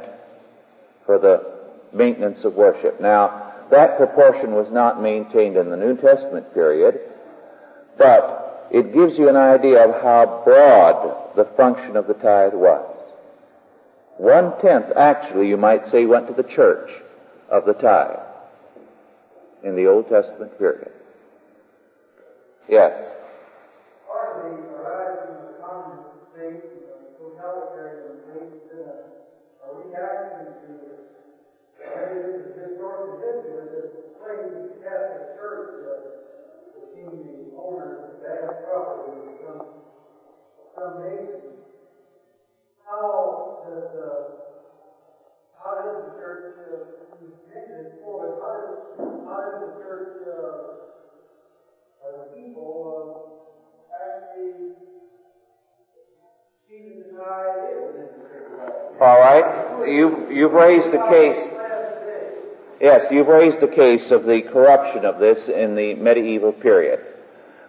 for 1.05 1.19
the 1.19 1.55
maintenance 1.95 2.43
of 2.43 2.53
worship. 2.53 3.01
Now, 3.01 3.53
that 3.71 3.97
proportion 3.97 4.51
was 4.53 4.71
not 4.71 5.01
maintained 5.01 5.57
in 5.57 5.69
the 5.69 5.78
New 5.78 5.97
Testament 5.97 6.53
period, 6.53 6.99
but 7.97 8.45
it 8.72 8.93
gives 8.93 9.18
you 9.18 9.30
an 9.30 9.36
idea 9.36 9.88
of 9.88 10.01
how 10.01 10.41
broad 10.43 11.36
the 11.36 11.45
function 11.55 11.95
of 11.95 12.07
the 12.07 12.13
tithe 12.13 12.53
was. 12.53 12.97
One 14.18 14.53
tenth, 14.61 14.95
actually, 14.97 15.47
you 15.49 15.57
might 15.57 15.86
say, 15.88 16.05
went 16.05 16.28
to 16.28 16.34
the 16.34 16.49
church 16.55 16.89
of 17.49 17.66
the 17.66 17.74
tithe 17.74 18.20
in 19.63 19.76
the 19.76 19.88
Old 19.88 20.07
Testament 20.09 20.57
period. 20.57 20.91
Yes. 22.70 22.93
Nations. 41.00 41.66
How 42.86 43.66
the, 43.66 43.78
uh, 43.98 44.36
how 45.58 45.72
does 45.82 46.06
the 46.06 46.12
church, 46.22 46.44
uh, 46.62 47.26
it 47.56 47.98
before, 47.98 48.20
but 48.22 48.38
how 48.42 48.54
does, 48.62 48.78
how 49.26 49.38
does 49.42 49.58
the 49.66 49.72
church, 49.82 50.14
uh, 50.28 50.86
or 52.04 52.10
the 52.14 52.30
people, 52.38 52.78
uh, 53.90 54.06
actually 54.06 54.76
the 56.70 56.78
is 56.78 57.10
the? 57.14 58.26
All 59.02 59.20
right. 59.20 59.88
You've, 59.88 60.32
you've 60.32 60.54
raised 60.54 60.88
the 60.88 61.04
case. 61.10 61.52
Yes, 62.82 63.06
you've 63.12 63.28
raised 63.28 63.62
the 63.62 63.68
case 63.68 64.12
of 64.12 64.24
the 64.24 64.42
corruption 64.52 65.06
of 65.06 65.20
this 65.20 65.48
in 65.48 65.76
the 65.76 65.96
medieval 65.96 66.52
period. 66.52 67.00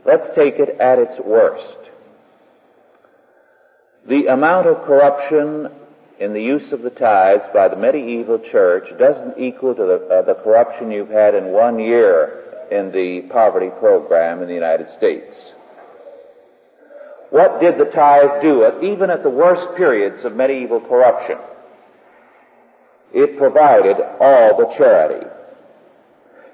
Let's 0.05 0.35
take 0.35 0.59
it 0.59 0.81
at 0.81 0.99
its 0.99 1.19
worst. 1.25 1.79
The 4.09 4.27
amount 4.27 4.69
of 4.69 4.85
corruption 4.85 5.69
in 6.21 6.33
the 6.33 6.43
use 6.43 6.73
of 6.73 6.83
the 6.83 6.91
tithes 6.91 7.45
by 7.53 7.69
the 7.69 7.77
medieval 7.77 8.39
church 8.39 8.87
doesn't 8.99 9.39
equal 9.39 9.75
to 9.75 9.83
the, 9.83 10.09
uh, 10.09 10.23
the 10.23 10.35
corruption 10.43 10.91
you've 10.91 11.09
had 11.09 11.35
in 11.35 11.47
one 11.47 11.79
year 11.81 12.69
in 12.71 12.93
the 12.93 13.23
poverty 13.33 13.71
program 13.81 14.43
in 14.43 14.49
the 14.49 14.55
United 14.55 14.89
States. 14.97 15.35
What 17.31 17.61
did 17.61 17.79
the 17.79 17.87
tithe 17.87 18.43
do, 18.43 18.81
even 18.83 19.11
at 19.11 19.25
the 19.25 19.31
worst 19.31 19.77
periods 19.77 20.25
of 20.25 20.37
medieval 20.37 20.81
corruption? 20.81 21.39
It 23.13 23.37
provided 23.39 23.97
all 24.21 24.57
the 24.57 24.73
charity. 24.77 25.27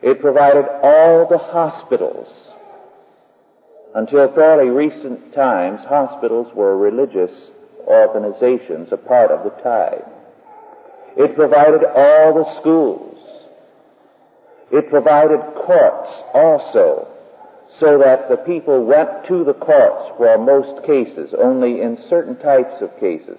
It 0.03 0.20
provided 0.20 0.64
all 0.82 1.28
the 1.28 1.38
hospitals. 1.38 2.28
Until 3.95 4.32
fairly 4.32 4.70
recent 4.70 5.34
times, 5.34 5.84
hospitals 5.84 6.53
were 6.55 6.76
religious 6.78 7.51
organizations, 7.86 8.90
a 8.90 8.97
part 8.97 9.30
of 9.30 9.45
the 9.45 9.62
tithe. 9.62 10.09
It 11.16 11.34
provided 11.34 11.84
all 11.84 12.34
the 12.34 12.51
schools. 12.55 13.18
It 14.70 14.88
provided 14.88 15.40
courts 15.55 16.09
also, 16.32 17.09
so 17.68 17.99
that 17.99 18.30
the 18.30 18.38
people 18.38 18.84
went 18.84 19.26
to 19.26 19.45
the 19.45 19.53
courts 19.53 20.11
for 20.16 20.38
most 20.38 20.86
cases. 20.86 21.34
Only 21.38 21.82
in 21.82 21.99
certain 22.09 22.36
types 22.36 22.80
of 22.80 22.99
cases 22.99 23.38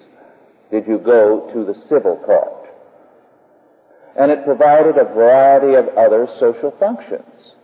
did 0.69 0.87
you 0.87 0.99
go 0.99 1.49
to 1.51 1.65
the 1.65 1.79
civil 1.89 2.17
court. 2.17 2.69
And 4.15 4.31
it 4.31 4.45
provided 4.45 4.97
a 4.97 5.05
variety 5.05 5.73
of 5.73 5.87
other 5.97 6.27
social 6.39 6.71
functions. 6.79 7.55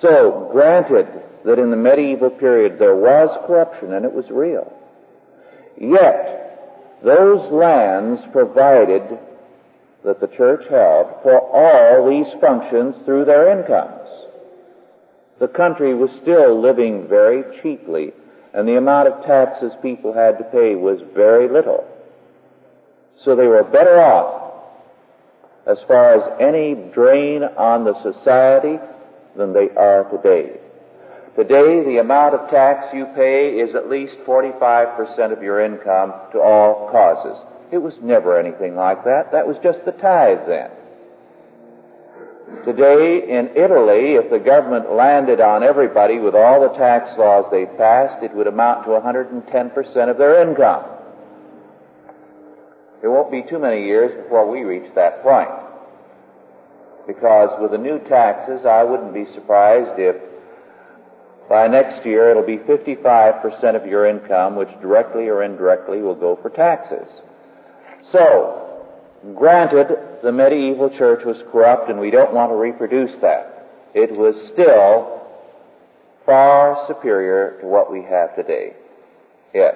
So, 0.00 0.48
granted 0.52 1.06
that 1.44 1.58
in 1.58 1.70
the 1.70 1.76
medieval 1.76 2.30
period 2.30 2.78
there 2.78 2.96
was 2.96 3.30
corruption 3.46 3.92
and 3.92 4.04
it 4.04 4.12
was 4.12 4.30
real, 4.30 4.72
yet 5.78 7.00
those 7.02 7.50
lands 7.50 8.20
provided 8.32 9.02
that 10.04 10.20
the 10.20 10.28
church 10.28 10.62
held 10.70 11.22
for 11.22 11.40
all 11.40 12.08
these 12.08 12.32
functions 12.40 12.94
through 13.04 13.26
their 13.26 13.58
incomes. 13.58 14.08
The 15.38 15.48
country 15.48 15.94
was 15.94 16.10
still 16.22 16.60
living 16.60 17.06
very 17.08 17.44
cheaply, 17.62 18.12
and 18.52 18.66
the 18.66 18.76
amount 18.76 19.08
of 19.08 19.24
taxes 19.24 19.72
people 19.82 20.12
had 20.12 20.38
to 20.38 20.44
pay 20.44 20.74
was 20.74 21.00
very 21.14 21.48
little. 21.48 21.86
So 23.24 23.36
they 23.36 23.46
were 23.46 23.64
better 23.64 24.00
off 24.00 24.52
as 25.66 25.78
far 25.86 26.14
as 26.14 26.40
any 26.40 26.74
drain 26.92 27.42
on 27.42 27.84
the 27.84 27.94
society 28.02 28.78
than 29.36 29.52
they 29.52 29.68
are 29.76 30.04
today. 30.10 30.58
Today, 31.36 31.84
the 31.84 31.98
amount 32.00 32.34
of 32.34 32.50
tax 32.50 32.92
you 32.92 33.06
pay 33.14 33.60
is 33.60 33.74
at 33.74 33.88
least 33.88 34.18
45% 34.26 35.32
of 35.32 35.42
your 35.42 35.64
income 35.64 36.12
to 36.32 36.40
all 36.40 36.90
causes. 36.90 37.40
It 37.72 37.78
was 37.78 37.94
never 38.02 38.38
anything 38.38 38.74
like 38.74 39.04
that. 39.04 39.30
That 39.32 39.46
was 39.46 39.56
just 39.62 39.84
the 39.84 39.92
tithe 39.92 40.46
then. 40.48 40.70
Today, 42.64 43.22
in 43.30 43.56
Italy, 43.56 44.18
if 44.18 44.28
the 44.28 44.40
government 44.40 44.92
landed 44.92 45.40
on 45.40 45.62
everybody 45.62 46.18
with 46.18 46.34
all 46.34 46.60
the 46.60 46.76
tax 46.76 47.16
laws 47.16 47.46
they 47.50 47.64
passed, 47.64 48.22
it 48.24 48.34
would 48.34 48.48
amount 48.48 48.84
to 48.84 48.90
110% 48.90 50.10
of 50.10 50.18
their 50.18 50.42
income. 50.42 50.84
It 53.02 53.08
won't 53.08 53.30
be 53.30 53.42
too 53.48 53.58
many 53.58 53.84
years 53.86 54.12
before 54.24 54.50
we 54.50 54.60
reach 54.62 54.92
that 54.94 55.22
point. 55.22 55.48
Because 57.06 57.50
with 57.60 57.72
the 57.72 57.78
new 57.78 57.98
taxes, 58.08 58.64
I 58.64 58.84
wouldn't 58.84 59.14
be 59.14 59.26
surprised 59.32 59.98
if 59.98 60.16
by 61.48 61.66
next 61.66 62.06
year 62.06 62.30
it'll 62.30 62.46
be 62.46 62.58
55% 62.58 63.74
of 63.74 63.84
your 63.84 64.06
income 64.06 64.54
which 64.54 64.68
directly 64.80 65.28
or 65.28 65.42
indirectly 65.42 66.00
will 66.00 66.14
go 66.14 66.38
for 66.40 66.48
taxes. 66.48 67.08
So, 68.12 68.86
granted, 69.34 69.88
the 70.22 70.30
medieval 70.30 70.90
church 70.90 71.24
was 71.24 71.42
corrupt 71.50 71.90
and 71.90 71.98
we 71.98 72.10
don't 72.10 72.32
want 72.32 72.52
to 72.52 72.56
reproduce 72.56 73.20
that. 73.20 73.66
It 73.94 74.16
was 74.16 74.40
still 74.52 75.26
far 76.24 76.84
superior 76.86 77.58
to 77.60 77.66
what 77.66 77.90
we 77.90 78.02
have 78.02 78.36
today. 78.36 78.74
Yes. 79.52 79.74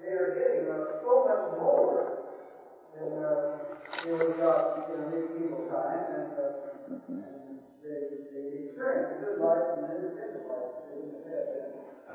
They 0.00 0.08
are 0.08 0.34
getting. 0.38 0.54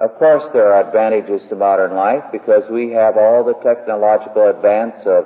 Of 0.01 0.17
course, 0.17 0.43
there 0.53 0.71
are 0.71 0.87
advantages 0.87 1.41
to 1.49 1.55
modern 1.55 1.93
life 1.93 2.23
because 2.31 2.63
we 2.71 2.91
have 2.91 3.17
all 3.17 3.43
the 3.43 3.55
technological 3.55 4.47
advance 4.47 4.95
of 5.05 5.25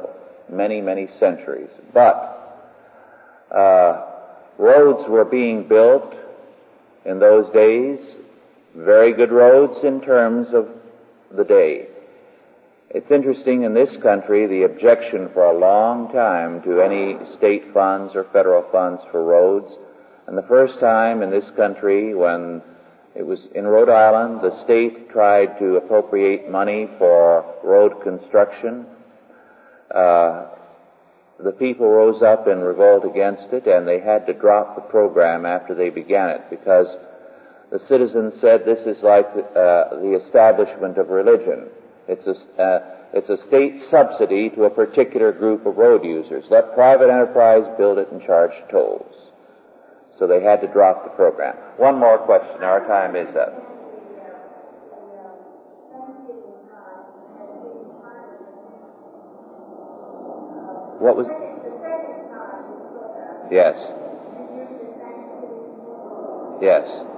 many, 0.50 0.82
many 0.82 1.08
centuries. 1.20 1.70
But 1.94 2.74
uh, 3.56 4.06
roads 4.58 5.08
were 5.08 5.26
being 5.26 5.68
built 5.68 6.16
in 7.06 7.20
those 7.20 7.52
days, 7.54 8.16
very 8.76 9.14
good 9.14 9.32
roads 9.32 9.84
in 9.84 10.02
terms 10.02 10.48
of 10.56 10.68
the 11.36 11.44
day. 11.44 11.88
It's 12.90 13.10
interesting 13.10 13.64
in 13.64 13.74
this 13.74 13.98
country, 14.04 14.46
the 14.46 14.64
objection 14.64 15.30
for 15.34 15.46
a 15.46 15.58
long 15.58 16.12
time 16.14 16.62
to 16.62 16.82
any 16.82 17.18
state 17.38 17.74
funds 17.74 18.14
or 18.16 18.26
federal 18.32 18.70
funds 18.72 19.02
for 19.12 19.24
roads. 19.24 19.68
And 20.28 20.38
the 20.38 20.46
first 20.48 20.80
time 20.80 21.24
in 21.24 21.32
this 21.32 21.50
country 21.56 22.14
when 22.14 22.62
it 23.16 23.26
was 23.26 23.48
in 23.56 23.66
Rhode 23.66 23.90
Island, 23.90 24.42
the 24.42 24.64
state 24.64 25.10
tried 25.10 25.58
to 25.60 25.78
appropriate 25.78 26.50
money 26.50 26.88
for 26.98 27.46
road 27.64 28.04
construction. 28.04 28.86
Uh, 29.94 30.50
the 31.44 31.52
people 31.52 31.88
rose 31.88 32.22
up 32.22 32.48
in 32.48 32.60
revolt 32.60 33.06
against 33.06 33.54
it, 33.54 33.66
and 33.68 33.88
they 33.88 34.00
had 34.00 34.26
to 34.28 34.34
drop 34.34 34.76
the 34.76 34.82
program 34.82 35.46
after 35.46 35.74
they 35.74 35.90
began 35.90 36.30
it 36.30 36.42
because 36.50 36.88
the 37.74 37.80
citizens 37.88 38.36
said 38.40 38.66
this 38.66 38.86
is 38.86 39.02
like 39.02 39.26
uh, 39.34 39.98
the 39.98 40.22
establishment 40.24 41.00
of 41.00 41.10
religion. 41.10 41.70
It's 42.08 42.28
a, 42.28 42.62
uh, 42.62 42.80
it's 43.14 43.30
a 43.30 43.38
state 43.48 43.82
subsidy 43.90 44.52
to 44.52 44.66
a 44.66 44.70
particular 44.70 45.32
group 45.32 45.66
of 45.66 45.76
road 45.76 46.06
users. 46.06 46.46
Let 46.52 46.76
private 46.76 47.10
enterprise 47.10 47.64
build 47.76 47.98
it 47.98 48.12
and 48.12 48.22
charge 48.22 48.52
tolls. 48.70 49.16
So 50.20 50.28
they 50.28 50.44
had 50.44 50.62
to 50.62 50.68
drop 50.68 51.04
the 51.04 51.10
program. 51.16 51.56
One 51.78 51.98
more 51.98 52.20
question. 52.20 52.62
Our 52.62 52.86
time 52.86 53.16
is 53.16 53.36
up. 53.36 53.58
What 61.02 61.18
was? 61.18 61.26
Yes. 63.52 63.76
Yes. 66.62 67.13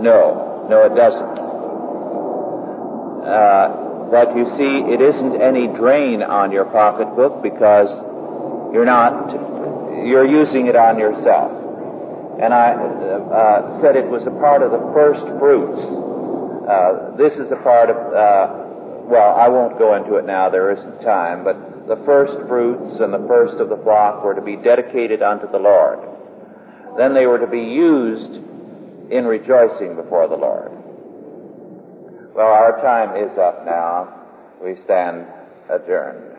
No, 0.00 0.66
no, 0.68 0.84
it 0.84 0.94
doesn't. 0.94 1.38
Uh, 3.26 4.08
but 4.10 4.36
you 4.36 4.46
see, 4.56 4.92
it 4.92 5.00
isn't 5.00 5.40
any 5.40 5.66
drain 5.66 6.22
on 6.22 6.52
your 6.52 6.64
pocketbook 6.66 7.42
because 7.42 7.90
you're 8.72 8.84
not, 8.84 9.32
you're 10.06 10.26
using 10.26 10.66
it 10.66 10.76
on 10.76 10.98
yourself. 10.98 11.50
And 12.40 12.52
I 12.52 12.72
uh, 12.74 13.80
said 13.80 13.96
it 13.96 14.06
was 14.06 14.22
a 14.26 14.30
part 14.30 14.62
of 14.62 14.70
the 14.70 14.78
first 14.92 15.26
fruits. 15.40 15.80
Uh, 15.80 17.16
this 17.16 17.34
is 17.38 17.50
a 17.50 17.56
part 17.56 17.90
of, 17.90 17.96
uh, 17.96 19.08
well, 19.08 19.34
I 19.34 19.48
won't 19.48 19.78
go 19.78 19.96
into 19.96 20.16
it 20.16 20.26
now, 20.26 20.50
there 20.50 20.70
isn't 20.72 21.00
time, 21.00 21.42
but 21.42 21.88
the 21.88 21.96
first 22.04 22.46
fruits 22.48 23.00
and 23.00 23.12
the 23.12 23.24
first 23.26 23.58
of 23.58 23.70
the 23.70 23.76
flock 23.78 24.22
were 24.22 24.34
to 24.34 24.42
be 24.42 24.56
dedicated 24.56 25.22
unto 25.22 25.50
the 25.50 25.58
Lord. 25.58 25.98
Then 26.98 27.14
they 27.14 27.26
were 27.26 27.38
to 27.38 27.46
be 27.46 27.62
used 27.62 28.40
in 29.10 29.24
rejoicing 29.24 29.96
before 29.96 30.28
the 30.28 30.36
Lord. 30.36 30.72
Well, 32.34 32.46
our 32.46 32.80
time 32.82 33.16
is 33.16 33.38
up 33.38 33.64
now. 33.64 34.12
We 34.62 34.76
stand 34.84 35.26
adjourned. 35.70 36.35